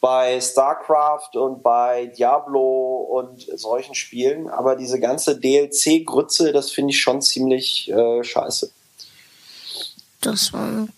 Bei 0.00 0.38
StarCraft 0.38 1.30
und 1.34 1.62
bei 1.62 2.06
Diablo 2.06 3.08
und 3.10 3.46
solchen 3.58 3.94
Spielen. 3.94 4.50
Aber 4.50 4.76
diese 4.76 5.00
ganze 5.00 5.40
DLC-Grütze, 5.40 6.52
das 6.52 6.70
finde 6.70 6.90
ich 6.90 7.00
schon 7.00 7.22
ziemlich 7.22 7.90
äh, 7.90 8.22
scheiße. 8.22 8.70
Das 10.20 10.52
waren 10.52 10.92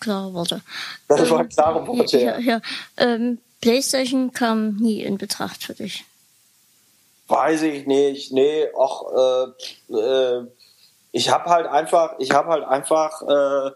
klare 0.00 0.34
Worte. 0.34 0.60
Das 1.08 1.30
waren 1.30 1.48
klare 1.48 1.86
Worte, 1.86 2.20
ja. 2.20 2.38
ja, 2.38 2.40
ja. 2.40 2.60
Ähm, 2.98 3.38
PlayStation 3.62 4.32
kam 4.32 4.76
nie 4.76 5.02
in 5.02 5.16
Betracht 5.16 5.64
für 5.64 5.72
dich. 5.74 6.04
Weiß 7.28 7.62
ich 7.62 7.86
nicht. 7.86 8.32
Nee, 8.32 8.68
ach, 8.78 9.02
äh, 9.90 9.94
äh, 9.94 10.46
ich 11.12 11.30
habe 11.30 11.50
halt 11.50 11.66
einfach, 11.66 12.14
ich 12.18 12.30
habe 12.30 12.50
halt 12.50 12.64
einfach, 12.64 13.22
äh, 13.22 13.70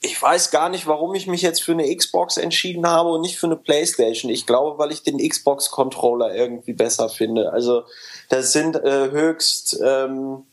ich 0.00 0.20
weiß 0.20 0.50
gar 0.50 0.68
nicht, 0.68 0.86
warum 0.86 1.14
ich 1.14 1.26
mich 1.26 1.42
jetzt 1.42 1.62
für 1.62 1.72
eine 1.72 1.94
Xbox 1.94 2.36
entschieden 2.36 2.86
habe 2.86 3.10
und 3.10 3.22
nicht 3.22 3.38
für 3.38 3.46
eine 3.46 3.56
Playstation. 3.56 4.30
Ich 4.30 4.46
glaube, 4.46 4.78
weil 4.78 4.92
ich 4.92 5.02
den 5.02 5.18
Xbox-Controller 5.18 6.34
irgendwie 6.34 6.72
besser 6.72 7.08
finde. 7.08 7.52
Also 7.52 7.82
das 8.28 8.52
sind 8.52 8.76
äh, 8.76 9.10
höchst, 9.10 9.80
ähm, 9.84 10.44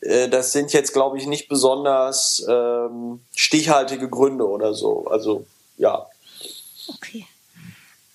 äh, 0.00 0.28
das 0.28 0.52
sind 0.52 0.72
jetzt, 0.72 0.94
glaube 0.94 1.18
ich, 1.18 1.26
nicht 1.26 1.48
besonders 1.48 2.44
ähm, 2.48 3.20
stichhaltige 3.34 4.08
Gründe 4.08 4.48
oder 4.48 4.72
so. 4.72 5.06
Also 5.06 5.44
ja. 5.76 6.06
Okay. 6.88 7.26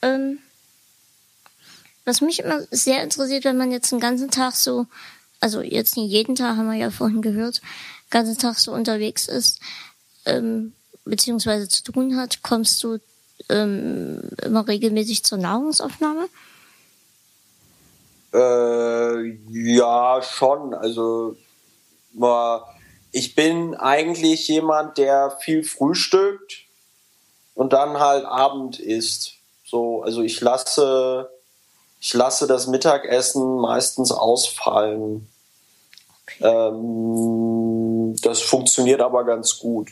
Ähm, 0.01 0.39
was 2.05 2.21
mich 2.21 2.39
immer 2.39 2.61
sehr 2.71 3.03
interessiert, 3.03 3.43
wenn 3.43 3.57
man 3.57 3.71
jetzt 3.71 3.91
den 3.91 3.99
ganzen 3.99 4.31
Tag 4.31 4.53
so, 4.53 4.85
also 5.39 5.61
jetzt 5.61 5.97
nicht 5.97 6.11
jeden 6.11 6.35
Tag, 6.35 6.57
haben 6.57 6.67
wir 6.67 6.77
ja 6.77 6.91
vorhin 6.91 7.21
gehört, 7.21 7.61
den 7.61 8.09
ganzen 8.11 8.37
Tag 8.37 8.57
so 8.57 8.71
unterwegs 8.71 9.27
ist, 9.27 9.59
ähm, 10.25 10.73
beziehungsweise 11.03 11.67
zu 11.67 11.83
tun 11.83 12.15
hat, 12.15 12.41
kommst 12.41 12.83
du 12.83 12.99
ähm, 13.49 14.21
immer 14.43 14.67
regelmäßig 14.67 15.23
zur 15.23 15.37
Nahrungsaufnahme? 15.37 16.27
Äh, 18.33 19.37
ja, 19.49 20.21
schon. 20.21 20.73
Also 20.73 21.37
ich 23.11 23.35
bin 23.35 23.75
eigentlich 23.75 24.47
jemand, 24.47 24.97
der 24.97 25.31
viel 25.39 25.63
frühstückt 25.63 26.65
und 27.53 27.73
dann 27.73 27.99
halt 27.99 28.25
Abend 28.25 28.79
isst. 28.79 29.33
So, 29.63 30.03
also 30.03 30.21
ich 30.21 30.41
lasse, 30.41 31.29
ich 32.05 32.13
lasse 32.13 32.45
das 32.45 32.67
Mittagessen 32.67 33.55
meistens 33.55 34.11
ausfallen. 34.11 35.27
Okay. 36.21 36.43
Ähm, 36.43 38.15
das 38.21 38.41
funktioniert 38.41 39.01
aber 39.01 39.23
ganz 39.23 39.57
gut. 39.57 39.89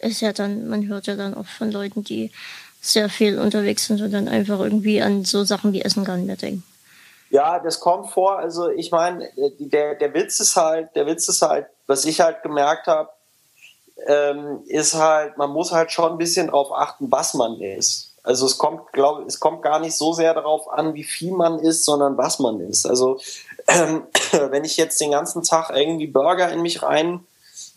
Ist 0.00 0.22
ja 0.22 0.32
dann, 0.32 0.66
man 0.66 0.88
hört 0.88 1.06
ja 1.06 1.14
dann 1.14 1.34
auch 1.34 1.46
von 1.46 1.70
Leuten, 1.70 2.02
die 2.02 2.32
sehr 2.80 3.08
viel 3.08 3.38
unterwegs 3.38 3.86
sind 3.86 4.02
und 4.02 4.10
dann 4.10 4.26
einfach 4.26 4.58
irgendwie 4.58 5.00
an 5.00 5.24
so 5.24 5.44
Sachen 5.44 5.72
wie 5.72 5.82
Essen 5.82 6.04
gar 6.04 6.16
nicht 6.16 6.26
mehr 6.26 6.36
denken. 6.36 6.64
Ja, 7.30 7.60
das 7.60 7.78
kommt 7.78 8.10
vor. 8.10 8.40
Also 8.40 8.68
ich 8.68 8.90
meine, 8.90 9.30
der, 9.60 9.94
der 9.94 10.14
Witz 10.14 10.40
ist 10.40 10.56
halt, 10.56 10.96
der 10.96 11.06
Witz 11.06 11.28
ist 11.28 11.42
halt, 11.42 11.68
was 11.86 12.04
ich 12.06 12.20
halt 12.20 12.42
gemerkt 12.42 12.88
habe, 12.88 13.10
ähm, 14.08 14.64
ist 14.66 14.94
halt, 14.94 15.38
man 15.38 15.50
muss 15.50 15.70
halt 15.70 15.92
schon 15.92 16.10
ein 16.10 16.18
bisschen 16.18 16.48
darauf 16.48 16.72
achten, 16.72 17.12
was 17.12 17.34
man 17.34 17.60
isst. 17.60 18.05
Also 18.26 18.44
es 18.44 18.58
kommt, 18.58 18.92
glaube 18.92 19.22
es 19.22 19.38
kommt 19.38 19.62
gar 19.62 19.78
nicht 19.78 19.96
so 19.96 20.12
sehr 20.12 20.34
darauf 20.34 20.68
an, 20.70 20.94
wie 20.94 21.04
viel 21.04 21.32
man 21.32 21.60
isst, 21.60 21.84
sondern 21.84 22.18
was 22.18 22.40
man 22.40 22.58
isst. 22.58 22.86
Also 22.86 23.18
ähm, 23.68 24.02
wenn 24.50 24.64
ich 24.64 24.76
jetzt 24.76 25.00
den 25.00 25.12
ganzen 25.12 25.44
Tag 25.44 25.70
irgendwie 25.74 26.08
Burger 26.08 26.50
in 26.50 26.60
mich 26.60 26.82
rein 26.82 27.24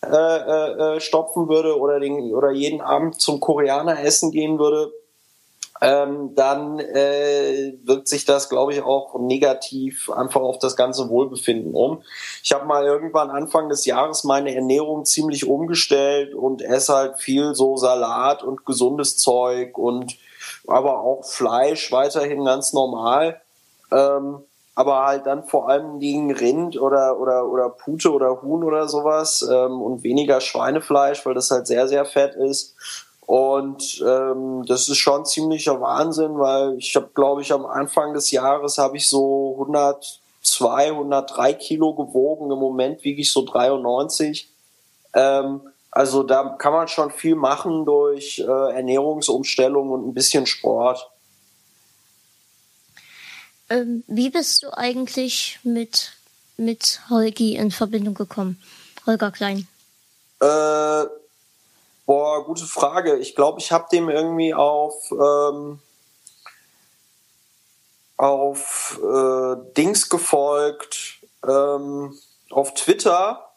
äh, 0.04 0.08
äh, 0.08 0.96
äh, 0.96 1.00
stopfen 1.00 1.50
würde 1.50 1.78
oder, 1.78 2.00
den, 2.00 2.34
oder 2.34 2.50
jeden 2.50 2.82
Abend 2.82 3.22
zum 3.22 3.40
Koreaner 3.40 4.02
essen 4.02 4.32
gehen 4.32 4.58
würde, 4.58 4.92
ähm, 5.82 6.34
dann 6.36 6.80
äh, 6.80 7.74
wirkt 7.84 8.08
sich 8.08 8.26
das, 8.26 8.50
glaube 8.50 8.74
ich, 8.74 8.82
auch 8.82 9.20
negativ 9.20 10.10
einfach 10.10 10.42
auf 10.42 10.58
das 10.58 10.76
ganze 10.76 11.10
Wohlbefinden 11.10 11.74
um. 11.76 12.02
Ich 12.44 12.52
habe 12.54 12.66
mal 12.66 12.86
irgendwann 12.86 13.30
Anfang 13.30 13.70
des 13.70 13.86
Jahres 13.86 14.24
meine 14.24 14.56
Ernährung 14.56 15.06
ziemlich 15.06 15.48
umgestellt 15.48 16.34
und 16.34 16.64
esse 16.64 16.96
halt 16.96 17.20
viel 17.20 17.54
so 17.54 17.78
Salat 17.78 18.44
und 18.44 18.66
gesundes 18.66 19.18
Zeug 19.18 19.78
und 19.78 20.18
aber 20.70 21.02
auch 21.02 21.24
Fleisch 21.24 21.92
weiterhin 21.92 22.46
ganz 22.46 22.74
normal. 22.74 23.42
Ähm, 23.92 24.44
aber 24.76 25.06
halt 25.06 25.26
dann 25.26 25.44
vor 25.44 25.68
allem 25.68 26.00
gegen 26.00 26.34
Rind 26.34 26.80
oder, 26.80 27.20
oder, 27.20 27.46
oder 27.48 27.70
Pute 27.70 28.14
oder 28.14 28.42
Huhn 28.42 28.64
oder 28.64 28.88
sowas 28.88 29.42
ähm, 29.42 29.82
und 29.82 30.04
weniger 30.04 30.40
Schweinefleisch, 30.40 31.26
weil 31.26 31.34
das 31.34 31.52
halt 31.52 31.68
sehr, 31.68 31.90
sehr 31.90 32.06
fett 32.06 32.36
ist. 32.36 32.76
Und 33.26 34.02
ähm, 34.08 34.64
das 34.66 34.88
ist 34.88 34.98
schon 34.98 35.26
ziemlicher 35.26 35.82
Wahnsinn, 35.82 36.40
weil 36.40 36.78
ich 36.78 36.96
habe, 36.96 37.10
glaube 37.14 37.42
ich, 37.42 37.52
am 37.52 37.66
Anfang 37.66 38.14
des 38.14 38.32
Jahres 38.32 38.78
habe 38.78 38.96
ich 38.96 39.10
so 39.10 39.52
102, 39.60 40.92
103 40.92 41.54
Kilo 41.54 41.94
gewogen. 41.94 42.50
Im 42.50 42.58
Moment 42.58 43.04
wiege 43.04 43.22
ich 43.22 43.34
so 43.34 43.44
93. 43.44 44.50
Ähm, 45.14 45.62
also 45.92 46.24
da 46.24 46.56
kann 46.58 46.74
man 46.74 46.88
schon 46.88 47.12
viel 47.12 47.36
machen 47.36 47.86
durch 47.86 48.40
äh, 48.40 48.44
Ernährungsumstellung 48.44 49.90
und 49.90 50.08
ein 50.08 50.14
bisschen 50.14 50.46
Sport. 50.46 51.10
Ähm, 53.70 54.04
wie 54.08 54.30
bist 54.30 54.64
du 54.64 54.76
eigentlich 54.76 55.60
mit, 55.64 56.14
mit 56.58 57.02
Holgi 57.10 57.56
in 57.56 57.72
Verbindung 57.72 58.14
gekommen? 58.14 58.62
Holger 59.06 59.32
Klein. 59.32 59.68
Äh, 60.42 61.06
boah, 62.06 62.46
gute 62.46 62.66
Frage. 62.66 63.18
Ich 63.18 63.36
glaube, 63.36 63.60
ich 63.60 63.72
habe 63.72 63.88
dem 63.92 64.10
irgendwie 64.10 64.54
auf, 64.54 65.12
ähm, 65.12 65.80
auf 68.18 69.00
äh, 69.04 69.56
Dings 69.76 70.10
gefolgt, 70.10 71.20
ähm, 71.48 72.18
auf 72.50 72.74
Twitter. 72.74 73.49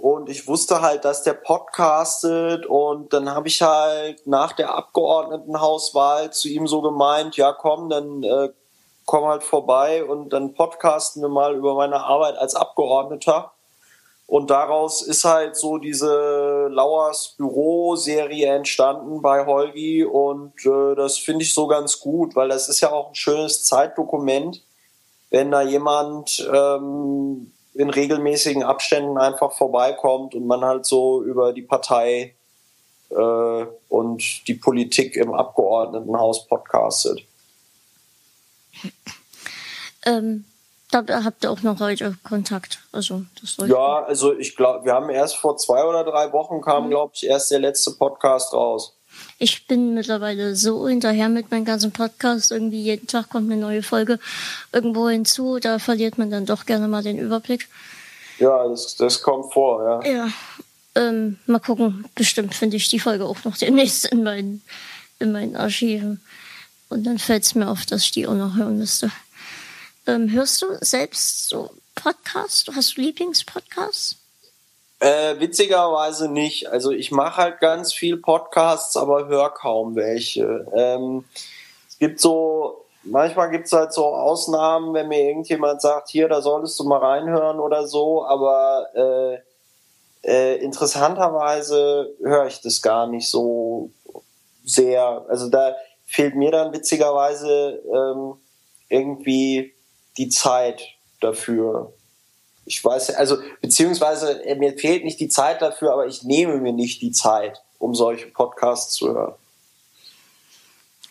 Und 0.00 0.30
ich 0.30 0.48
wusste 0.48 0.80
halt, 0.80 1.04
dass 1.04 1.24
der 1.24 1.34
podcastet 1.34 2.64
und 2.64 3.12
dann 3.12 3.34
habe 3.34 3.48
ich 3.48 3.60
halt 3.60 4.26
nach 4.26 4.52
der 4.52 4.74
Abgeordnetenhauswahl 4.74 6.32
zu 6.32 6.48
ihm 6.48 6.66
so 6.66 6.80
gemeint, 6.80 7.36
ja 7.36 7.52
komm, 7.52 7.90
dann 7.90 8.22
äh, 8.22 8.48
komm 9.04 9.26
halt 9.26 9.42
vorbei 9.42 10.02
und 10.02 10.30
dann 10.30 10.54
podcasten 10.54 11.20
wir 11.20 11.28
mal 11.28 11.54
über 11.54 11.74
meine 11.74 12.02
Arbeit 12.02 12.38
als 12.38 12.54
Abgeordneter. 12.54 13.52
Und 14.26 14.48
daraus 14.48 15.02
ist 15.02 15.26
halt 15.26 15.54
so 15.54 15.76
diese 15.76 16.68
Lauers 16.70 17.34
Büro-Serie 17.36 18.54
entstanden 18.54 19.20
bei 19.20 19.44
Holgi 19.44 20.02
und 20.02 20.54
äh, 20.64 20.94
das 20.94 21.18
finde 21.18 21.44
ich 21.44 21.52
so 21.52 21.66
ganz 21.66 22.00
gut, 22.00 22.34
weil 22.36 22.48
das 22.48 22.70
ist 22.70 22.80
ja 22.80 22.90
auch 22.90 23.08
ein 23.08 23.14
schönes 23.14 23.64
Zeitdokument, 23.64 24.62
wenn 25.28 25.50
da 25.50 25.60
jemand 25.60 26.48
ähm, 26.50 27.52
in 27.74 27.90
regelmäßigen 27.90 28.62
Abständen 28.62 29.18
einfach 29.18 29.52
vorbeikommt 29.52 30.34
und 30.34 30.46
man 30.46 30.64
halt 30.64 30.86
so 30.86 31.22
über 31.22 31.52
die 31.52 31.62
Partei 31.62 32.34
äh, 33.10 33.66
und 33.88 34.48
die 34.48 34.54
Politik 34.54 35.16
im 35.16 35.32
Abgeordnetenhaus 35.32 36.46
podcastet. 36.46 37.22
Ähm, 40.06 40.44
da 40.90 41.04
habt 41.24 41.44
ihr 41.44 41.50
auch 41.50 41.62
noch 41.62 41.78
heute 41.78 42.16
Kontakt. 42.24 42.80
Also, 42.90 43.22
das 43.40 43.56
ja, 43.68 44.02
also 44.02 44.36
ich 44.36 44.56
glaube, 44.56 44.84
wir 44.84 44.92
haben 44.92 45.10
erst 45.10 45.36
vor 45.36 45.56
zwei 45.56 45.84
oder 45.84 46.04
drei 46.04 46.32
Wochen 46.32 46.60
kam, 46.60 46.86
mhm. 46.86 46.90
glaube 46.90 47.12
ich, 47.14 47.26
erst 47.26 47.50
der 47.50 47.60
letzte 47.60 47.92
Podcast 47.92 48.52
raus. 48.52 48.96
Ich 49.42 49.66
bin 49.66 49.94
mittlerweile 49.94 50.54
so 50.54 50.86
hinterher 50.86 51.30
mit 51.30 51.50
meinem 51.50 51.64
ganzen 51.64 51.92
Podcast. 51.92 52.52
Irgendwie 52.52 52.82
jeden 52.82 53.06
Tag 53.06 53.30
kommt 53.30 53.50
eine 53.50 53.58
neue 53.58 53.82
Folge 53.82 54.18
irgendwo 54.70 55.08
hinzu. 55.08 55.58
Da 55.58 55.78
verliert 55.78 56.18
man 56.18 56.30
dann 56.30 56.44
doch 56.44 56.66
gerne 56.66 56.88
mal 56.88 57.02
den 57.02 57.18
Überblick. 57.18 57.66
Ja, 58.38 58.68
das, 58.68 58.96
das 58.96 59.22
kommt 59.22 59.50
vor, 59.50 59.82
ja. 60.04 60.12
Ja. 60.12 60.28
Ähm, 60.94 61.38
mal 61.46 61.58
gucken. 61.58 62.04
Bestimmt 62.14 62.54
finde 62.54 62.76
ich 62.76 62.90
die 62.90 63.00
Folge 63.00 63.24
auch 63.24 63.42
noch 63.44 63.56
demnächst 63.56 64.04
in 64.12 64.22
meinen, 64.22 64.62
in 65.18 65.32
meinen 65.32 65.56
Archiven. 65.56 66.20
Und 66.90 67.04
dann 67.04 67.18
fällt 67.18 67.44
es 67.44 67.54
mir 67.54 67.70
auf, 67.70 67.86
dass 67.86 68.02
ich 68.02 68.10
die 68.10 68.26
auch 68.26 68.34
noch 68.34 68.56
hören 68.56 68.76
müsste. 68.76 69.10
Ähm, 70.06 70.30
hörst 70.30 70.60
du 70.60 70.66
selbst 70.82 71.48
so 71.48 71.70
Podcasts? 71.94 72.66
Hast 72.76 72.98
du 72.98 73.00
Lieblingspodcasts? 73.00 74.16
Äh, 75.00 75.40
witzigerweise 75.40 76.28
nicht. 76.30 76.68
Also 76.68 76.90
ich 76.90 77.10
mache 77.10 77.38
halt 77.38 77.60
ganz 77.60 77.94
viel 77.94 78.18
Podcasts, 78.18 78.98
aber 78.98 79.28
höre 79.28 79.48
kaum 79.50 79.96
welche. 79.96 80.66
Ähm, 80.74 81.24
es 81.88 81.98
gibt 81.98 82.20
so, 82.20 82.84
manchmal 83.02 83.50
gibt 83.50 83.66
es 83.66 83.72
halt 83.72 83.94
so 83.94 84.06
Ausnahmen, 84.06 84.92
wenn 84.92 85.08
mir 85.08 85.22
irgendjemand 85.22 85.80
sagt, 85.80 86.10
hier, 86.10 86.28
da 86.28 86.42
solltest 86.42 86.78
du 86.78 86.84
mal 86.84 86.98
reinhören 86.98 87.60
oder 87.60 87.86
so, 87.86 88.26
aber 88.26 88.88
äh, 88.94 89.38
äh, 90.22 90.56
interessanterweise 90.56 92.14
höre 92.22 92.46
ich 92.46 92.60
das 92.60 92.82
gar 92.82 93.06
nicht 93.06 93.28
so 93.28 93.90
sehr. 94.64 95.24
Also 95.28 95.48
da 95.48 95.76
fehlt 96.04 96.34
mir 96.36 96.50
dann 96.50 96.74
witzigerweise 96.74 97.82
ähm, 97.90 98.34
irgendwie 98.90 99.72
die 100.18 100.28
Zeit 100.28 100.82
dafür. 101.22 101.94
Ich 102.70 102.84
weiß, 102.84 103.10
also 103.16 103.38
beziehungsweise 103.60 104.44
äh, 104.44 104.54
mir 104.54 104.78
fehlt 104.78 105.02
nicht 105.02 105.18
die 105.18 105.28
Zeit 105.28 105.60
dafür, 105.60 105.92
aber 105.92 106.06
ich 106.06 106.22
nehme 106.22 106.58
mir 106.58 106.72
nicht 106.72 107.02
die 107.02 107.10
Zeit, 107.10 107.60
um 107.80 107.96
solche 107.96 108.28
Podcasts 108.28 108.94
zu 108.94 109.08
hören. 109.08 109.34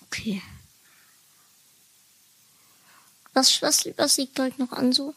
Okay. 0.07 0.41
Was, 3.33 3.61
was, 3.61 3.89
was 3.97 4.15
liegt 4.15 4.39
heute 4.39 4.61
noch 4.61 4.71
an 4.71 4.93
so? 4.93 5.13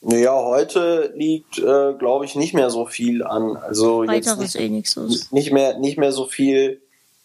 Naja, 0.00 0.34
heute 0.34 1.12
liegt, 1.14 1.58
äh, 1.58 1.94
glaube 1.94 2.24
ich, 2.24 2.34
nicht 2.34 2.52
mehr 2.52 2.70
so 2.70 2.86
viel 2.86 3.22
an. 3.22 3.56
Also 3.56 4.00
Weiteres 4.00 4.54
jetzt 4.54 4.70
nicht, 4.70 4.96
eh 4.96 5.34
nicht 5.34 5.52
mehr, 5.52 5.78
nicht 5.78 5.96
mehr 5.96 6.10
so 6.10 6.26
viel 6.26 6.82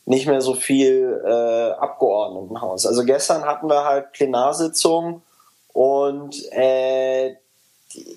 nicht 0.07 0.27
mehr 0.27 0.41
so 0.41 0.53
viel 0.53 1.19
äh, 1.25 1.71
Abgeordnetenhaus. 1.79 2.85
Also 2.85 3.03
gestern 3.03 3.43
hatten 3.43 3.67
wir 3.67 3.85
halt 3.85 4.11
Plenarsitzung 4.11 5.23
und 5.75 6.41
äh, 6.53 7.35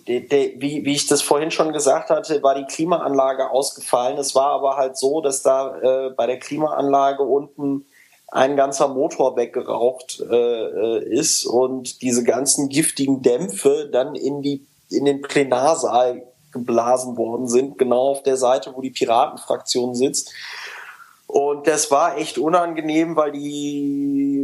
die, 0.07 0.29
die, 0.29 0.55
wie, 0.59 0.85
wie 0.85 0.94
ich 0.94 1.09
das 1.09 1.23
vorhin 1.23 1.51
schon 1.51 1.73
gesagt 1.73 2.09
hatte, 2.09 2.40
war 2.44 2.55
die 2.55 2.66
Klimaanlage 2.66 3.51
ausgefallen. 3.51 4.16
Es 4.16 4.37
war 4.37 4.53
aber 4.53 4.77
halt 4.77 4.97
so, 4.97 5.21
dass 5.21 5.42
da 5.42 5.77
äh, 5.81 6.11
bei 6.11 6.29
der 6.29 6.38
Klimaanlage 6.38 7.25
unten 7.25 7.85
ein 8.29 8.55
ganzer 8.55 8.87
Motor 8.87 9.37
weggeraucht 9.37 10.21
äh, 10.31 10.37
äh 10.37 11.05
ist 11.12 11.47
und 11.47 12.01
diese 12.01 12.23
ganzen 12.23 12.68
giftigen 12.68 13.23
Dämpfe 13.23 13.88
dann 13.90 14.14
in 14.14 14.40
die 14.40 14.64
in 14.88 15.05
den 15.05 15.21
Plenarsaal 15.21 16.23
geblasen 16.53 17.16
worden 17.16 17.49
sind, 17.49 17.77
genau 17.77 18.11
auf 18.11 18.23
der 18.23 18.37
Seite, 18.37 18.73
wo 18.73 18.83
die 18.83 18.90
Piratenfraktion 18.90 19.97
sitzt. 19.97 20.33
Und 21.27 21.66
das 21.66 21.90
war 21.90 22.16
echt 22.16 22.38
unangenehm, 22.38 23.14
weil 23.14 23.33
die, 23.33 24.38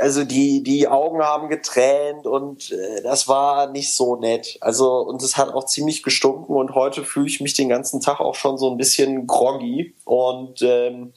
also 0.00 0.24
die, 0.24 0.62
die 0.62 0.88
Augen 0.88 1.22
haben 1.22 1.48
getränt 1.48 2.26
und 2.26 2.72
äh, 2.72 3.02
das 3.02 3.28
war 3.28 3.70
nicht 3.70 3.94
so 3.94 4.16
nett. 4.16 4.58
Also, 4.60 4.98
und 4.98 5.22
es 5.22 5.36
hat 5.36 5.50
auch 5.50 5.66
ziemlich 5.66 6.02
gestunken 6.02 6.56
und 6.56 6.74
heute 6.74 7.04
fühle 7.04 7.28
ich 7.28 7.40
mich 7.40 7.54
den 7.54 7.68
ganzen 7.68 8.00
Tag 8.00 8.20
auch 8.20 8.34
schon 8.34 8.58
so 8.58 8.70
ein 8.70 8.76
bisschen 8.76 9.26
groggy. 9.26 9.94
Und 10.04 10.62
ähm, 10.62 11.12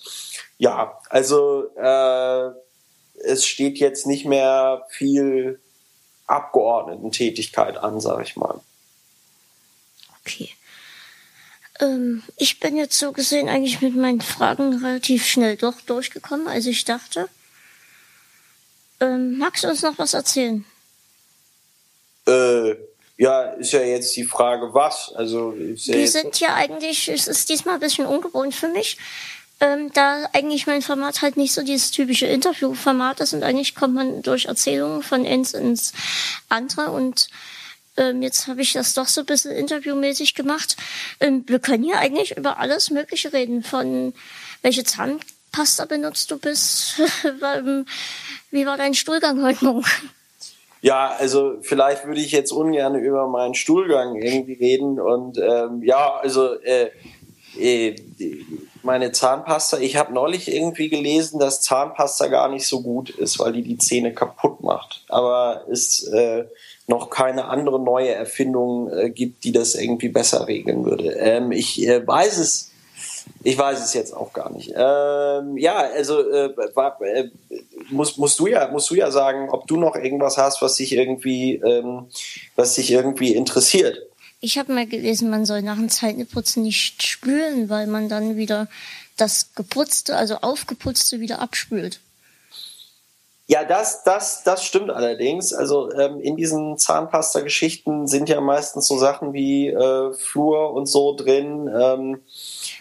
ja, 0.58 1.00
also 1.10 1.66
äh, 1.76 2.50
es 3.24 3.46
steht 3.46 3.80
jetzt 3.80 4.06
nicht 4.06 4.26
mehr 4.26 4.86
viel 4.90 5.60
Abgeordnetentätigkeit 6.28 7.78
an, 7.78 8.00
sag 8.00 8.24
ich 8.24 8.36
mal. 8.36 8.60
Okay. 10.22 10.50
Ähm, 11.80 12.24
ich 12.38 12.60
bin 12.60 12.78
jetzt 12.78 12.98
so 12.98 13.12
gesehen 13.12 13.50
eigentlich 13.50 13.82
mit 13.82 13.96
meinen 13.96 14.22
Fragen 14.22 14.84
relativ 14.84 15.26
schnell 15.26 15.58
doch 15.58 15.82
durchgekommen, 15.82 16.48
als 16.48 16.68
ich 16.68 16.86
dachte. 16.86 17.28
Ähm, 19.00 19.38
magst 19.38 19.64
du 19.64 19.68
uns 19.68 19.82
noch 19.82 19.98
was 19.98 20.14
erzählen? 20.14 20.66
Äh, 22.28 22.76
ja, 23.18 23.44
ist 23.52 23.72
ja 23.72 23.82
jetzt 23.82 24.16
die 24.16 24.26
Frage, 24.26 24.74
was. 24.74 25.14
Also 25.16 25.52
ist 25.52 25.88
ja 25.88 25.96
Wir 25.96 26.08
sind 26.08 26.40
ja 26.40 26.54
eigentlich, 26.56 27.08
es 27.08 27.28
ist 27.28 27.50
diesmal 27.50 27.76
ein 27.76 27.80
bisschen 27.80 28.06
ungewohnt 28.06 28.54
für 28.54 28.68
mich, 28.68 28.98
ähm, 29.62 29.92
da 29.94 30.28
eigentlich 30.34 30.68
mein 30.68 30.82
Format 30.82 31.22
halt 31.22 31.38
nicht 31.38 31.54
so 31.54 31.64
dieses 31.64 31.92
typische 31.92 32.26
Interviewformat 32.26 33.22
ist 33.22 33.34
und 33.34 33.44
eigentlich 33.44 33.74
kommt 33.74 33.96
man 33.96 34.22
durch 34.22 34.46
Erzählungen 34.46 35.02
von 35.02 35.26
eins 35.26 35.54
ins 35.54 35.94
andere 36.50 36.92
und 36.92 37.30
ähm, 37.98 38.22
jetzt 38.22 38.48
habe 38.48 38.62
ich 38.62 38.74
das 38.74 38.94
doch 38.94 39.08
so 39.08 39.22
ein 39.22 39.26
bisschen 39.26 39.52
interviewmäßig 39.52 40.36
gemacht. 40.36 40.76
Ähm, 41.22 41.46
wir 41.48 41.60
können 41.60 41.84
hier 41.84 42.00
eigentlich 42.00 42.36
über 42.36 42.60
alles 42.60 42.90
Mögliche 42.90 43.32
reden, 43.32 43.64
von 43.64 44.14
welche 44.62 44.84
Zahnpasta 45.56 45.86
benutzt 45.86 46.30
du 46.32 46.38
bis, 46.38 47.02
ähm, 47.56 47.86
wie 48.52 48.66
war 48.66 48.78
dein 48.78 48.94
Stuhlgang 48.94 49.42
heute 49.44 49.64
Morgen? 49.64 49.86
Ja, 50.82 51.16
also 51.18 51.58
vielleicht 51.62 52.06
würde 52.06 52.20
ich 52.20 52.32
jetzt 52.32 52.52
ungern 52.52 52.96
über 52.96 53.28
meinen 53.28 53.56
Stuhlgang 53.56 54.16
irgendwie 54.22 54.54
reden 54.54 55.00
und 55.00 55.38
ähm, 55.38 55.82
ja, 55.82 56.16
also 56.18 56.60
äh, 56.62 56.90
äh, 57.58 57.96
meine 58.84 59.14
Zahnpasta, 59.14 59.78
ich 59.78 59.96
habe 59.96 60.14
neulich 60.14 60.54
irgendwie 60.54 60.90
gelesen, 60.90 61.40
dass 61.40 61.62
Zahnpasta 61.62 62.28
gar 62.28 62.50
nicht 62.50 62.68
so 62.68 62.82
gut 62.82 63.10
ist, 63.10 63.40
weil 63.40 63.54
die 63.54 63.64
die 63.64 63.78
Zähne 63.78 64.14
kaputt 64.14 64.62
macht. 64.62 65.06
Aber 65.08 65.64
es 65.72 66.04
äh, 66.04 66.46
noch 66.88 67.10
keine 67.10 67.46
andere 67.46 67.80
neue 67.80 68.12
Erfindung 68.12 68.92
äh, 68.92 69.10
gibt, 69.10 69.44
die 69.44 69.54
das 69.54 69.74
irgendwie 69.74 70.10
besser 70.10 70.48
regeln 70.48 70.86
würde. 70.86 71.14
Ähm, 71.14 71.52
ich 71.52 71.82
äh, 71.88 72.06
weiß 72.06 72.38
es, 72.38 72.72
ich 73.46 73.58
weiß 73.58 73.84
es 73.84 73.94
jetzt 73.94 74.12
auch 74.12 74.34
gar 74.34 74.52
nicht. 74.52 74.74
Ähm, 74.76 75.56
ja, 75.58 75.78
also 75.78 76.20
äh, 76.30 76.56
war, 76.74 77.00
äh, 77.02 77.30
musst, 77.90 78.18
musst 78.18 78.40
du 78.40 78.48
ja 78.48 78.70
musst 78.70 78.90
du 78.90 78.96
ja 78.96 79.12
sagen, 79.12 79.50
ob 79.52 79.68
du 79.68 79.78
noch 79.78 79.96
irgendwas 79.96 80.38
hast, 80.38 80.64
was 80.64 80.76
dich 80.76 80.94
irgendwie 80.94 81.56
ähm, 81.56 82.08
was 82.56 82.74
dich 82.74 82.92
irgendwie 82.92 83.36
interessiert. 83.36 84.00
Ich 84.42 84.58
habe 84.58 84.74
mal 84.74 84.88
gelesen, 84.88 85.30
man 85.30 85.46
soll 85.46 85.62
nach 85.62 85.76
dem 85.76 85.90
Zähneputzen 85.90 86.64
nicht 86.64 87.04
spülen, 87.04 87.70
weil 87.70 87.86
man 87.86 88.10
dann 88.10 88.36
wieder 88.36 88.68
das 89.16 89.54
geputzte, 89.54 90.16
also 90.16 90.38
aufgeputzte 90.42 91.20
wieder 91.20 91.40
abspült. 91.40 92.00
Ja, 93.48 93.64
das, 93.64 94.04
das, 94.04 94.42
das 94.44 94.66
stimmt 94.66 94.90
allerdings. 94.90 95.54
Also 95.54 95.92
ähm, 95.92 96.20
in 96.20 96.36
diesen 96.36 96.80
Zahnpasta-Geschichten 96.80 98.08
sind 98.08 98.28
ja 98.28 98.42
meistens 98.42 98.88
so 98.88 98.98
Sachen 98.98 99.34
wie 99.34 99.68
äh, 99.70 100.14
Flur 100.14 100.74
und 100.74 100.88
so 100.88 101.16
drin, 101.16 101.70
ähm, 101.80 102.22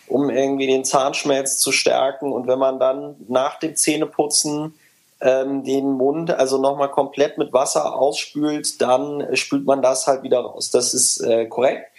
um 0.07 0.31
irgendwie 0.31 0.67
den 0.67 0.85
Zahnschmelz 0.85 1.59
zu 1.59 1.73
stärken. 1.73 2.33
Und 2.33 2.47
wenn 2.47 2.59
man 2.59 2.79
dann 2.79 3.17
nach 3.29 3.59
dem 3.59 3.77
Zähneputzen 3.77 4.75
ähm, 5.21 5.65
den 5.65 5.93
Mund 5.93 6.31
also 6.31 6.59
nochmal 6.59 6.91
komplett 6.91 7.39
mit 7.39 7.53
Wasser 7.53 7.95
ausspült, 7.95 8.81
dann 8.81 9.35
spült 9.37 9.65
man 9.65 9.83
das 9.83 10.07
halt 10.07 10.23
wieder 10.23 10.41
raus. 10.41 10.71
Das 10.71 10.95
ist 10.95 11.21
äh, 11.21 11.47
korrekt. 11.47 11.91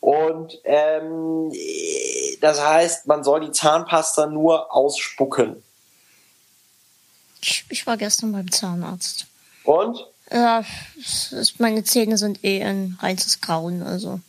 Und 0.00 0.58
ähm, 0.64 1.52
das 2.40 2.60
heißt, 2.60 3.06
man 3.06 3.22
soll 3.22 3.40
die 3.40 3.52
Zahnpasta 3.52 4.26
nur 4.26 4.74
ausspucken. 4.74 5.62
Ich, 7.40 7.64
ich 7.68 7.86
war 7.86 7.96
gestern 7.96 8.32
beim 8.32 8.50
Zahnarzt. 8.50 9.26
Und? 9.64 10.06
Ja, 10.30 10.64
meine 11.58 11.84
Zähne 11.84 12.16
sind 12.16 12.42
eh 12.42 12.62
ein 12.64 12.98
reines 13.00 13.40
Grauen, 13.40 13.82
also. 13.82 14.20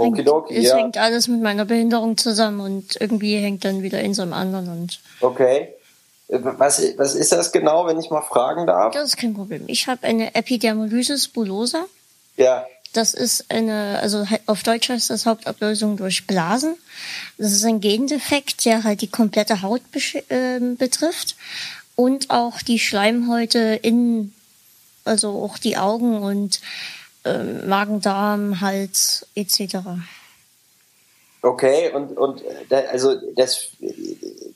Okidoki, 0.00 0.56
es 0.56 0.66
ja. 0.66 0.76
hängt 0.76 0.98
alles 0.98 1.28
mit 1.28 1.42
meiner 1.42 1.64
Behinderung 1.64 2.16
zusammen 2.16 2.60
und 2.60 3.00
irgendwie 3.00 3.36
hängt 3.36 3.64
dann 3.64 3.82
wieder 3.82 4.00
in 4.00 4.14
so 4.14 4.22
einem 4.22 4.32
anderen 4.32 4.68
und 4.68 5.00
Okay. 5.20 5.68
Äh, 6.28 6.38
Was, 6.42 6.82
was 6.96 7.14
ist 7.14 7.32
das 7.32 7.52
genau, 7.52 7.86
wenn 7.86 7.98
ich 7.98 8.10
mal 8.10 8.22
fragen 8.22 8.66
darf? 8.66 8.92
das 8.94 9.10
ist 9.10 9.16
kein 9.16 9.34
Problem. 9.34 9.64
Ich 9.66 9.86
habe 9.86 10.06
eine 10.06 10.34
Epidermolysis 10.34 11.28
bullosa. 11.28 11.84
Ja. 12.36 12.66
Das 12.92 13.14
ist 13.14 13.50
eine, 13.50 14.00
also 14.02 14.26
auf 14.46 14.64
Deutsch 14.64 14.88
heißt 14.88 15.10
das 15.10 15.24
Hauptablösung 15.24 15.96
durch 15.96 16.26
Blasen. 16.26 16.74
Das 17.38 17.52
ist 17.52 17.64
ein 17.64 17.80
Gendefekt, 17.80 18.64
der 18.64 18.82
halt 18.82 19.00
die 19.00 19.06
komplette 19.06 19.62
Haut 19.62 19.82
ähm, 20.28 20.76
betrifft 20.76 21.36
und 21.94 22.30
auch 22.30 22.62
die 22.62 22.80
Schleimhäute 22.80 23.78
in, 23.82 24.32
also 25.04 25.40
auch 25.42 25.58
die 25.58 25.76
Augen 25.76 26.22
und 26.22 26.60
ähm, 27.24 27.68
Magen, 27.68 28.00
Darm, 28.00 28.60
Hals 28.60 29.26
etc. 29.34 29.76
Okay, 31.42 31.90
und, 31.92 32.16
und 32.16 32.42
äh, 32.70 32.86
also 32.90 33.16
das, 33.34 33.68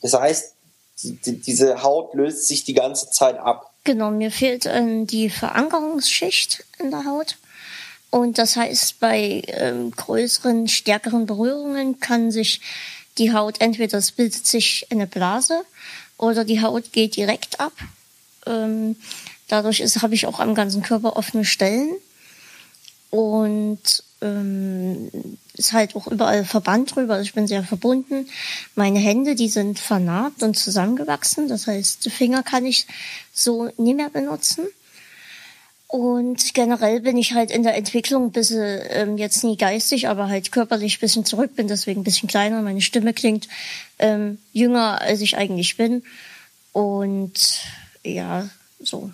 das 0.03 0.14
heißt, 0.14 0.55
die, 1.03 1.16
die, 1.16 1.40
diese 1.40 1.83
Haut 1.83 2.14
löst 2.14 2.46
sich 2.46 2.64
die 2.64 2.74
ganze 2.74 3.11
Zeit 3.11 3.38
ab. 3.38 3.72
Genau, 3.85 4.11
mir 4.11 4.31
fehlt 4.31 4.66
ähm, 4.66 5.07
die 5.07 5.31
Verankerungsschicht 5.31 6.64
in 6.79 6.90
der 6.90 7.05
Haut. 7.05 7.37
Und 8.11 8.38
das 8.38 8.57
heißt, 8.57 9.00
bei 9.00 9.42
ähm, 9.48 9.90
größeren, 9.90 10.68
stärkeren 10.68 11.27
Berührungen 11.27 11.98
kann 11.98 12.31
sich 12.31 12.61
die 13.18 13.33
Haut 13.33 13.61
entweder 13.61 13.98
es 13.98 14.12
bildet 14.12 14.46
sich 14.46 14.87
eine 14.90 15.07
Blase 15.07 15.64
oder 16.16 16.44
die 16.44 16.62
Haut 16.62 16.92
geht 16.92 17.16
direkt 17.16 17.61
ab. 17.61 17.72
Ähm, 18.46 18.96
dadurch 19.48 19.81
habe 19.81 20.14
ich 20.14 20.27
auch 20.27 20.40
am 20.40 20.55
ganzen 20.55 20.83
Körper 20.83 21.16
offene 21.16 21.44
Stellen 21.44 21.94
und 23.14 23.79
ähm, 24.22 25.09
ist 25.53 25.72
halt 25.72 25.94
auch 25.94 26.09
überall 26.09 26.44
Verband 26.44 26.96
drüber. 26.96 27.14
Also 27.14 27.27
ich 27.27 27.33
bin 27.33 27.46
sehr 27.46 27.62
verbunden. 27.62 28.27
Meine 28.74 28.98
Hände, 28.98 29.37
die 29.37 29.48
sind 29.48 29.79
vernarbt 29.79 30.42
und 30.42 30.59
zusammengewachsen. 30.59 31.46
Das 31.46 31.68
heißt, 31.68 32.11
Finger 32.11 32.42
kann 32.42 32.66
ich 32.66 32.88
so 33.33 33.70
nie 33.77 33.94
mehr 33.94 34.11
benutzen. 34.11 34.66
Und 35.87 36.55
generell 36.55 37.03
bin 37.03 37.16
ich 37.16 37.35
halt 37.35 37.53
in 37.53 37.62
der 37.62 37.77
Entwicklung 37.77 38.24
ein 38.24 38.33
bisschen, 38.33 38.81
ähm, 38.88 39.16
jetzt 39.16 39.44
nie 39.44 39.57
geistig, 39.57 40.09
aber 40.09 40.27
halt 40.27 40.50
körperlich 40.50 40.96
ein 40.96 41.00
bisschen 41.00 41.24
zurück, 41.24 41.55
bin 41.55 41.68
deswegen 41.68 42.00
ein 42.00 42.05
bisschen 42.05 42.29
kleiner. 42.29 42.62
Meine 42.62 42.81
Stimme 42.81 43.14
klingt 43.14 43.46
ähm, 44.00 44.38
jünger, 44.53 45.00
als 45.03 45.20
ich 45.20 45.37
eigentlich 45.37 45.77
bin. 45.77 46.03
Und 46.72 47.61
ja, 48.03 48.48
so. 48.81 49.12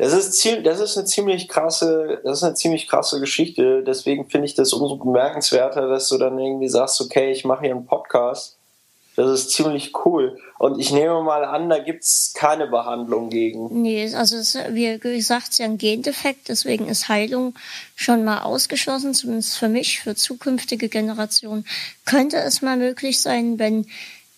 Das 0.00 0.14
ist, 0.14 0.32
ziel- 0.38 0.62
das 0.62 0.80
ist 0.80 0.96
eine 0.96 1.06
ziemlich 1.06 1.46
krasse, 1.48 2.20
das 2.24 2.38
ist 2.38 2.44
eine 2.44 2.54
ziemlich 2.54 2.88
krasse 2.88 3.20
Geschichte. 3.20 3.82
Deswegen 3.84 4.30
finde 4.30 4.46
ich 4.46 4.54
das 4.54 4.72
umso 4.72 4.96
bemerkenswerter, 4.96 5.88
dass 5.88 6.08
du 6.08 6.16
dann 6.16 6.38
irgendwie 6.38 6.68
sagst, 6.68 7.00
okay, 7.02 7.30
ich 7.30 7.44
mache 7.44 7.64
hier 7.66 7.72
einen 7.74 7.84
Podcast. 7.84 8.56
Das 9.16 9.28
ist 9.30 9.50
ziemlich 9.50 9.92
cool. 10.06 10.38
Und 10.58 10.80
ich 10.80 10.92
nehme 10.92 11.22
mal 11.22 11.44
an, 11.44 11.68
da 11.68 11.78
gibt's 11.78 12.32
keine 12.34 12.66
Behandlung 12.68 13.28
gegen. 13.28 13.82
Nee, 13.82 14.14
also 14.14 14.36
es, 14.36 14.56
wie 14.70 14.98
gesagt, 14.98 15.48
es 15.48 15.52
ist 15.54 15.58
ja 15.58 15.66
ein 15.66 15.76
Gendefekt, 15.76 16.48
deswegen 16.48 16.88
ist 16.88 17.08
Heilung 17.08 17.54
schon 17.94 18.24
mal 18.24 18.38
ausgeschlossen, 18.42 19.12
zumindest 19.12 19.58
für 19.58 19.68
mich, 19.68 20.00
für 20.00 20.14
zukünftige 20.14 20.88
Generationen. 20.88 21.66
Könnte 22.06 22.38
es 22.38 22.62
mal 22.62 22.78
möglich 22.78 23.20
sein, 23.20 23.58
wenn 23.58 23.86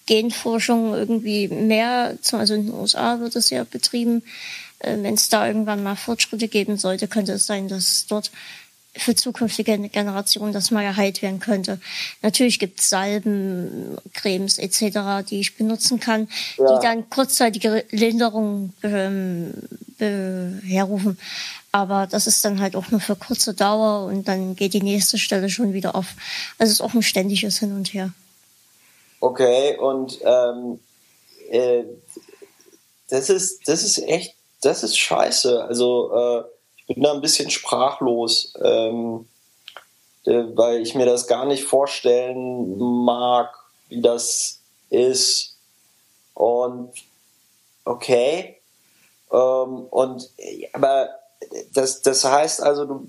Genforschung 0.07 0.95
irgendwie 0.95 1.47
mehr, 1.47 2.17
also 2.33 2.55
in 2.55 2.67
den 2.67 2.75
USA 2.75 3.21
wird 3.21 3.37
es 3.37 3.51
ja 3.51 3.63
betrieben, 3.63 4.25
wenn 4.83 5.15
es 5.15 5.29
da 5.29 5.47
irgendwann 5.47 5.83
mal 5.83 5.97
Fortschritte 5.97 6.49
geben 6.49 6.77
sollte, 6.77 7.09
könnte 7.09 7.33
es 7.33 7.47
sein, 7.47 7.69
dass 7.69 8.07
dort 8.07 8.31
für 8.95 9.15
zukünftige 9.15 9.79
Generationen 9.89 10.53
das 10.53 10.71
mal 10.71 10.85
geheilt 10.85 11.23
werden 11.23 11.41
könnte. 11.41 11.81
Natürlich 12.21 12.59
gibt 12.59 12.81
es 12.81 12.91
Salben, 12.91 13.97
Cremes 14.13 14.59
etc., 14.59 15.27
die 15.29 15.41
ich 15.41 15.57
benutzen 15.57 15.99
kann, 15.99 16.29
Ja. 16.59 16.77
die 16.79 16.83
dann 16.83 17.09
kurzzeitige 17.09 17.87
Linderung 17.91 18.75
ähm, 18.83 19.55
herrufen. 19.99 21.19
Aber 21.71 22.07
das 22.07 22.27
ist 22.27 22.45
dann 22.45 22.61
halt 22.61 22.77
auch 22.77 22.91
nur 22.91 23.01
für 23.01 23.17
kurze 23.17 23.55
Dauer 23.55 24.05
und 24.07 24.29
dann 24.29 24.57
geht 24.57 24.75
die 24.75 24.83
nächste 24.83 25.17
Stelle 25.17 25.49
schon 25.49 25.73
wieder 25.73 25.95
auf. 25.95 26.09
Also 26.59 26.71
es 26.71 26.81
ist 26.81 26.81
auch 26.83 26.93
ein 26.93 27.03
ständiges 27.03 27.61
Hin 27.61 27.73
und 27.73 27.95
Her. 27.95 28.13
Okay, 29.21 29.79
und 29.79 30.19
ähm, 30.23 30.81
äh, 31.51 31.85
das 33.09 33.31
ist, 33.31 33.69
das 33.69 33.85
ist 33.85 33.99
echt, 34.07 34.35
das 34.63 34.83
ist 34.83 34.99
scheiße. 34.99 35.65
Also 35.65 36.13
äh, 36.15 36.45
ich 36.77 36.95
bin 36.95 37.03
da 37.03 37.13
ein 37.13 37.21
bisschen 37.21 37.51
sprachlos, 37.51 38.55
ähm, 38.63 39.29
äh, 40.25 40.45
weil 40.55 40.83
ich 40.83 40.95
mir 40.95 41.07
das 41.07 41.27
gar 41.27 41.45
nicht 41.45 41.65
vorstellen 41.65 42.79
mag, 42.79 43.55
wie 43.89 44.01
das 44.01 44.61
ist. 44.91 45.57
Und 46.35 46.93
okay, 47.85 48.57
ähm, 49.31 49.87
und 49.91 50.31
äh, 50.39 50.69
aber 50.73 51.09
das, 51.75 52.03
das 52.03 52.25
heißt 52.25 52.63
also, 52.63 52.85
du, 52.85 53.09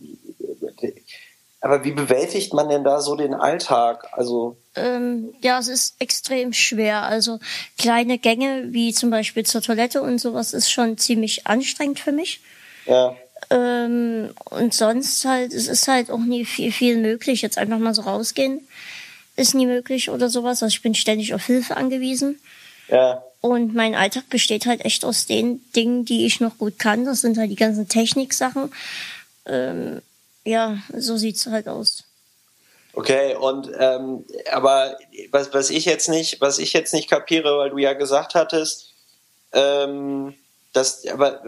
aber 1.64 1.84
wie 1.84 1.92
bewältigt 1.92 2.54
man 2.54 2.70
denn 2.70 2.84
da 2.84 3.02
so 3.02 3.16
den 3.16 3.34
Alltag? 3.34 4.08
Also 4.12 4.58
Ähm, 4.76 5.34
ja, 5.42 5.58
es 5.58 5.68
ist 5.68 5.96
extrem 6.00 6.54
schwer. 6.54 7.04
Also 7.04 7.40
kleine 7.80 8.20
Gänge 8.20 8.66
wie 8.68 8.94
zum 8.94 9.10
Beispiel 9.10 9.46
zur 9.46 9.62
Toilette 9.62 10.02
und 10.02 10.20
sowas 10.20 10.54
ist 10.54 10.70
schon 10.70 10.98
ziemlich 10.98 11.48
anstrengend 11.48 12.00
für 12.00 12.12
mich. 12.12 12.42
ja. 12.86 13.16
Ähm, 13.50 14.30
und 14.46 14.74
sonst 14.74 15.26
halt, 15.26 15.54
es 15.54 15.68
ist 15.68 15.90
halt 15.90 16.10
auch 16.10 16.20
nie 16.20 16.46
viel, 16.46 16.72
viel 16.72 16.98
möglich. 16.98 17.42
Jetzt 17.42 17.58
einfach 17.58 17.78
mal 17.78 17.94
so 17.94 18.04
rausgehen 18.04 18.62
ist 19.36 19.56
nie 19.56 19.66
möglich 19.66 20.10
oder 20.10 20.30
sowas. 20.30 20.62
Also 20.62 20.74
ich 20.74 20.82
bin 20.82 20.96
ständig 20.96 21.34
auf 21.34 21.46
Hilfe 21.46 21.78
angewiesen. 21.78 22.40
Ja. 22.90 23.24
Und 23.42 23.74
mein 23.74 23.96
Alltag 23.96 24.30
besteht 24.30 24.66
halt 24.66 24.86
echt 24.86 25.04
aus 25.04 25.26
den 25.26 25.62
Dingen, 25.76 26.06
die 26.06 26.26
ich 26.26 26.40
noch 26.40 26.58
gut 26.58 26.80
kann. 26.80 27.06
Das 27.06 27.22
sind 27.22 27.38
halt 27.38 27.52
die 27.52 27.56
ganzen 27.56 27.88
Techniksachen. 27.88 28.72
Ähm, 29.46 30.02
ja, 30.46 30.78
so 30.98 31.18
sieht's 31.18 31.46
halt 31.46 31.68
aus. 31.68 32.04
Okay, 32.94 33.36
und 33.36 33.72
ähm, 33.80 34.24
aber 34.52 34.98
was, 35.32 35.54
was 35.54 35.70
ich 35.72 35.86
jetzt 35.86 36.10
nicht, 36.10 36.42
was 36.42 36.60
ich 36.60 36.74
jetzt 36.74 36.94
nicht 36.94 37.10
kapiere, 37.10 37.58
weil 37.58 37.72
du 37.72 37.80
ja 37.80 37.94
gesagt 37.94 38.36
hattest, 38.36 38.94
ähm, 39.52 40.36
dass, 40.74 41.06
aber 41.08 41.42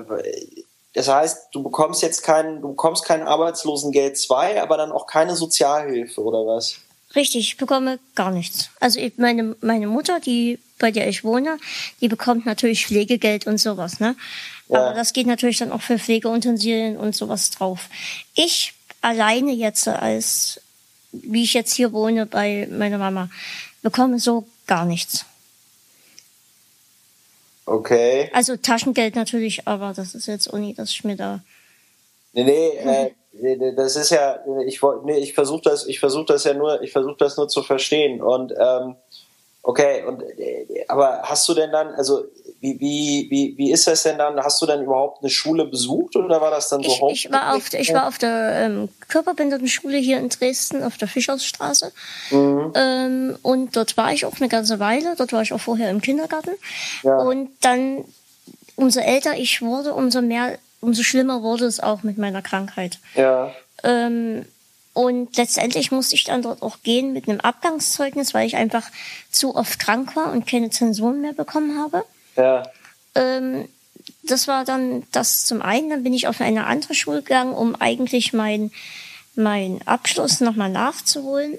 das 0.94 1.08
heißt, 1.08 1.50
du 1.52 1.62
bekommst 1.62 2.02
jetzt 2.02 2.24
kein, 2.24 2.62
du 2.62 2.70
bekommst 2.70 3.06
kein 3.06 3.22
Arbeitslosengeld 3.22 4.18
2, 4.18 4.62
aber 4.62 4.78
dann 4.78 4.92
auch 4.92 5.08
keine 5.08 5.36
Sozialhilfe, 5.36 6.22
oder 6.22 6.46
was? 6.46 6.78
Richtig, 7.16 7.48
ich 7.48 7.58
bekomme 7.58 8.00
gar 8.16 8.32
nichts. 8.32 8.70
Also 8.80 9.00
meine, 9.18 9.56
meine 9.62 9.88
Mutter, 9.88 10.20
die, 10.20 10.60
bei 10.80 10.92
der 10.92 11.08
ich 11.08 11.24
wohne, 11.24 11.58
die 12.02 12.08
bekommt 12.08 12.46
natürlich 12.46 12.88
Pflegegeld 12.88 13.46
und 13.46 13.58
sowas, 13.58 14.00
ne? 14.00 14.16
Ja. 14.68 14.80
Aber 14.80 14.96
das 14.96 15.14
geht 15.14 15.28
natürlich 15.28 15.60
dann 15.60 15.72
auch 15.72 15.82
für 15.82 16.00
Pflegeutensilien 16.00 16.98
und 16.98 17.16
sowas 17.16 17.52
drauf. 17.52 17.90
Ich 18.34 18.74
alleine 19.06 19.54
jetzt 19.54 19.88
als, 19.88 20.60
wie 21.12 21.44
ich 21.44 21.54
jetzt 21.54 21.76
hier 21.76 21.94
wohne 21.94 22.26
bei 22.26 22.68
meiner 22.72 22.98
Mama, 22.98 23.30
bekomme 23.84 24.20
so 24.20 24.46
gar 24.66 24.86
nichts. 24.86 25.26
Okay. 27.68 28.30
Also 28.34 28.58
Taschengeld 28.58 29.16
natürlich, 29.16 29.68
aber 29.68 29.94
das 29.96 30.16
ist 30.16 30.28
jetzt 30.28 30.52
auch 30.52 30.58
nicht, 30.58 30.80
dass 30.80 30.90
ich 30.90 31.04
mir 31.04 31.16
da. 31.16 31.42
Nee, 32.34 32.44
nee, 32.44 32.70
äh, 32.70 33.74
das 33.76 33.96
ist 33.96 34.10
ja, 34.10 34.40
ich 34.66 34.82
nee, 35.04 35.18
ich 35.20 35.34
versuche 35.34 35.62
das, 35.64 35.86
ich 35.86 36.00
versuche 36.00 36.26
das 36.26 36.44
ja 36.44 36.54
nur, 36.54 36.82
ich 36.82 36.92
versuche 36.92 37.18
das 37.18 37.38
nur 37.38 37.48
zu 37.48 37.64
verstehen. 37.64 38.22
Und 38.22 38.54
ähm, 38.58 38.96
okay, 39.62 40.04
und 40.04 40.24
aber 40.88 41.22
hast 41.24 41.48
du 41.48 41.54
denn 41.54 41.72
dann, 41.72 41.94
also 41.94 42.26
wie, 42.66 42.80
wie, 42.80 43.28
wie, 43.30 43.58
wie 43.58 43.72
ist 43.72 43.88
das 43.88 44.04
denn 44.04 44.18
dann? 44.18 44.40
Hast 44.40 44.62
du 44.62 44.66
denn 44.66 44.84
überhaupt 44.84 45.22
eine 45.22 45.30
Schule 45.30 45.66
besucht 45.66 46.16
oder 46.16 46.42
war 46.42 46.52
das 46.52 46.70
dann 46.70 46.82
so 46.82 47.10
ich, 47.10 47.26
ich 47.26 47.32
war 47.32 47.56
auf 47.56 47.74
Ich 47.74 47.94
war 47.94 48.08
auf 48.08 48.18
der 48.18 48.66
ähm, 48.66 48.90
Körperbehindertenschule 49.08 49.98
hier 49.98 50.18
in 50.18 50.30
Dresden, 50.30 50.84
auf 50.84 50.98
der 50.98 51.08
Fischersstraße. 51.08 51.92
Mhm. 52.32 52.74
Ähm, 52.76 53.36
und 53.44 53.76
dort 53.76 53.98
war 53.98 54.12
ich 54.12 54.26
auch 54.26 54.38
eine 54.40 54.50
ganze 54.50 54.80
Weile. 54.80 55.16
Dort 55.16 55.32
war 55.32 55.42
ich 55.42 55.54
auch 55.54 55.62
vorher 55.62 55.92
im 55.92 56.02
Kindergarten. 56.02 56.52
Ja. 57.04 57.18
Und 57.20 57.50
dann, 57.62 58.04
umso 58.76 59.00
älter 59.00 59.38
ich 59.38 59.62
wurde, 59.62 59.94
umso 59.94 60.22
mehr 60.22 60.58
umso 60.82 61.04
schlimmer 61.04 61.42
wurde 61.42 61.66
es 61.66 61.80
auch 61.80 62.04
mit 62.04 62.18
meiner 62.18 62.42
Krankheit. 62.42 63.00
Ja. 63.16 63.52
Ähm, 63.84 64.46
und 64.96 65.36
letztendlich 65.36 65.92
musste 65.92 66.16
ich 66.16 66.24
dann 66.24 66.42
dort 66.42 66.62
auch 66.62 66.78
gehen 66.82 67.12
mit 67.12 67.28
einem 67.28 67.42
Abgangszeugnis, 67.42 68.34
weil 68.34 68.48
ich 68.48 68.56
einfach 68.56 68.90
zu 69.30 69.56
oft 69.56 69.78
krank 69.78 70.16
war 70.16 70.32
und 70.32 70.48
keine 70.48 70.70
Zensuren 70.70 71.20
mehr 71.20 71.34
bekommen 71.34 71.78
habe. 71.78 72.06
Ja. 72.36 72.64
Ähm, 73.16 73.68
das 74.24 74.48
war 74.48 74.66
dann 74.66 75.04
das 75.12 75.46
zum 75.46 75.62
einen. 75.62 75.90
Dann 75.90 76.04
bin 76.04 76.14
ich 76.14 76.28
auf 76.28 76.42
eine 76.42 76.66
andere 76.66 76.94
Schule 76.94 77.22
gegangen, 77.22 77.54
um 77.54 77.76
eigentlich 77.76 78.34
meinen 78.34 78.72
mein 79.36 79.82
Abschluss 79.86 80.40
nochmal 80.40 80.70
nachzuholen 80.70 81.58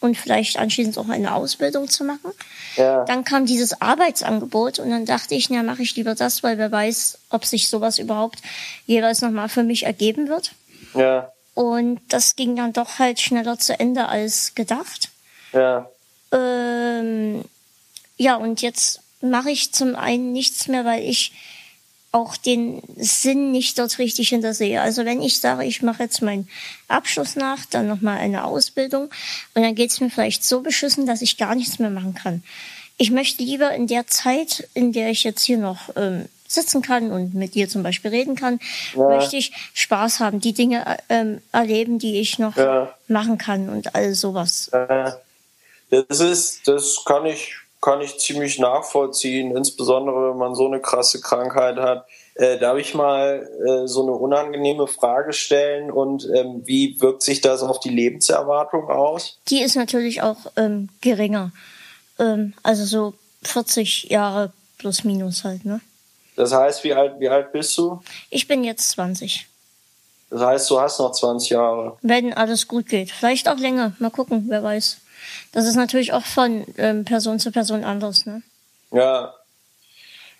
und 0.00 0.16
vielleicht 0.16 0.58
anschließend 0.58 0.96
auch 0.98 1.08
eine 1.08 1.34
Ausbildung 1.34 1.88
zu 1.88 2.04
machen. 2.04 2.32
Ja. 2.76 3.04
Dann 3.04 3.24
kam 3.24 3.46
dieses 3.46 3.80
Arbeitsangebot 3.80 4.78
und 4.78 4.90
dann 4.90 5.04
dachte 5.04 5.34
ich, 5.34 5.50
na, 5.50 5.62
mache 5.62 5.82
ich 5.82 5.96
lieber 5.96 6.14
das, 6.14 6.42
weil 6.42 6.58
wer 6.58 6.70
weiß, 6.70 7.18
ob 7.30 7.44
sich 7.44 7.68
sowas 7.68 7.98
überhaupt 7.98 8.38
jeweils 8.86 9.20
nochmal 9.20 9.48
für 9.48 9.64
mich 9.64 9.84
ergeben 9.84 10.28
wird. 10.28 10.52
Ja. 10.94 11.32
Und 11.54 12.00
das 12.08 12.36
ging 12.36 12.54
dann 12.54 12.72
doch 12.72 13.00
halt 13.00 13.20
schneller 13.20 13.58
zu 13.58 13.78
Ende 13.78 14.06
als 14.06 14.54
gedacht. 14.54 15.10
Ja. 15.52 15.90
Ähm, 16.30 17.44
ja, 18.16 18.36
und 18.36 18.62
jetzt 18.62 19.00
mache 19.20 19.50
ich 19.50 19.72
zum 19.72 19.94
einen 19.94 20.32
nichts 20.32 20.68
mehr, 20.68 20.84
weil 20.84 21.02
ich 21.02 21.32
auch 22.10 22.36
den 22.36 22.82
Sinn 22.96 23.52
nicht 23.52 23.78
dort 23.78 23.98
richtig 23.98 24.30
hintersehe. 24.30 24.80
Also 24.80 25.04
wenn 25.04 25.20
ich 25.20 25.40
sage, 25.40 25.64
ich 25.64 25.82
mache 25.82 26.04
jetzt 26.04 26.22
meinen 26.22 26.48
Abschluss 26.88 27.36
nach, 27.36 27.66
dann 27.66 27.86
nochmal 27.86 28.18
eine 28.18 28.44
Ausbildung 28.44 29.10
und 29.54 29.62
dann 29.62 29.74
geht 29.74 29.90
es 29.90 30.00
mir 30.00 30.08
vielleicht 30.08 30.44
so 30.44 30.62
beschissen, 30.62 31.06
dass 31.06 31.20
ich 31.20 31.36
gar 31.36 31.54
nichts 31.54 31.78
mehr 31.78 31.90
machen 31.90 32.14
kann. 32.14 32.42
Ich 32.96 33.10
möchte 33.10 33.42
lieber 33.42 33.72
in 33.72 33.86
der 33.86 34.06
Zeit, 34.06 34.68
in 34.74 34.92
der 34.92 35.10
ich 35.10 35.22
jetzt 35.22 35.44
hier 35.44 35.58
noch 35.58 35.90
ähm, 35.96 36.24
sitzen 36.48 36.80
kann 36.80 37.12
und 37.12 37.34
mit 37.34 37.54
dir 37.54 37.68
zum 37.68 37.82
Beispiel 37.82 38.10
reden 38.10 38.34
kann, 38.34 38.58
ja. 38.94 39.06
möchte 39.08 39.36
ich 39.36 39.52
Spaß 39.74 40.18
haben, 40.20 40.40
die 40.40 40.54
Dinge 40.54 40.96
ähm, 41.10 41.42
erleben, 41.52 41.98
die 41.98 42.18
ich 42.18 42.38
noch 42.38 42.56
ja. 42.56 42.92
machen 43.06 43.36
kann 43.36 43.68
und 43.68 43.94
all 43.94 44.14
sowas. 44.14 44.70
Das 45.90 46.20
ist, 46.20 46.66
das 46.66 47.02
kann 47.04 47.26
ich 47.26 47.54
kann 47.80 48.00
ich 48.00 48.18
ziemlich 48.18 48.58
nachvollziehen, 48.58 49.56
insbesondere 49.56 50.30
wenn 50.30 50.38
man 50.38 50.54
so 50.54 50.66
eine 50.66 50.80
krasse 50.80 51.20
Krankheit 51.20 51.76
hat. 51.76 52.06
Äh, 52.34 52.58
darf 52.58 52.78
ich 52.78 52.94
mal 52.94 53.48
äh, 53.66 53.86
so 53.86 54.02
eine 54.02 54.12
unangenehme 54.12 54.86
Frage 54.86 55.32
stellen 55.32 55.90
und 55.90 56.28
ähm, 56.34 56.62
wie 56.64 57.00
wirkt 57.00 57.22
sich 57.22 57.40
das 57.40 57.62
auf 57.62 57.80
die 57.80 57.88
Lebenserwartung 57.90 58.88
aus? 58.88 59.38
Die 59.48 59.62
ist 59.62 59.76
natürlich 59.76 60.22
auch 60.22 60.38
ähm, 60.56 60.88
geringer. 61.00 61.52
Ähm, 62.18 62.54
also 62.62 62.84
so 62.84 63.14
40 63.42 64.04
Jahre 64.10 64.52
plus 64.78 65.04
minus 65.04 65.44
halt, 65.44 65.64
ne? 65.64 65.80
Das 66.36 66.52
heißt, 66.52 66.84
wie 66.84 66.94
alt, 66.94 67.18
wie 67.18 67.28
alt 67.28 67.50
bist 67.50 67.76
du? 67.76 68.00
Ich 68.30 68.46
bin 68.46 68.62
jetzt 68.62 68.90
20. 68.90 69.48
Das 70.30 70.40
heißt, 70.40 70.70
du 70.70 70.80
hast 70.80 71.00
noch 71.00 71.10
20 71.10 71.50
Jahre. 71.50 71.96
Wenn 72.02 72.32
alles 72.32 72.68
gut 72.68 72.86
geht. 72.86 73.10
Vielleicht 73.10 73.48
auch 73.48 73.58
länger. 73.58 73.94
Mal 73.98 74.10
gucken, 74.10 74.44
wer 74.48 74.62
weiß. 74.62 74.98
Das 75.52 75.66
ist 75.66 75.76
natürlich 75.76 76.12
auch 76.12 76.24
von 76.24 76.64
ähm, 76.76 77.04
Person 77.04 77.38
zu 77.38 77.52
Person 77.52 77.84
anders, 77.84 78.26
ne? 78.26 78.42
Ja. 78.90 79.34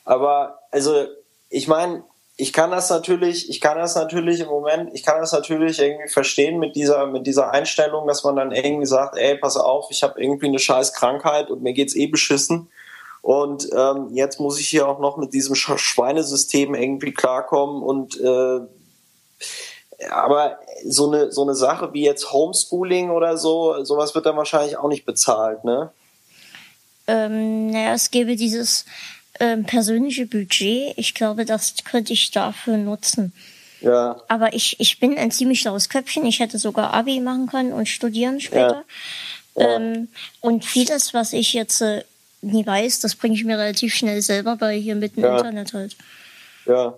Aber, 0.04 0.60
also, 0.70 1.06
ich 1.50 1.68
meine, 1.68 2.02
ich 2.36 2.52
kann 2.52 2.70
das 2.70 2.88
natürlich, 2.88 3.50
ich 3.50 3.60
kann 3.60 3.76
das 3.76 3.96
natürlich 3.96 4.40
im 4.40 4.46
Moment, 4.46 4.90
ich 4.94 5.02
kann 5.02 5.20
das 5.20 5.32
natürlich 5.32 5.80
irgendwie 5.80 6.08
verstehen 6.08 6.60
mit 6.60 6.76
dieser, 6.76 7.06
mit 7.06 7.26
dieser 7.26 7.50
Einstellung, 7.50 8.06
dass 8.06 8.22
man 8.22 8.36
dann 8.36 8.52
irgendwie 8.52 8.86
sagt, 8.86 9.16
ey, 9.16 9.36
pass 9.36 9.56
auf, 9.56 9.88
ich 9.90 10.04
habe 10.04 10.22
irgendwie 10.22 10.46
eine 10.46 10.60
scheiß 10.60 10.94
Krankheit 10.94 11.50
und 11.50 11.62
mir 11.62 11.72
geht's 11.72 11.96
eh 11.96 12.06
beschissen. 12.06 12.70
Und 13.22 13.68
ähm, 13.76 14.10
jetzt 14.12 14.38
muss 14.38 14.60
ich 14.60 14.68
hier 14.68 14.88
auch 14.88 15.00
noch 15.00 15.16
mit 15.16 15.34
diesem 15.34 15.56
Schweinesystem 15.56 16.76
irgendwie 16.76 17.12
klarkommen 17.12 17.82
und 17.82 18.18
äh, 18.20 18.60
aber 20.10 20.58
so 20.84 21.10
eine, 21.10 21.32
so 21.32 21.42
eine 21.42 21.54
Sache 21.54 21.92
wie 21.92 22.04
jetzt 22.04 22.32
Homeschooling 22.32 23.10
oder 23.10 23.36
so, 23.36 23.82
sowas 23.84 24.14
wird 24.14 24.26
dann 24.26 24.36
wahrscheinlich 24.36 24.76
auch 24.76 24.88
nicht 24.88 25.04
bezahlt, 25.04 25.64
ne? 25.64 25.90
Ähm, 27.06 27.70
naja, 27.70 27.94
es 27.94 28.10
gäbe 28.10 28.36
dieses 28.36 28.84
ähm, 29.40 29.64
persönliche 29.64 30.26
Budget. 30.26 30.92
Ich 30.96 31.14
glaube, 31.14 31.44
das 31.44 31.74
könnte 31.84 32.12
ich 32.12 32.30
dafür 32.30 32.76
nutzen. 32.76 33.32
Ja. 33.80 34.20
Aber 34.28 34.52
ich, 34.52 34.78
ich 34.80 35.00
bin 35.00 35.16
ein 35.16 35.30
ziemlich 35.30 35.60
schlaues 35.60 35.88
Köpfchen. 35.88 36.26
Ich 36.26 36.40
hätte 36.40 36.58
sogar 36.58 36.92
Abi 36.92 37.20
machen 37.20 37.46
können 37.46 37.72
und 37.72 37.88
studieren 37.88 38.40
später. 38.40 38.84
Ja. 39.56 39.62
Ja. 39.62 39.76
Ähm, 39.76 40.08
und 40.40 40.64
vieles, 40.64 41.14
was 41.14 41.32
ich 41.32 41.52
jetzt 41.54 41.80
äh, 41.80 42.04
nie 42.42 42.66
weiß, 42.66 43.00
das 43.00 43.16
bringe 43.16 43.34
ich 43.34 43.44
mir 43.44 43.58
relativ 43.58 43.94
schnell 43.94 44.20
selber 44.22 44.56
bei 44.56 44.76
hier 44.76 44.94
mit 44.94 45.16
dem 45.16 45.24
ja. 45.24 45.36
Internet 45.36 45.72
halt. 45.72 45.96
Ja. 46.66 46.94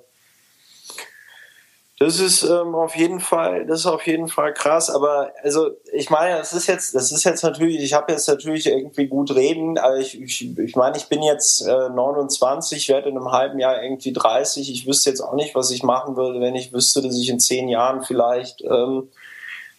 Das 2.02 2.18
ist 2.18 2.44
ähm, 2.44 2.74
auf 2.74 2.96
jeden 2.96 3.20
Fall, 3.20 3.66
das 3.66 3.80
ist 3.80 3.86
auf 3.86 4.06
jeden 4.06 4.28
Fall 4.28 4.54
krass. 4.54 4.88
Aber 4.88 5.34
also 5.42 5.72
ich 5.92 6.08
meine, 6.08 6.38
das 6.38 6.54
ist 6.54 6.66
jetzt, 6.66 6.94
das 6.94 7.12
ist 7.12 7.24
jetzt 7.24 7.42
natürlich, 7.42 7.78
ich 7.82 7.92
habe 7.92 8.10
jetzt 8.10 8.26
natürlich 8.26 8.68
irgendwie 8.68 9.06
gut 9.06 9.34
reden, 9.34 9.76
aber 9.76 9.98
ich, 9.98 10.18
ich, 10.18 10.58
ich 10.58 10.76
meine, 10.76 10.96
ich 10.96 11.08
bin 11.08 11.22
jetzt 11.22 11.60
äh, 11.60 11.90
29, 11.90 12.88
werde 12.88 13.10
in 13.10 13.18
einem 13.18 13.30
halben 13.32 13.58
Jahr 13.58 13.82
irgendwie 13.82 14.14
30. 14.14 14.72
Ich 14.72 14.86
wüsste 14.86 15.10
jetzt 15.10 15.20
auch 15.20 15.34
nicht, 15.34 15.54
was 15.54 15.70
ich 15.70 15.82
machen 15.82 16.16
würde, 16.16 16.40
wenn 16.40 16.54
ich 16.54 16.72
wüsste, 16.72 17.02
dass 17.02 17.18
ich 17.18 17.28
in 17.28 17.38
zehn 17.38 17.68
Jahren 17.68 18.02
vielleicht 18.02 18.62
ähm, 18.62 19.10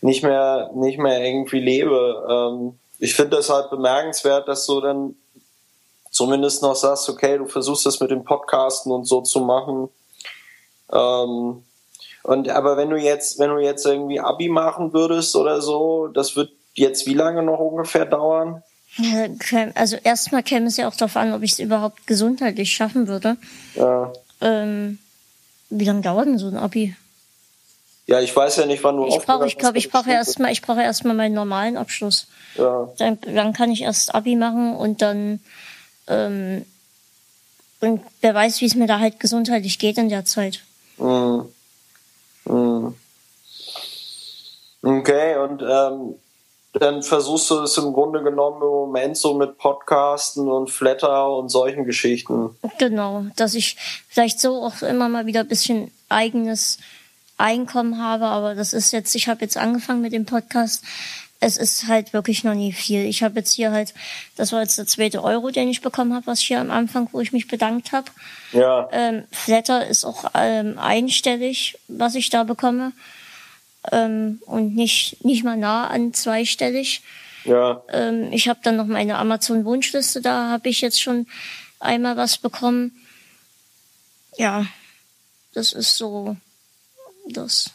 nicht 0.02 0.22
mehr, 0.22 0.70
nicht 0.76 1.00
mehr 1.00 1.26
irgendwie 1.26 1.60
lebe. 1.60 2.28
Ähm, 2.30 2.78
ich 3.00 3.16
finde 3.16 3.38
das 3.38 3.50
halt 3.50 3.72
bemerkenswert, 3.72 4.48
dass 4.48 4.68
du 4.68 4.80
dann 4.80 5.16
zumindest 6.12 6.62
noch 6.62 6.76
sagst, 6.76 7.10
okay, 7.10 7.40
du 7.40 7.48
versuchst 7.48 7.88
das 7.88 8.00
mit 8.00 8.12
dem 8.12 8.24
Podcasten 8.24 8.92
und 8.92 9.06
so 9.06 9.22
zu 9.22 9.40
machen. 9.40 9.90
Ähm, 10.94 11.64
und 12.24 12.50
aber 12.50 12.78
wenn 12.78 12.90
du 12.90 12.98
jetzt, 12.98 13.40
wenn 13.40 13.50
du 13.50 13.60
jetzt 13.60 13.86
irgendwie 13.86 14.20
Abi 14.20 14.50
machen 14.50 14.94
würdest 14.94 15.36
oder 15.36 15.62
so, 15.62 16.08
das 16.08 16.36
wird 16.36 16.52
jetzt 16.74 17.06
wie 17.08 17.14
lange 17.14 17.44
noch 17.44 17.60
ungefähr 17.60 18.06
dauern? 18.06 18.64
Also 19.76 19.98
erstmal 20.04 20.44
käme 20.44 20.68
es 20.68 20.78
ja 20.78 20.88
auch 20.88 20.96
darauf 20.96 21.16
an, 21.16 21.34
ob 21.34 21.44
ich 21.44 21.54
es 21.54 21.60
überhaupt 21.60 22.06
gesundheitlich 22.08 22.72
schaffen 22.72 23.08
würde. 23.08 23.38
Ja. 23.76 24.12
Ähm, 24.42 25.00
wie 25.70 25.86
lange 25.86 26.02
dauert 26.02 26.26
denn 26.26 26.38
so 26.38 26.48
ein 26.48 26.58
Abi? 26.58 26.96
Ja, 28.08 28.20
ich 28.20 28.36
weiß 28.36 28.58
ja 28.58 28.66
nicht, 28.66 28.84
wann 28.84 28.98
du 28.98 29.08
Ich 29.08 29.20
brauche, 29.20 29.48
ich 29.48 29.58
glaube, 29.58 29.78
ich 29.78 29.90
brauche 29.90 30.12
erstmal, 30.12 30.52
ich 30.52 30.62
brauche 30.62 30.82
erstmal 30.82 31.16
meinen 31.16 31.34
normalen 31.34 31.78
Abschluss. 31.78 32.28
Ja. 32.58 32.90
Dann, 32.98 33.20
dann 33.22 33.54
kann 33.54 33.72
ich 33.72 33.84
erst 33.84 34.14
Abi 34.14 34.36
machen 34.36 34.76
und 34.76 35.02
dann 35.02 35.40
ähm, 36.08 36.66
und 37.80 38.02
wer 38.22 38.34
weiß, 38.34 38.62
wie 38.62 38.66
es 38.66 38.76
mir 38.76 38.88
da 38.88 39.00
halt 39.00 39.20
gesundheitlich 39.20 39.80
geht 39.80 39.98
in 39.98 40.10
der 40.10 40.26
Zeit. 40.26 40.62
Mhm. 40.98 41.46
Hm. 42.46 42.96
Okay, 44.84 45.38
und 45.38 45.62
ähm, 45.62 46.16
dann 46.74 47.04
versuchst 47.04 47.50
du 47.50 47.60
es 47.60 47.78
im 47.78 47.94
Grunde 47.94 48.24
genommen 48.24 48.62
im 48.62 48.68
Moment 48.68 49.18
so 49.18 49.34
mit 49.34 49.58
Podcasten 49.58 50.50
und 50.50 50.72
Flatter 50.72 51.36
und 51.36 51.50
solchen 51.50 51.86
Geschichten. 51.86 52.56
Genau, 52.80 53.26
dass 53.36 53.54
ich 53.54 53.78
vielleicht 54.08 54.40
so 54.40 54.64
auch 54.64 54.82
immer 54.82 55.10
mal 55.10 55.26
wieder 55.26 55.42
ein 55.42 55.48
bisschen 55.48 55.92
eigenes 56.10 56.80
Einkommen 57.38 58.02
habe, 58.02 58.26
aber 58.26 58.56
das 58.56 58.74
ist 58.74 58.92
jetzt, 58.92 59.16
ich 59.16 59.28
habe 59.28 59.42
jetzt 59.42 59.58
angefangen 59.58 60.02
mit 60.02 60.14
dem 60.14 60.26
Podcast, 60.26 60.84
es 61.44 61.58
ist 61.58 61.88
halt 61.88 62.14
wirklich 62.14 62.44
noch 62.44 62.54
nie 62.54 62.72
viel. 62.72 63.04
Ich 63.06 63.24
habe 63.24 63.40
jetzt 63.40 63.54
hier 63.54 63.72
halt, 63.72 63.96
das 64.38 64.52
war 64.52 64.62
jetzt 64.62 64.78
der 64.78 64.86
zweite 64.86 65.24
Euro, 65.24 65.50
den 65.50 65.68
ich 65.68 65.82
bekommen 65.82 66.14
habe, 66.14 66.28
was 66.28 66.40
hier 66.40 66.62
am 66.62 66.70
Anfang, 66.70 67.10
wo 67.12 67.20
ich 67.20 67.34
mich 67.34 67.48
bedankt 67.48 67.92
habe. 67.92 68.12
Ja. 68.54 68.88
Ähm, 68.92 69.24
Flatter 69.32 69.88
ist 69.88 70.06
auch 70.06 70.26
ähm, 70.36 70.78
einstellig, 70.78 71.80
was 71.88 72.14
ich 72.14 72.30
da 72.30 72.44
bekomme 72.44 72.94
ähm, 73.92 74.40
und 74.46 74.76
nicht, 74.76 75.26
nicht 75.26 75.44
mal 75.44 75.58
nah 75.58 75.88
an 75.88 76.14
zweistellig. 76.14 77.02
Ja. 77.44 77.82
Ähm, 77.90 78.32
ich 78.32 78.48
habe 78.48 78.60
dann 78.62 78.76
noch 78.76 78.86
meine 78.86 79.18
Amazon-Wunschliste, 79.18 80.22
da 80.22 80.50
habe 80.50 80.70
ich 80.70 80.82
jetzt 80.82 81.02
schon 81.02 81.26
einmal 81.80 82.18
was 82.18 82.38
bekommen. 82.38 82.92
Ja, 84.38 84.68
das 85.54 85.74
ist 85.74 85.98
so 85.98 86.38
das. 87.28 87.72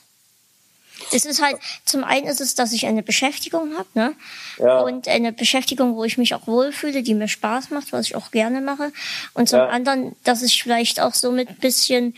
Es 1.13 1.25
ist 1.25 1.43
halt, 1.43 1.57
zum 1.85 2.05
einen 2.05 2.27
ist 2.27 2.41
es, 2.41 2.55
dass 2.55 2.73
ich 2.73 2.87
eine 2.87 3.03
Beschäftigung 3.03 3.77
habe, 3.77 3.89
ne? 3.95 4.15
Ja. 4.59 4.81
Und 4.81 5.09
eine 5.09 5.33
Beschäftigung, 5.33 5.95
wo 5.95 6.05
ich 6.05 6.19
mich 6.19 6.35
auch 6.35 6.47
wohlfühle, 6.47 7.03
die 7.03 7.15
mir 7.15 7.29
Spaß 7.29 7.71
macht, 7.71 7.93
was 7.93 8.07
ich 8.07 8.17
auch 8.17 8.31
gerne 8.31 8.61
mache. 8.61 8.93
Und 9.35 9.49
zum 9.49 9.59
Ja. 9.61 9.69
anderen, 9.69 10.17
dass 10.25 10.43
ich 10.43 10.63
vielleicht 10.63 11.01
auch 11.01 11.15
so 11.15 11.31
mit 11.33 11.61
bisschen 11.61 12.15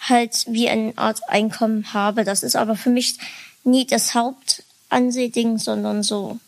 halt 0.00 0.44
wie 0.48 0.68
eine 0.68 0.96
Art 0.96 1.28
Einkommen 1.28 1.92
habe. 1.92 2.24
Das 2.24 2.42
ist 2.42 2.56
aber 2.56 2.76
für 2.76 2.90
mich 2.90 3.16
nie 3.64 3.86
das 3.86 4.14
Hauptansehding, 4.14 5.58
sondern 5.58 6.02
so 6.02 6.38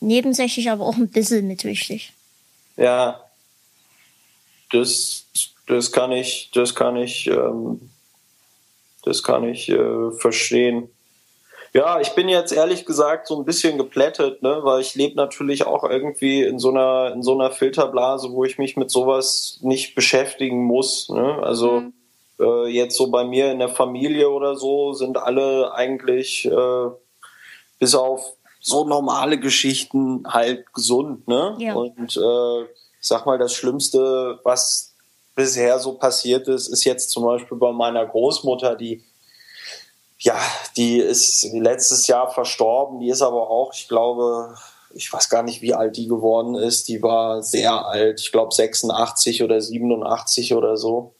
nebensächlich, 0.00 0.70
aber 0.70 0.86
auch 0.86 0.96
ein 0.96 1.08
bisschen 1.08 1.46
mit 1.46 1.64
wichtig. 1.64 2.12
Ja, 2.76 3.20
das, 4.70 5.24
das 5.66 5.92
kann 5.92 6.12
ich, 6.12 6.50
das 6.54 6.74
kann 6.74 6.96
ich, 6.96 7.26
ähm, 7.28 7.90
das 9.06 9.22
kann 9.22 9.44
ich 9.44 9.70
äh, 9.70 10.10
verstehen. 10.12 10.90
Ja, 11.72 12.00
ich 12.00 12.10
bin 12.10 12.28
jetzt 12.28 12.52
ehrlich 12.52 12.86
gesagt 12.86 13.26
so 13.26 13.38
ein 13.38 13.44
bisschen 13.44 13.76
geplättet, 13.76 14.42
ne, 14.42 14.60
weil 14.62 14.80
ich 14.80 14.94
lebe 14.94 15.14
natürlich 15.16 15.66
auch 15.66 15.84
irgendwie 15.84 16.42
in 16.42 16.58
so 16.58 16.70
einer 16.70 17.12
in 17.12 17.22
so 17.22 17.32
einer 17.38 17.50
Filterblase, 17.50 18.32
wo 18.32 18.44
ich 18.44 18.56
mich 18.58 18.76
mit 18.76 18.90
sowas 18.90 19.58
nicht 19.62 19.94
beschäftigen 19.94 20.64
muss. 20.64 21.08
Ne? 21.10 21.38
Also 21.42 21.80
Mhm. 21.80 21.92
äh, 22.40 22.66
jetzt 22.68 22.96
so 22.96 23.10
bei 23.10 23.24
mir 23.24 23.52
in 23.52 23.58
der 23.58 23.68
Familie 23.68 24.30
oder 24.30 24.56
so 24.56 24.92
sind 24.94 25.18
alle 25.18 25.72
eigentlich 25.74 26.46
äh, 26.46 26.88
bis 27.78 27.94
auf 27.94 28.32
so 28.60 28.84
normale 28.86 29.38
Geschichten 29.38 30.24
halt 30.26 30.72
gesund, 30.72 31.28
ne? 31.28 31.56
Ja. 31.58 31.74
Und 31.74 32.16
äh, 32.16 32.62
ich 32.62 33.08
sag 33.08 33.26
mal, 33.26 33.38
das 33.38 33.52
Schlimmste, 33.52 34.40
was 34.42 34.95
bisher 35.36 35.78
so 35.78 35.92
passiert 35.92 36.48
ist, 36.48 36.66
ist 36.66 36.84
jetzt 36.84 37.10
zum 37.10 37.24
Beispiel 37.24 37.56
bei 37.56 37.70
meiner 37.70 38.04
Großmutter, 38.04 38.74
die 38.74 39.04
ja, 40.18 40.38
die 40.76 40.98
ist 40.98 41.46
letztes 41.52 42.06
Jahr 42.06 42.30
verstorben, 42.30 43.00
die 43.00 43.10
ist 43.10 43.22
aber 43.22 43.50
auch, 43.50 43.72
ich 43.74 43.86
glaube, 43.86 44.54
ich 44.94 45.12
weiß 45.12 45.28
gar 45.28 45.42
nicht, 45.42 45.60
wie 45.60 45.74
alt 45.74 45.96
die 45.96 46.08
geworden 46.08 46.54
ist, 46.54 46.88
die 46.88 47.02
war 47.02 47.42
sehr 47.42 47.86
alt, 47.86 48.20
ich 48.20 48.32
glaube 48.32 48.54
86 48.54 49.42
oder 49.42 49.60
87 49.60 50.54
oder 50.54 50.76
so. 50.76 51.14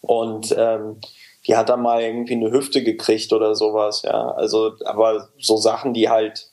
Und 0.00 0.54
ähm, 0.58 1.00
die 1.46 1.56
hat 1.56 1.68
dann 1.68 1.82
mal 1.82 2.02
irgendwie 2.02 2.34
eine 2.34 2.50
Hüfte 2.50 2.82
gekriegt 2.82 3.32
oder 3.32 3.54
sowas, 3.54 4.02
ja. 4.02 4.30
Also, 4.30 4.72
aber 4.84 5.28
so 5.38 5.56
Sachen, 5.56 5.92
die 5.92 6.08
halt, 6.08 6.50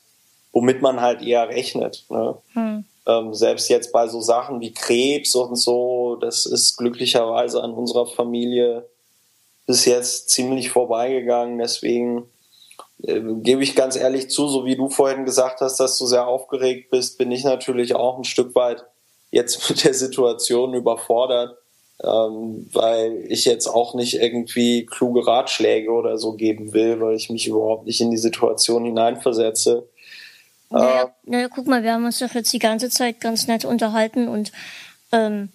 womit 0.52 0.82
man 0.82 1.00
halt 1.00 1.22
eher 1.22 1.48
rechnet. 1.48 2.04
Ne? 2.10 2.36
Hm. 2.52 2.84
Ähm, 3.06 3.34
selbst 3.34 3.68
jetzt 3.68 3.92
bei 3.92 4.08
so 4.08 4.20
Sachen 4.20 4.60
wie 4.60 4.72
Krebs 4.72 5.34
und 5.34 5.56
so, 5.56 6.16
das 6.20 6.46
ist 6.46 6.76
glücklicherweise 6.76 7.62
an 7.62 7.72
unserer 7.72 8.06
Familie 8.06 8.88
bis 9.66 9.84
jetzt 9.84 10.30
ziemlich 10.30 10.70
vorbeigegangen. 10.70 11.58
Deswegen 11.58 12.28
äh, 13.02 13.20
gebe 13.20 13.62
ich 13.62 13.74
ganz 13.74 13.96
ehrlich 13.96 14.28
zu, 14.30 14.48
so 14.48 14.64
wie 14.64 14.76
du 14.76 14.88
vorhin 14.88 15.24
gesagt 15.24 15.60
hast, 15.60 15.78
dass 15.78 15.96
du 15.98 16.06
sehr 16.06 16.26
aufgeregt 16.26 16.90
bist, 16.90 17.18
bin 17.18 17.30
ich 17.30 17.44
natürlich 17.44 17.94
auch 17.94 18.18
ein 18.18 18.24
Stück 18.24 18.54
weit 18.54 18.84
jetzt 19.30 19.68
mit 19.70 19.84
der 19.84 19.94
Situation 19.94 20.74
überfordert, 20.74 21.56
ähm, 22.02 22.68
weil 22.72 23.24
ich 23.28 23.44
jetzt 23.44 23.66
auch 23.66 23.94
nicht 23.94 24.14
irgendwie 24.14 24.86
kluge 24.86 25.26
Ratschläge 25.26 25.90
oder 25.90 26.18
so 26.18 26.32
geben 26.32 26.72
will, 26.72 27.00
weil 27.00 27.16
ich 27.16 27.30
mich 27.30 27.46
überhaupt 27.46 27.86
nicht 27.86 28.00
in 28.00 28.10
die 28.10 28.16
Situation 28.16 28.84
hineinversetze. 28.84 29.88
Naja, 30.70 31.04
Äh, 31.04 31.06
naja, 31.24 31.48
guck 31.48 31.66
mal, 31.66 31.82
wir 31.82 31.92
haben 31.92 32.04
uns 32.04 32.18
doch 32.18 32.32
jetzt 32.34 32.52
die 32.52 32.58
ganze 32.58 32.90
Zeit 32.90 33.20
ganz 33.20 33.46
nett 33.46 33.64
unterhalten 33.64 34.28
und 34.28 34.52
ähm, 35.12 35.50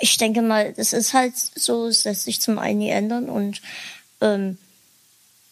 ich 0.00 0.16
denke 0.18 0.42
mal, 0.42 0.72
das 0.72 0.92
ist 0.92 1.14
halt 1.14 1.36
so, 1.36 1.86
es 1.86 2.04
lässt 2.04 2.24
sich 2.24 2.40
zum 2.40 2.58
einen 2.58 2.78
nie 2.78 2.90
ändern 2.90 3.28
und 3.28 3.60
ähm, 4.20 4.58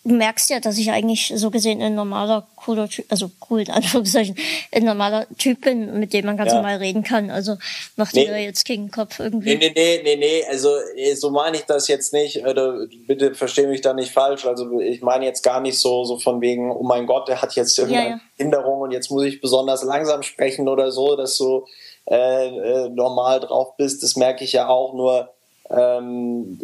du 0.05 0.15
merkst 0.15 0.51
ja, 0.51 0.61
dass 0.61 0.77
ich 0.79 0.91
eigentlich 0.91 1.33
so 1.35 1.51
gesehen 1.51 1.81
ein 1.81 1.95
normaler, 1.95 2.47
cooler 2.57 2.89
Typ, 2.89 3.07
also 3.11 3.31
cool 3.49 3.61
in 3.63 3.71
Anführungszeichen, 3.71 4.37
ein 4.73 4.85
normaler 4.85 5.27
Typ 5.39 5.63
bin, 5.63 5.99
mit 5.99 6.13
dem 6.13 6.27
man 6.27 6.37
ganz 6.37 6.51
Ja. 6.51 6.57
normal 6.57 6.77
reden 6.77 7.03
kann. 7.03 7.31
Also 7.31 7.57
macht 7.97 8.15
Nee. 8.15 8.25
dir 8.27 8.33
da 8.33 8.37
jetzt 8.37 8.67
keinen 8.67 8.91
Kopf 8.91 9.19
irgendwie. 9.19 9.57
nee, 9.57 9.73
nee, 9.75 10.01
nee, 10.05 10.17
nee, 10.17 10.45
also 10.49 10.71
so 11.17 11.31
meine 11.31 11.57
ich 11.57 11.63
das 11.65 11.89
jetzt 11.89 12.13
nicht. 12.13 12.45
Oder, 12.47 12.87
bitte 13.07 13.35
versteh 13.35 13.67
mich 13.67 13.81
da 13.81 13.95
nicht 13.95 14.13
falsch. 14.13 14.45
Also 14.47 14.79
ich 14.81 15.01
meine 15.03 15.25
jetzt 15.25 15.43
gar 15.43 15.61
nicht 15.61 15.79
so, 15.79 16.05
so 16.05 16.19
von 16.19 16.41
wegen, 16.41 16.71
oh 16.71 16.83
mein 16.83 17.07
Gott, 17.07 17.29
der 17.29 17.41
hat 17.41 17.55
jetzt 17.57 17.79
irgendeine 17.79 18.09
Ja, 18.09 18.15
ja. 18.17 18.21
Behinderung 18.37 18.81
und 18.83 18.93
jetzt 18.93 19.11
muss 19.11 19.25
ich 19.25 19.41
besonders 19.41 19.83
langsam 19.83 20.23
sprechen 20.23 20.69
oder 20.69 20.93
so, 20.93 21.17
dass 21.17 21.37
du 21.39 21.67
äh, 22.07 22.49
äh, 22.49 22.89
normal 22.91 23.41
drauf 23.41 23.77
bist. 23.79 24.03
Das 24.03 24.17
merke 24.17 24.45
ich 24.45 24.53
ja 24.53 24.69
auch 24.69 24.93
nur. 24.93 25.31
Ähm, 25.71 26.59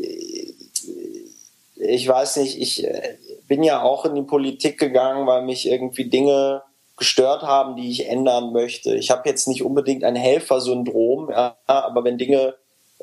ich 1.76 2.06
weiß 2.06 2.36
nicht, 2.36 2.60
ich 2.60 2.84
äh, 2.84 3.16
bin 3.50 3.64
ja 3.64 3.82
auch 3.82 4.04
in 4.04 4.14
die 4.14 4.22
Politik 4.22 4.78
gegangen, 4.78 5.26
weil 5.26 5.42
mich 5.42 5.66
irgendwie 5.66 6.08
Dinge 6.08 6.62
gestört 6.96 7.42
haben, 7.42 7.74
die 7.74 7.90
ich 7.90 8.08
ändern 8.08 8.52
möchte. 8.52 8.94
Ich 8.94 9.10
habe 9.10 9.28
jetzt 9.28 9.48
nicht 9.48 9.64
unbedingt 9.64 10.04
ein 10.04 10.14
Helfersyndrom, 10.14 11.30
ja, 11.30 11.56
aber 11.66 12.04
wenn 12.04 12.16
Dinge 12.16 12.54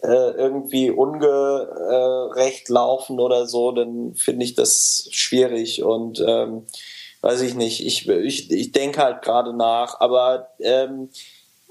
äh, 0.02 0.08
irgendwie 0.08 0.90
ungerecht 0.90 2.70
laufen 2.70 3.20
oder 3.20 3.46
so, 3.46 3.74
dann 3.74 4.16
finde 4.16 4.46
ich 4.46 4.56
das 4.56 5.10
schwierig 5.12 5.84
und 5.84 6.24
ähm, 6.26 6.66
weiß 7.20 7.42
ich 7.42 7.56
nicht. 7.56 7.86
Ich, 7.86 8.08
ich, 8.08 8.50
ich 8.50 8.72
denke 8.72 9.04
halt 9.04 9.24
gerade 9.24 9.52
nach, 9.52 10.00
aber 10.00 10.48
ähm, 10.62 11.10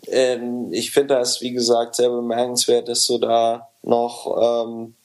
ähm, 0.09 0.70
ich 0.70 0.91
finde 0.91 1.14
das, 1.14 1.41
wie 1.41 1.53
gesagt, 1.53 1.95
sehr 1.95 2.11
bemerkenswert, 2.11 2.89
dass 2.89 3.07
du 3.07 3.16
da 3.16 3.70
noch, 3.83 4.66
ähm, 4.66 4.97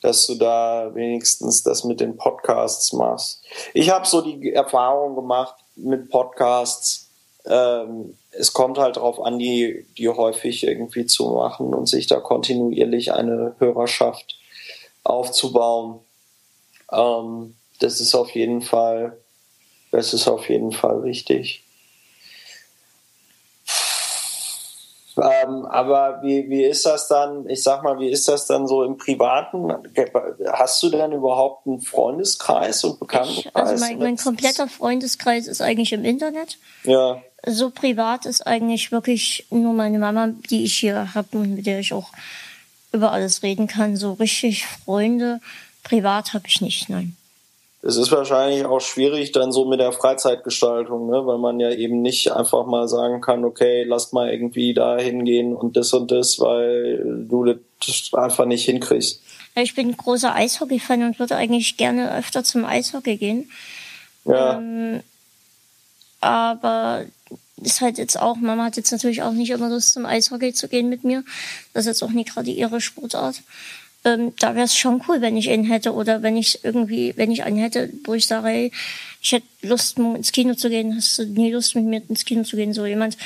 dass 0.00 0.26
du 0.26 0.34
da 0.34 0.94
wenigstens 0.94 1.62
das 1.62 1.84
mit 1.84 2.00
den 2.00 2.16
Podcasts 2.16 2.92
machst. 2.92 3.42
Ich 3.74 3.90
habe 3.90 4.06
so 4.06 4.22
die 4.22 4.52
Erfahrung 4.52 5.14
gemacht 5.14 5.54
mit 5.76 6.10
Podcasts. 6.10 7.08
Ähm, 7.44 8.16
es 8.32 8.52
kommt 8.52 8.78
halt 8.78 8.96
darauf 8.96 9.20
an, 9.20 9.38
die, 9.38 9.86
die 9.98 10.08
häufig 10.08 10.64
irgendwie 10.64 11.06
zu 11.06 11.30
machen 11.30 11.74
und 11.74 11.88
sich 11.88 12.06
da 12.06 12.20
kontinuierlich 12.20 13.12
eine 13.12 13.54
Hörerschaft 13.58 14.38
aufzubauen. 15.04 16.00
Ähm, 16.92 17.54
das 17.80 18.00
ist 18.00 18.14
auf 18.14 18.30
jeden 18.30 18.62
Fall, 18.62 19.18
das 19.90 20.14
ist 20.14 20.28
auf 20.28 20.48
jeden 20.48 20.72
Fall 20.72 21.02
wichtig. 21.02 21.64
Ähm, 25.22 25.66
aber 25.66 26.20
wie, 26.22 26.48
wie 26.48 26.64
ist 26.64 26.86
das 26.86 27.08
dann, 27.08 27.48
ich 27.48 27.62
sag 27.62 27.82
mal, 27.82 27.98
wie 27.98 28.08
ist 28.08 28.28
das 28.28 28.46
dann 28.46 28.66
so 28.66 28.82
im 28.84 28.96
Privaten? 28.96 29.72
Hast 30.52 30.82
du 30.82 30.90
denn 30.90 31.12
überhaupt 31.12 31.66
einen 31.66 31.80
Freundeskreis 31.80 32.84
und 32.84 32.94
Ich, 32.94 32.98
Bekanntenkreis? 33.00 33.54
also 33.54 33.84
mein, 33.84 33.98
mein 33.98 34.16
kompletter 34.16 34.68
Freundeskreis 34.68 35.46
ist 35.46 35.60
eigentlich 35.60 35.92
im 35.92 36.04
Internet. 36.04 36.58
Ja, 36.84 37.22
So 37.46 37.70
privat 37.70 38.26
ist 38.26 38.46
eigentlich 38.46 38.92
wirklich 38.92 39.46
nur 39.50 39.72
meine 39.72 39.98
Mama, 39.98 40.30
die 40.50 40.64
ich 40.64 40.74
hier 40.78 41.14
habe 41.14 41.38
und 41.38 41.54
mit 41.56 41.66
der 41.66 41.80
ich 41.80 41.92
auch 41.92 42.10
über 42.92 43.12
alles 43.12 43.42
reden 43.42 43.66
kann. 43.66 43.96
So 43.96 44.14
richtig 44.14 44.66
Freunde 44.66 45.40
privat 45.82 46.34
habe 46.34 46.44
ich 46.46 46.60
nicht, 46.60 46.88
nein. 46.88 47.16
Es 47.82 47.96
ist 47.96 48.12
wahrscheinlich 48.12 48.66
auch 48.66 48.80
schwierig 48.80 49.32
dann 49.32 49.52
so 49.52 49.64
mit 49.64 49.80
der 49.80 49.92
Freizeitgestaltung, 49.92 51.08
ne? 51.08 51.26
weil 51.26 51.38
man 51.38 51.60
ja 51.60 51.70
eben 51.70 52.02
nicht 52.02 52.30
einfach 52.32 52.66
mal 52.66 52.88
sagen 52.88 53.20
kann, 53.22 53.44
okay, 53.44 53.84
lass 53.84 54.12
mal 54.12 54.30
irgendwie 54.30 54.74
da 54.74 54.98
hingehen 54.98 55.54
und 55.54 55.76
das 55.76 55.92
und 55.94 56.10
das, 56.10 56.38
weil 56.38 57.24
du 57.26 57.44
das 57.44 58.10
einfach 58.12 58.44
nicht 58.44 58.66
hinkriegst. 58.66 59.22
Ich 59.56 59.74
bin 59.74 59.88
ein 59.88 59.96
großer 59.96 60.34
Eishockey-Fan 60.34 61.02
und 61.04 61.18
würde 61.18 61.36
eigentlich 61.36 61.76
gerne 61.76 62.14
öfter 62.16 62.44
zum 62.44 62.64
Eishockey 62.64 63.16
gehen. 63.16 63.50
Ja, 64.24 64.58
Ähm, 64.58 65.02
aber 66.20 67.06
ist 67.62 67.80
halt 67.80 67.98
jetzt 67.98 68.20
auch, 68.20 68.36
Mama 68.36 68.64
hat 68.64 68.76
jetzt 68.76 68.92
natürlich 68.92 69.22
auch 69.22 69.32
nicht 69.32 69.50
immer 69.50 69.68
Lust 69.68 69.94
zum 69.94 70.06
Eishockey 70.06 70.52
zu 70.52 70.68
gehen 70.68 70.88
mit 70.88 71.04
mir. 71.04 71.24
Das 71.72 71.82
ist 71.82 71.88
jetzt 71.88 72.02
auch 72.02 72.10
nie 72.10 72.24
gerade 72.24 72.50
ihre 72.50 72.80
Sportart. 72.80 73.42
Ähm, 74.04 74.32
da 74.38 74.54
wäre 74.54 74.64
es 74.64 74.76
schon 74.76 75.02
cool, 75.08 75.20
wenn 75.20 75.36
ich 75.36 75.48
ihn 75.48 75.64
hätte 75.64 75.92
oder 75.92 76.22
wenn 76.22 76.36
ich 76.36 76.64
irgendwie, 76.64 77.12
wenn 77.16 77.30
ich 77.30 77.42
einen 77.42 77.58
hätte, 77.58 77.90
wo 78.04 78.14
ich 78.14 78.26
sage, 78.26 78.48
ey, 78.48 78.72
ich 79.20 79.32
hätte 79.32 79.46
Lust, 79.62 79.98
ins 79.98 80.32
Kino 80.32 80.54
zu 80.54 80.70
gehen, 80.70 80.96
hast 80.96 81.18
du 81.18 81.24
nie 81.26 81.52
Lust, 81.52 81.74
mit 81.74 81.84
mir 81.84 82.02
ins 82.08 82.24
Kino 82.24 82.42
zu 82.42 82.56
gehen? 82.56 82.72
So 82.72 82.86
jemand, 82.86 83.18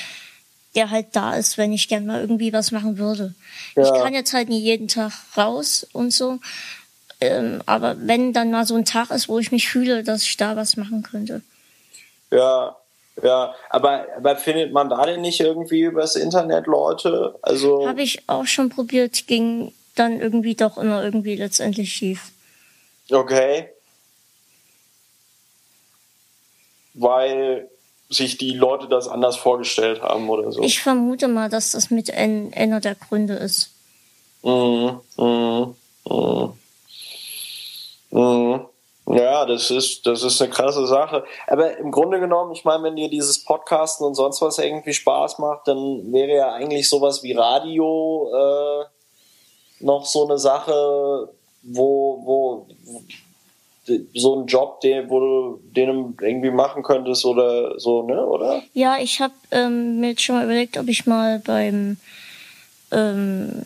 der 0.74 0.90
halt 0.90 1.06
da 1.12 1.34
ist, 1.34 1.56
wenn 1.58 1.72
ich 1.72 1.88
gern 1.88 2.06
mal 2.06 2.20
irgendwie 2.20 2.52
was 2.52 2.72
machen 2.72 2.98
würde. 2.98 3.34
Ja. 3.76 3.84
Ich 3.84 4.02
kann 4.02 4.14
jetzt 4.14 4.32
halt 4.32 4.48
nie 4.48 4.60
jeden 4.60 4.88
Tag 4.88 5.12
raus 5.36 5.86
und 5.92 6.12
so. 6.12 6.40
Ähm, 7.20 7.62
aber 7.66 7.96
wenn 8.00 8.32
dann 8.32 8.50
mal 8.50 8.66
so 8.66 8.74
ein 8.74 8.84
Tag 8.84 9.10
ist, 9.10 9.28
wo 9.28 9.38
ich 9.38 9.52
mich 9.52 9.68
fühle, 9.68 10.02
dass 10.02 10.24
ich 10.24 10.36
da 10.36 10.56
was 10.56 10.76
machen 10.76 11.04
könnte. 11.04 11.42
Ja, 12.32 12.76
ja, 13.22 13.54
aber, 13.70 14.06
aber 14.16 14.36
findet 14.36 14.72
man 14.72 14.88
da 14.88 15.06
denn 15.06 15.20
nicht 15.20 15.38
irgendwie 15.38 15.82
übers 15.82 16.16
Internet 16.16 16.66
Leute? 16.66 17.36
Also 17.42 17.86
habe 17.86 18.02
ich 18.02 18.28
auch 18.28 18.46
schon 18.46 18.70
probiert, 18.70 19.28
ging 19.28 19.72
dann 19.94 20.20
irgendwie 20.20 20.54
doch 20.54 20.78
immer 20.78 21.02
irgendwie 21.02 21.36
letztendlich 21.36 21.92
schief. 21.92 22.32
Okay. 23.10 23.68
Weil 26.94 27.68
sich 28.08 28.38
die 28.38 28.52
Leute 28.52 28.88
das 28.88 29.08
anders 29.08 29.36
vorgestellt 29.36 30.02
haben 30.02 30.28
oder 30.28 30.52
so. 30.52 30.62
Ich 30.62 30.80
vermute 30.80 31.28
mal, 31.28 31.48
dass 31.48 31.72
das 31.72 31.90
mit 31.90 32.12
einer 32.12 32.80
der 32.80 32.94
Gründe 32.94 33.34
ist. 33.34 33.70
Mhm. 34.42 35.00
Mhm. 35.16 35.74
Mhm. 36.08 36.52
Mhm. 38.10 38.66
Ja, 39.06 39.44
das 39.44 39.70
ist, 39.70 40.06
das 40.06 40.22
ist 40.22 40.40
eine 40.40 40.50
krasse 40.50 40.86
Sache. 40.86 41.24
Aber 41.46 41.76
im 41.76 41.90
Grunde 41.90 42.20
genommen, 42.20 42.52
ich 42.52 42.64
meine, 42.64 42.84
wenn 42.84 42.96
dir 42.96 43.10
dieses 43.10 43.44
Podcasten 43.44 44.06
und 44.06 44.14
sonst 44.14 44.40
was 44.40 44.58
irgendwie 44.58 44.94
Spaß 44.94 45.38
macht, 45.38 45.68
dann 45.68 46.12
wäre 46.12 46.34
ja 46.34 46.52
eigentlich 46.52 46.88
sowas 46.88 47.22
wie 47.22 47.32
Radio 47.32 48.30
äh, 48.32 48.84
noch 49.80 50.06
so 50.06 50.26
eine 50.26 50.38
Sache, 50.38 51.28
wo, 51.62 52.22
wo, 52.24 52.66
so 54.14 54.40
ein 54.40 54.46
Job, 54.46 54.80
den, 54.80 55.10
wo 55.10 55.20
du 55.20 55.60
den 55.76 56.16
irgendwie 56.20 56.50
machen 56.50 56.82
könntest 56.82 57.24
oder 57.24 57.78
so, 57.78 58.02
ne, 58.02 58.24
oder? 58.24 58.62
Ja, 58.72 58.98
ich 58.98 59.20
habe 59.20 59.34
ähm, 59.50 60.00
mir 60.00 60.10
jetzt 60.10 60.22
schon 60.22 60.36
mal 60.36 60.44
überlegt, 60.44 60.78
ob 60.78 60.88
ich 60.88 61.06
mal 61.06 61.40
beim 61.40 61.98
ähm, 62.90 63.62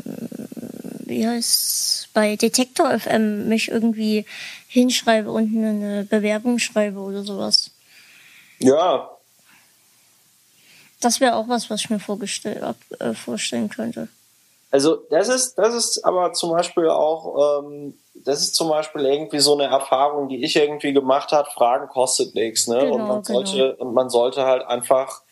wie 1.08 1.26
heißt 1.26 2.08
bei 2.12 2.36
Detektor 2.36 2.98
FM 2.98 3.48
mich 3.48 3.68
irgendwie 3.68 4.24
hinschreibe 4.68 5.30
und 5.30 5.56
eine 5.56 6.04
Bewerbung 6.04 6.58
schreibe 6.58 6.98
oder 6.98 7.22
sowas. 7.22 7.70
Ja. 8.58 9.10
Das 11.00 11.20
wäre 11.20 11.36
auch 11.36 11.48
was, 11.48 11.70
was 11.70 11.80
ich 11.82 11.90
mir 11.90 12.00
äh, 12.00 13.14
vorstellen 13.14 13.68
könnte. 13.68 14.08
Also 14.70 14.96
das 15.10 15.28
ist, 15.28 15.56
das 15.56 15.74
ist 15.74 16.04
aber 16.04 16.32
zum 16.32 16.50
Beispiel 16.50 16.88
auch, 16.88 17.62
ähm, 17.62 17.98
das 18.14 18.40
ist 18.40 18.54
zum 18.54 18.68
Beispiel 18.68 19.06
irgendwie 19.06 19.38
so 19.38 19.54
eine 19.54 19.64
Erfahrung, 19.64 20.28
die 20.28 20.44
ich 20.44 20.56
irgendwie 20.56 20.92
gemacht 20.92 21.32
habe. 21.32 21.48
Fragen 21.50 21.88
kostet 21.88 22.34
nichts, 22.34 22.66
ne? 22.68 22.80
Genau, 22.80 22.94
und 22.94 23.08
man 23.08 23.22
genau. 23.22 23.38
sollte 23.38 23.76
und 23.76 23.94
man 23.94 24.10
sollte 24.10 24.44
halt 24.44 24.66
einfach 24.66 25.22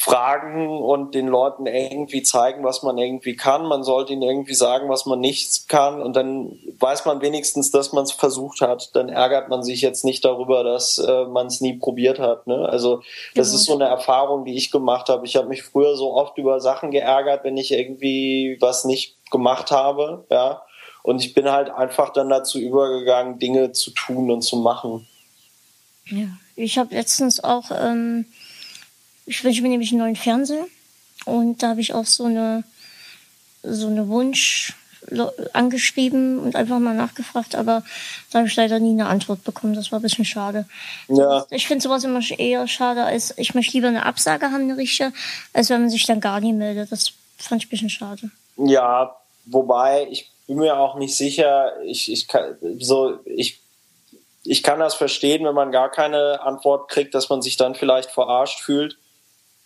fragen 0.00 0.80
und 0.80 1.14
den 1.14 1.26
Leuten 1.26 1.66
irgendwie 1.66 2.22
zeigen, 2.22 2.64
was 2.64 2.82
man 2.82 2.96
irgendwie 2.96 3.36
kann. 3.36 3.66
Man 3.66 3.84
sollte 3.84 4.14
ihnen 4.14 4.22
irgendwie 4.22 4.54
sagen, 4.54 4.88
was 4.88 5.04
man 5.04 5.20
nicht 5.20 5.68
kann 5.68 6.00
und 6.00 6.16
dann 6.16 6.58
weiß 6.78 7.04
man 7.04 7.20
wenigstens, 7.20 7.70
dass 7.70 7.92
man 7.92 8.04
es 8.04 8.12
versucht 8.12 8.62
hat. 8.62 8.96
Dann 8.96 9.10
ärgert 9.10 9.50
man 9.50 9.62
sich 9.62 9.82
jetzt 9.82 10.06
nicht 10.06 10.24
darüber, 10.24 10.64
dass 10.64 10.96
äh, 10.96 11.26
man 11.26 11.48
es 11.48 11.60
nie 11.60 11.74
probiert 11.74 12.18
hat. 12.18 12.46
Ne? 12.46 12.66
Also 12.66 13.02
das 13.34 13.48
genau. 13.48 13.58
ist 13.58 13.64
so 13.66 13.74
eine 13.74 13.84
Erfahrung, 13.84 14.46
die 14.46 14.56
ich 14.56 14.70
gemacht 14.70 15.10
habe. 15.10 15.26
Ich 15.26 15.36
habe 15.36 15.48
mich 15.48 15.64
früher 15.64 15.94
so 15.96 16.14
oft 16.14 16.38
über 16.38 16.60
Sachen 16.60 16.92
geärgert, 16.92 17.44
wenn 17.44 17.58
ich 17.58 17.70
irgendwie 17.70 18.56
was 18.58 18.86
nicht 18.86 19.16
gemacht 19.30 19.70
habe, 19.70 20.24
ja. 20.30 20.62
Und 21.02 21.22
ich 21.22 21.34
bin 21.34 21.50
halt 21.50 21.68
einfach 21.68 22.10
dann 22.10 22.30
dazu 22.30 22.58
übergegangen, 22.58 23.38
Dinge 23.38 23.72
zu 23.72 23.90
tun 23.90 24.30
und 24.30 24.40
zu 24.40 24.56
machen. 24.56 25.06
Ja, 26.06 26.28
ich 26.56 26.78
habe 26.78 26.94
letztens 26.94 27.44
auch 27.44 27.70
ähm 27.70 28.24
ich 29.30 29.44
wünsche 29.44 29.62
mir 29.62 29.68
nämlich 29.68 29.92
einen 29.92 30.00
neuen 30.00 30.16
Fernseher. 30.16 30.66
Und 31.24 31.62
da 31.62 31.68
habe 31.68 31.80
ich 31.80 31.94
auch 31.94 32.04
so 32.04 32.24
eine, 32.24 32.64
so 33.62 33.86
eine 33.86 34.08
Wunsch 34.08 34.74
angeschrieben 35.54 36.38
und 36.38 36.56
einfach 36.56 36.78
mal 36.78 36.94
nachgefragt, 36.94 37.54
aber 37.54 37.82
da 38.30 38.40
habe 38.40 38.48
ich 38.48 38.56
leider 38.56 38.78
nie 38.78 38.90
eine 38.90 39.06
Antwort 39.06 39.44
bekommen. 39.44 39.74
Das 39.74 39.90
war 39.92 39.98
ein 39.98 40.02
bisschen 40.02 40.24
schade. 40.24 40.66
Ja. 41.08 41.46
Ich 41.50 41.66
finde 41.66 41.82
sowas 41.82 42.04
immer 42.04 42.20
eher 42.38 42.68
schade, 42.68 43.04
als 43.04 43.36
ich 43.38 43.54
möchte 43.54 43.72
lieber 43.72 43.88
eine 43.88 44.04
Absage 44.04 44.50
haben, 44.50 44.62
eine 44.62 44.76
richtige, 44.76 45.12
als 45.52 45.70
wenn 45.70 45.80
man 45.80 45.90
sich 45.90 46.06
dann 46.06 46.20
gar 46.20 46.40
nie 46.40 46.52
meldet. 46.52 46.92
Das 46.92 47.12
fand 47.38 47.62
ich 47.62 47.68
ein 47.68 47.70
bisschen 47.70 47.90
schade. 47.90 48.30
Ja, 48.56 49.16
wobei 49.46 50.06
ich 50.10 50.30
bin 50.46 50.58
mir 50.58 50.78
auch 50.78 50.96
nicht 50.96 51.16
sicher, 51.16 51.72
ich, 51.84 52.12
ich 52.12 52.28
kann 52.28 52.56
so, 52.78 53.20
ich 53.24 53.60
ich 54.44 54.62
kann 54.62 54.80
das 54.80 54.94
verstehen, 54.94 55.44
wenn 55.44 55.54
man 55.54 55.70
gar 55.70 55.90
keine 55.90 56.40
Antwort 56.42 56.88
kriegt, 56.90 57.14
dass 57.14 57.28
man 57.28 57.42
sich 57.42 57.56
dann 57.56 57.74
vielleicht 57.74 58.10
verarscht 58.10 58.60
fühlt. 58.60 58.96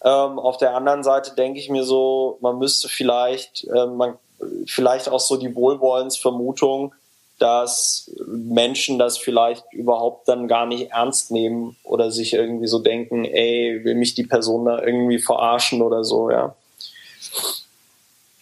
Ähm, 0.05 0.39
auf 0.39 0.59
der 0.59 0.77
anderen 0.77 1.03
Seite 1.03 1.35
denke 1.35 1.59
ich 1.59 1.71
mir 1.71 1.85
so, 1.85 2.39
man 2.41 2.59
müsste 2.59 2.89
vielleicht, 2.89 3.65
äh, 3.65 3.87
man, 3.87 4.19
vielleicht 4.67 5.09
auch 5.09 5.21
so 5.21 5.37
die 5.37 5.55
Wohlwollensvermutung, 5.55 6.95
dass 7.39 8.11
Menschen 8.27 8.99
das 8.99 9.19
vielleicht 9.19 9.65
überhaupt 9.73 10.29
dann 10.29 10.47
gar 10.47 10.67
nicht 10.67 10.91
ernst 10.93 11.31
nehmen 11.31 11.77
oder 11.83 12.11
sich 12.11 12.35
irgendwie 12.35 12.67
so 12.69 12.79
denken, 12.79 13.25
ey, 13.25 13.81
will 13.83 13.95
mich 13.95 14.15
die 14.15 14.25
Person 14.25 14.67
da 14.67 14.81
irgendwie 14.81 15.19
verarschen 15.19 15.83
oder 15.83 16.05
so, 16.05 16.31
ja. 16.31 16.55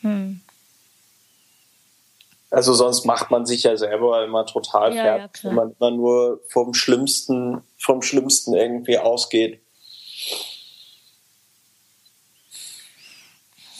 Hm. 0.02 0.40
Also 2.50 2.74
sonst 2.74 3.06
macht 3.06 3.30
man 3.30 3.46
sich 3.46 3.62
ja 3.62 3.76
selber 3.78 4.24
immer 4.24 4.44
total 4.44 4.94
ja, 4.94 5.02
fertig, 5.02 5.42
ja, 5.42 5.48
wenn 5.48 5.56
man 5.56 5.76
immer 5.78 5.90
nur 5.90 6.40
vom 6.48 6.74
Schlimmsten, 6.74 7.62
vom 7.78 8.02
Schlimmsten 8.02 8.52
irgendwie 8.52 8.98
ausgeht. 8.98 9.60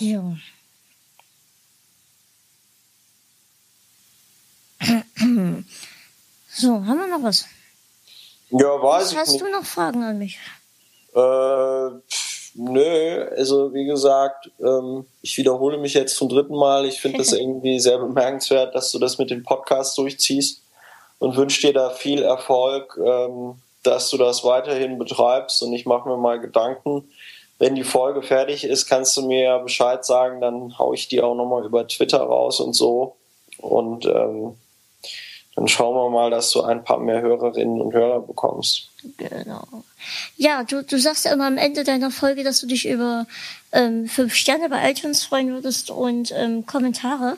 Ja. 0.03 0.37
So, 6.55 6.85
haben 6.85 6.99
wir 6.99 7.07
noch 7.07 7.23
was? 7.23 7.47
Ja, 8.51 8.83
weiß 8.83 9.05
was 9.05 9.13
ich 9.13 9.19
Hast 9.19 9.33
nicht. 9.33 9.45
du 9.45 9.51
noch 9.51 9.65
Fragen 9.65 10.03
an 10.03 10.19
mich? 10.19 10.39
Äh, 11.15 11.91
nö, 12.55 13.29
also 13.35 13.73
wie 13.73 13.87
gesagt, 13.87 14.51
ähm, 14.61 15.07
ich 15.23 15.39
wiederhole 15.39 15.79
mich 15.79 15.95
jetzt 15.95 16.17
zum 16.17 16.29
dritten 16.29 16.55
Mal. 16.55 16.85
Ich 16.85 17.01
finde 17.01 17.19
das 17.19 17.33
irgendwie 17.33 17.81
sehr 17.81 17.97
bemerkenswert, 17.97 18.75
dass 18.75 18.91
du 18.93 18.99
das 18.99 19.17
mit 19.17 19.31
dem 19.31 19.43
Podcast 19.45 19.97
durchziehst 19.97 20.61
und 21.21 21.37
wünsche 21.37 21.63
dir 21.63 21.73
da 21.73 21.89
viel 21.89 22.23
Erfolg, 22.23 22.99
ähm, 23.03 23.55
dass 23.83 24.11
du 24.11 24.19
das 24.19 24.45
weiterhin 24.45 24.99
betreibst 24.99 25.63
und 25.63 25.73
ich 25.73 25.87
mache 25.87 26.07
mir 26.09 26.19
mal 26.19 26.39
Gedanken, 26.39 27.09
wenn 27.63 27.77
die 27.77 27.85
Folge 27.85 28.23
fertig 28.23 28.65
ist, 28.65 28.89
kannst 28.89 29.17
du 29.17 29.25
mir 29.25 29.61
Bescheid 29.61 30.05
sagen, 30.05 30.41
dann 30.41 30.77
haue 30.81 30.97
ich 30.97 31.07
die 31.07 31.21
auch 31.21 31.37
nochmal 31.37 31.65
über 31.65 31.87
Twitter 31.87 32.19
raus 32.19 32.59
und 32.59 32.73
so. 32.73 33.15
Und 33.59 34.05
ähm, 34.05 34.57
dann 35.55 35.69
schauen 35.69 35.95
wir 35.95 36.11
mal, 36.11 36.29
dass 36.29 36.51
du 36.51 36.63
ein 36.63 36.83
paar 36.83 36.99
mehr 36.99 37.21
Hörerinnen 37.21 37.81
und 37.81 37.95
Hörer 37.95 38.19
bekommst. 38.19 38.89
Genau. 39.17 39.63
Ja, 40.37 40.65
du, 40.65 40.83
du 40.83 40.99
sagst 40.99 41.25
ja 41.25 41.33
immer 41.33 41.47
am 41.47 41.57
Ende 41.57 41.85
deiner 41.85 42.11
Folge, 42.11 42.43
dass 42.43 42.59
du 42.59 42.67
dich 42.67 42.89
über 42.89 43.29
ähm, 43.71 44.09
fünf 44.09 44.35
Sterne 44.35 44.69
bei 44.69 44.91
iTunes 44.91 45.23
freuen 45.23 45.51
würdest 45.53 45.93
und 45.93 46.33
ähm, 46.37 46.67
Kommentare. 46.67 47.37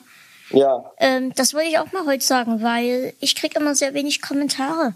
Ja. 0.48 0.90
Ähm, 1.00 1.34
das 1.34 1.52
wollte 1.52 1.68
ich 1.68 1.78
auch 1.78 1.92
mal 1.92 2.06
heute 2.06 2.24
sagen, 2.24 2.62
weil 2.62 3.12
ich 3.20 3.36
kriege 3.36 3.60
immer 3.60 3.74
sehr 3.74 3.92
wenig 3.92 4.22
Kommentare, 4.22 4.94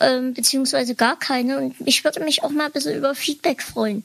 ähm, 0.00 0.34
beziehungsweise 0.34 0.96
gar 0.96 1.16
keine. 1.16 1.58
Und 1.58 1.76
ich 1.84 2.02
würde 2.02 2.18
mich 2.18 2.42
auch 2.42 2.50
mal 2.50 2.66
ein 2.66 2.72
bisschen 2.72 2.96
über 2.96 3.14
Feedback 3.14 3.62
freuen. 3.62 4.02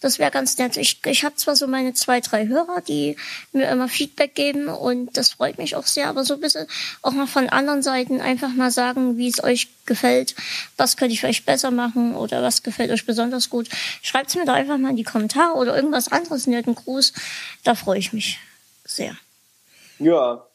Das 0.00 0.20
wäre 0.20 0.30
ganz 0.30 0.56
nett. 0.58 0.76
Ich, 0.76 1.00
ich 1.06 1.24
habe 1.24 1.34
zwar 1.34 1.56
so 1.56 1.66
meine 1.66 1.92
zwei, 1.92 2.20
drei 2.20 2.46
Hörer, 2.46 2.80
die 2.80 3.16
mir 3.52 3.68
immer 3.68 3.88
Feedback 3.88 4.34
geben 4.34 4.68
und 4.68 5.16
das 5.16 5.30
freut 5.30 5.58
mich 5.58 5.74
auch 5.74 5.86
sehr, 5.86 6.08
aber 6.08 6.24
so 6.24 6.34
ein 6.34 6.40
bisschen 6.40 6.66
auch 7.02 7.10
mal 7.10 7.26
von 7.26 7.48
anderen 7.48 7.82
Seiten 7.82 8.20
einfach 8.20 8.50
mal 8.50 8.70
sagen, 8.70 9.16
wie 9.16 9.28
es 9.28 9.42
euch 9.42 9.68
gefällt, 9.86 10.36
was 10.76 10.96
könnte 10.96 11.14
ich 11.14 11.20
vielleicht 11.20 11.46
besser 11.46 11.72
machen 11.72 12.14
oder 12.14 12.42
was 12.42 12.62
gefällt 12.62 12.92
euch 12.92 13.06
besonders 13.06 13.50
gut. 13.50 13.68
Schreibt 14.02 14.30
es 14.30 14.36
mir 14.36 14.44
da 14.44 14.54
einfach 14.54 14.78
mal 14.78 14.90
in 14.90 14.96
die 14.96 15.04
Kommentare 15.04 15.54
oder 15.54 15.74
irgendwas 15.74 16.12
anderes, 16.12 16.46
netten 16.46 16.76
Gruß. 16.76 17.12
Da 17.64 17.74
freue 17.74 17.98
ich 17.98 18.12
mich 18.12 18.38
sehr. 18.84 19.16
Ja, 19.98 20.47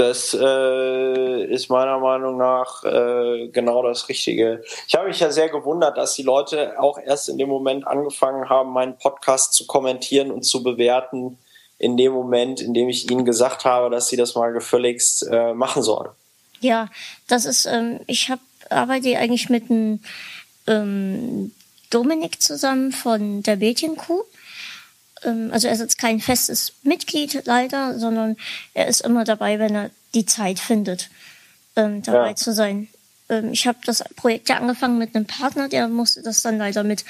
das 0.00 0.32
äh, 0.32 1.44
ist 1.44 1.68
meiner 1.68 1.98
Meinung 1.98 2.38
nach 2.38 2.82
äh, 2.84 3.48
genau 3.48 3.82
das 3.82 4.08
Richtige. 4.08 4.64
Ich 4.88 4.94
habe 4.94 5.08
mich 5.08 5.20
ja 5.20 5.30
sehr 5.30 5.50
gewundert, 5.50 5.98
dass 5.98 6.14
die 6.14 6.22
Leute 6.22 6.80
auch 6.80 6.98
erst 6.98 7.28
in 7.28 7.36
dem 7.36 7.50
Moment 7.50 7.86
angefangen 7.86 8.48
haben, 8.48 8.72
meinen 8.72 8.96
Podcast 8.96 9.52
zu 9.52 9.66
kommentieren 9.66 10.30
und 10.30 10.42
zu 10.42 10.62
bewerten, 10.62 11.36
in 11.78 11.98
dem 11.98 12.12
Moment, 12.12 12.62
in 12.62 12.72
dem 12.72 12.88
ich 12.88 13.10
ihnen 13.10 13.26
gesagt 13.26 13.66
habe, 13.66 13.90
dass 13.90 14.08
sie 14.08 14.16
das 14.16 14.34
mal 14.34 14.52
gefälligst 14.52 15.26
äh, 15.30 15.52
machen 15.52 15.82
sollen. 15.82 16.08
Ja, 16.60 16.88
das 17.28 17.44
ist, 17.44 17.66
ähm, 17.66 18.00
ich 18.06 18.30
hab, 18.30 18.40
arbeite 18.70 19.18
eigentlich 19.18 19.50
mit 19.50 19.70
einem 19.70 20.00
ähm, 20.66 21.52
Dominik 21.90 22.40
zusammen 22.40 22.92
von 22.92 23.42
der 23.42 23.58
Mädchenkuh. 23.58 24.22
Ähm, 25.24 25.50
also 25.52 25.68
er 25.68 25.74
ist 25.74 25.80
jetzt 25.80 25.98
kein 25.98 26.20
festes 26.20 26.72
Mitglied 26.82 27.42
leider, 27.44 27.98
sondern 27.98 28.36
er 28.74 28.86
ist 28.86 29.00
immer 29.00 29.24
dabei, 29.24 29.58
wenn 29.58 29.74
er 29.74 29.90
die 30.14 30.26
Zeit 30.26 30.58
findet, 30.58 31.10
ähm, 31.76 32.02
dabei 32.02 32.28
ja. 32.28 32.36
zu 32.36 32.52
sein. 32.52 32.88
Ähm, 33.28 33.52
ich 33.52 33.66
habe 33.66 33.78
das 33.86 34.04
Projekt 34.16 34.48
ja 34.48 34.56
angefangen 34.56 34.98
mit 34.98 35.14
einem 35.14 35.26
Partner, 35.26 35.68
der 35.68 35.88
musste 35.88 36.22
das 36.22 36.42
dann 36.42 36.58
leider 36.58 36.82
mit 36.82 37.04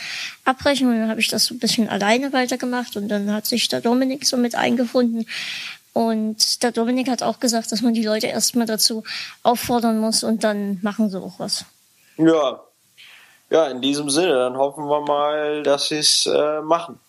abbrechen 0.45 0.89
und 0.89 1.01
dann 1.01 1.09
habe 1.09 1.21
ich 1.21 1.29
das 1.29 1.47
so 1.47 1.55
ein 1.55 1.59
bisschen 1.59 1.89
alleine 1.89 2.33
weitergemacht 2.33 2.97
und 2.97 3.09
dann 3.09 3.33
hat 3.33 3.47
sich 3.47 3.69
der 3.69 3.81
Dominik 3.81 4.27
so 4.27 4.37
mit 4.37 4.55
eingefunden. 4.55 5.27
Und 5.93 6.63
der 6.63 6.71
Dominik 6.71 7.09
hat 7.09 7.23
auch 7.23 7.41
gesagt, 7.41 7.73
dass 7.73 7.83
man 7.83 7.95
die 7.95 8.05
Leute 8.05 8.29
erstmal 8.29 8.67
dazu 8.67 9.03
auffordern 9.43 9.99
muss 9.99 10.23
und 10.23 10.45
dann 10.45 10.79
machen 10.83 11.11
sie 11.11 11.21
auch 11.21 11.41
was. 11.41 11.65
Ja, 12.17 12.61
ja, 13.51 13.67
in 13.67 13.81
diesem 13.81 14.09
Sinne, 14.11 14.35
dann 14.35 14.57
hoffen 14.57 14.89
wir 14.89 15.01
mal, 15.01 15.65
dass 15.65 15.89
sie 15.89 15.97
es 15.97 16.27
äh, 16.27 16.61
machen. 16.61 17.01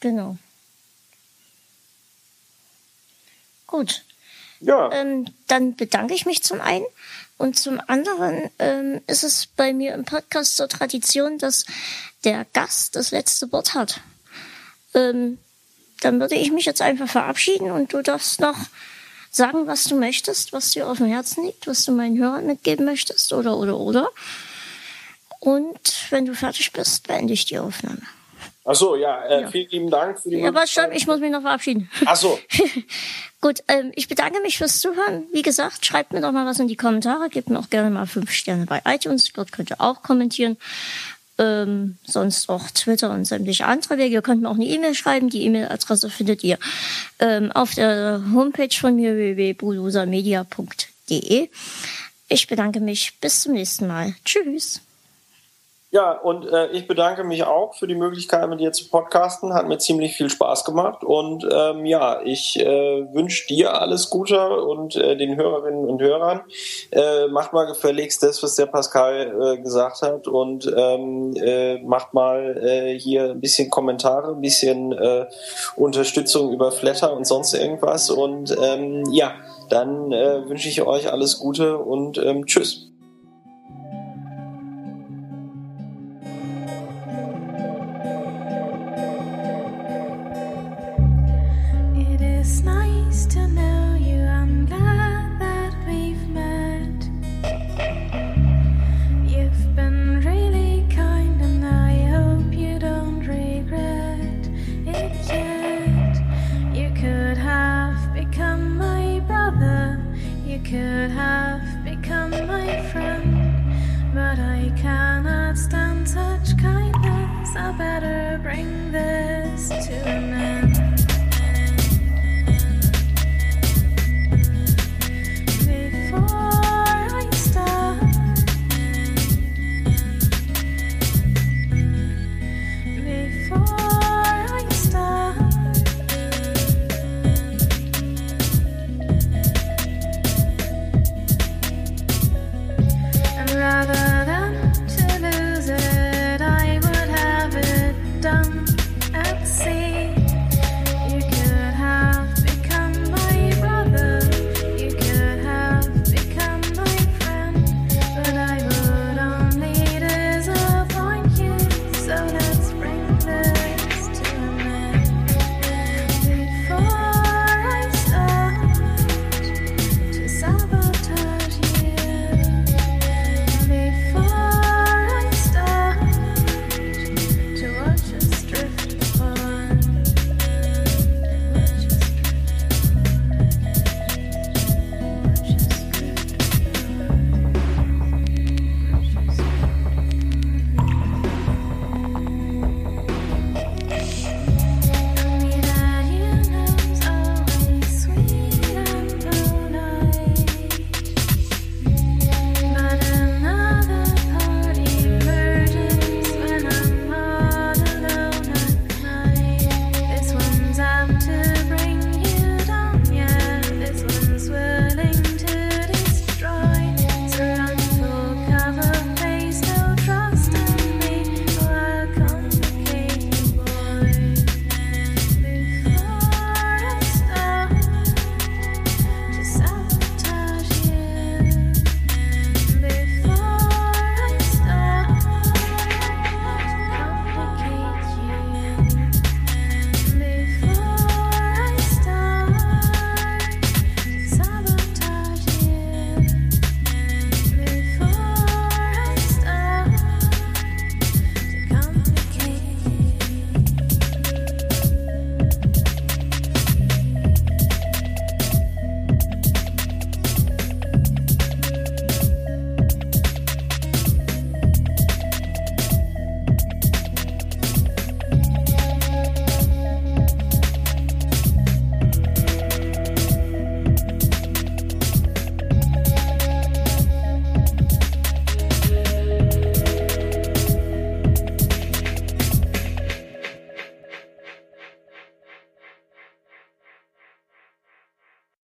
Genau. 0.00 0.36
Gut. 3.66 4.04
Ja. 4.60 4.90
Ähm, 4.92 5.26
dann 5.46 5.76
bedanke 5.76 6.14
ich 6.14 6.26
mich 6.26 6.42
zum 6.42 6.60
einen 6.60 6.86
und 7.36 7.56
zum 7.56 7.80
anderen 7.86 8.50
ähm, 8.58 9.00
ist 9.06 9.22
es 9.22 9.46
bei 9.46 9.72
mir 9.72 9.94
im 9.94 10.04
Podcast 10.04 10.56
zur 10.56 10.68
Tradition, 10.68 11.38
dass 11.38 11.64
der 12.24 12.44
Gast 12.52 12.96
das 12.96 13.12
letzte 13.12 13.52
Wort 13.52 13.74
hat. 13.74 14.00
Ähm, 14.94 15.38
dann 16.00 16.20
würde 16.20 16.34
ich 16.34 16.50
mich 16.50 16.64
jetzt 16.64 16.82
einfach 16.82 17.08
verabschieden 17.08 17.70
und 17.70 17.92
du 17.92 18.02
darfst 18.02 18.40
noch 18.40 18.56
sagen, 19.30 19.66
was 19.66 19.84
du 19.84 19.96
möchtest, 19.96 20.52
was 20.52 20.70
dir 20.70 20.88
auf 20.88 20.98
dem 20.98 21.06
Herzen 21.06 21.44
liegt, 21.44 21.66
was 21.66 21.84
du 21.84 21.92
meinen 21.92 22.18
Hörern 22.18 22.46
mitgeben 22.46 22.84
möchtest 22.84 23.32
oder 23.32 23.56
oder 23.56 23.78
oder. 23.78 24.08
Und 25.38 26.06
wenn 26.10 26.26
du 26.26 26.34
fertig 26.34 26.72
bist, 26.72 27.06
beende 27.06 27.32
ich 27.32 27.44
die 27.44 27.58
Aufnahme. 27.58 28.02
Ach 28.70 28.74
so, 28.74 28.96
ja, 28.96 29.24
äh, 29.24 29.40
ja. 29.40 29.48
vielen 29.48 29.70
lieben 29.70 29.90
Dank 29.90 30.20
für 30.20 30.28
die 30.28 30.36
Ja, 30.36 30.48
aber 30.48 30.66
stopp, 30.66 30.90
ich 30.92 31.06
muss 31.06 31.20
mich 31.20 31.30
noch 31.30 31.40
verabschieden. 31.40 31.90
Ach 32.04 32.16
so. 32.16 32.38
Gut, 33.40 33.60
ähm, 33.66 33.92
ich 33.94 34.08
bedanke 34.08 34.42
mich 34.42 34.58
fürs 34.58 34.80
Zuhören. 34.80 35.24
Wie 35.32 35.40
gesagt, 35.40 35.86
schreibt 35.86 36.12
mir 36.12 36.20
doch 36.20 36.32
mal 36.32 36.44
was 36.44 36.60
in 36.60 36.68
die 36.68 36.76
Kommentare. 36.76 37.30
Gebt 37.30 37.48
mir 37.48 37.58
auch 37.58 37.70
gerne 37.70 37.88
mal 37.88 38.06
fünf 38.06 38.30
Sterne 38.30 38.66
bei 38.66 38.82
iTunes. 38.84 39.32
Dort 39.32 39.52
könnt 39.52 39.70
ihr 39.70 39.80
auch 39.80 40.02
kommentieren. 40.02 40.58
Ähm, 41.38 41.96
sonst 42.04 42.50
auch 42.50 42.70
Twitter 42.70 43.10
und 43.10 43.24
sämtliche 43.24 43.64
andere 43.64 43.96
Wege. 43.96 44.16
Ihr 44.16 44.20
könnt 44.20 44.42
mir 44.42 44.50
auch 44.50 44.56
eine 44.56 44.66
E-Mail 44.66 44.94
schreiben. 44.94 45.30
Die 45.30 45.44
E-Mail-Adresse 45.44 46.10
findet 46.10 46.44
ihr 46.44 46.58
ähm, 47.20 47.50
auf 47.52 47.74
der 47.74 48.22
Homepage 48.34 48.76
von 48.78 48.96
mir 48.96 49.16
www.bulusamedia.de. 49.16 51.48
Ich 52.28 52.46
bedanke 52.48 52.80
mich. 52.80 53.18
Bis 53.18 53.44
zum 53.44 53.54
nächsten 53.54 53.86
Mal. 53.86 54.14
Tschüss. 54.26 54.82
Ja, 55.90 56.12
und 56.12 56.46
äh, 56.46 56.66
ich 56.72 56.86
bedanke 56.86 57.24
mich 57.24 57.44
auch 57.44 57.74
für 57.74 57.86
die 57.86 57.94
Möglichkeit, 57.94 58.46
mit 58.50 58.60
dir 58.60 58.72
zu 58.72 58.90
podcasten. 58.90 59.54
Hat 59.54 59.66
mir 59.68 59.78
ziemlich 59.78 60.16
viel 60.16 60.28
Spaß 60.28 60.66
gemacht. 60.66 61.02
Und 61.02 61.48
ähm, 61.50 61.86
ja, 61.86 62.20
ich 62.22 62.60
äh, 62.60 63.14
wünsche 63.14 63.46
dir 63.46 63.80
alles 63.80 64.10
Gute 64.10 64.50
und 64.60 64.96
äh, 64.96 65.16
den 65.16 65.36
Hörerinnen 65.36 65.88
und 65.88 66.02
Hörern. 66.02 66.42
Äh, 66.90 67.28
macht 67.28 67.54
mal 67.54 67.64
gefälligst 67.64 68.22
das, 68.22 68.42
was 68.42 68.56
der 68.56 68.66
Pascal 68.66 69.34
äh, 69.40 69.62
gesagt 69.62 70.02
hat. 70.02 70.28
Und 70.28 70.70
ähm, 70.76 71.32
äh, 71.36 71.78
macht 71.78 72.12
mal 72.12 72.62
äh, 72.62 72.98
hier 72.98 73.30
ein 73.30 73.40
bisschen 73.40 73.70
Kommentare, 73.70 74.32
ein 74.32 74.42
bisschen 74.42 74.92
äh, 74.92 75.24
Unterstützung 75.74 76.52
über 76.52 76.70
Flatter 76.70 77.16
und 77.16 77.26
sonst 77.26 77.54
irgendwas. 77.54 78.10
Und 78.10 78.54
ähm, 78.62 79.04
ja, 79.10 79.32
dann 79.70 80.12
äh, 80.12 80.46
wünsche 80.50 80.68
ich 80.68 80.82
euch 80.82 81.10
alles 81.10 81.38
Gute 81.38 81.78
und 81.78 82.18
ähm, 82.18 82.44
tschüss. 82.44 82.88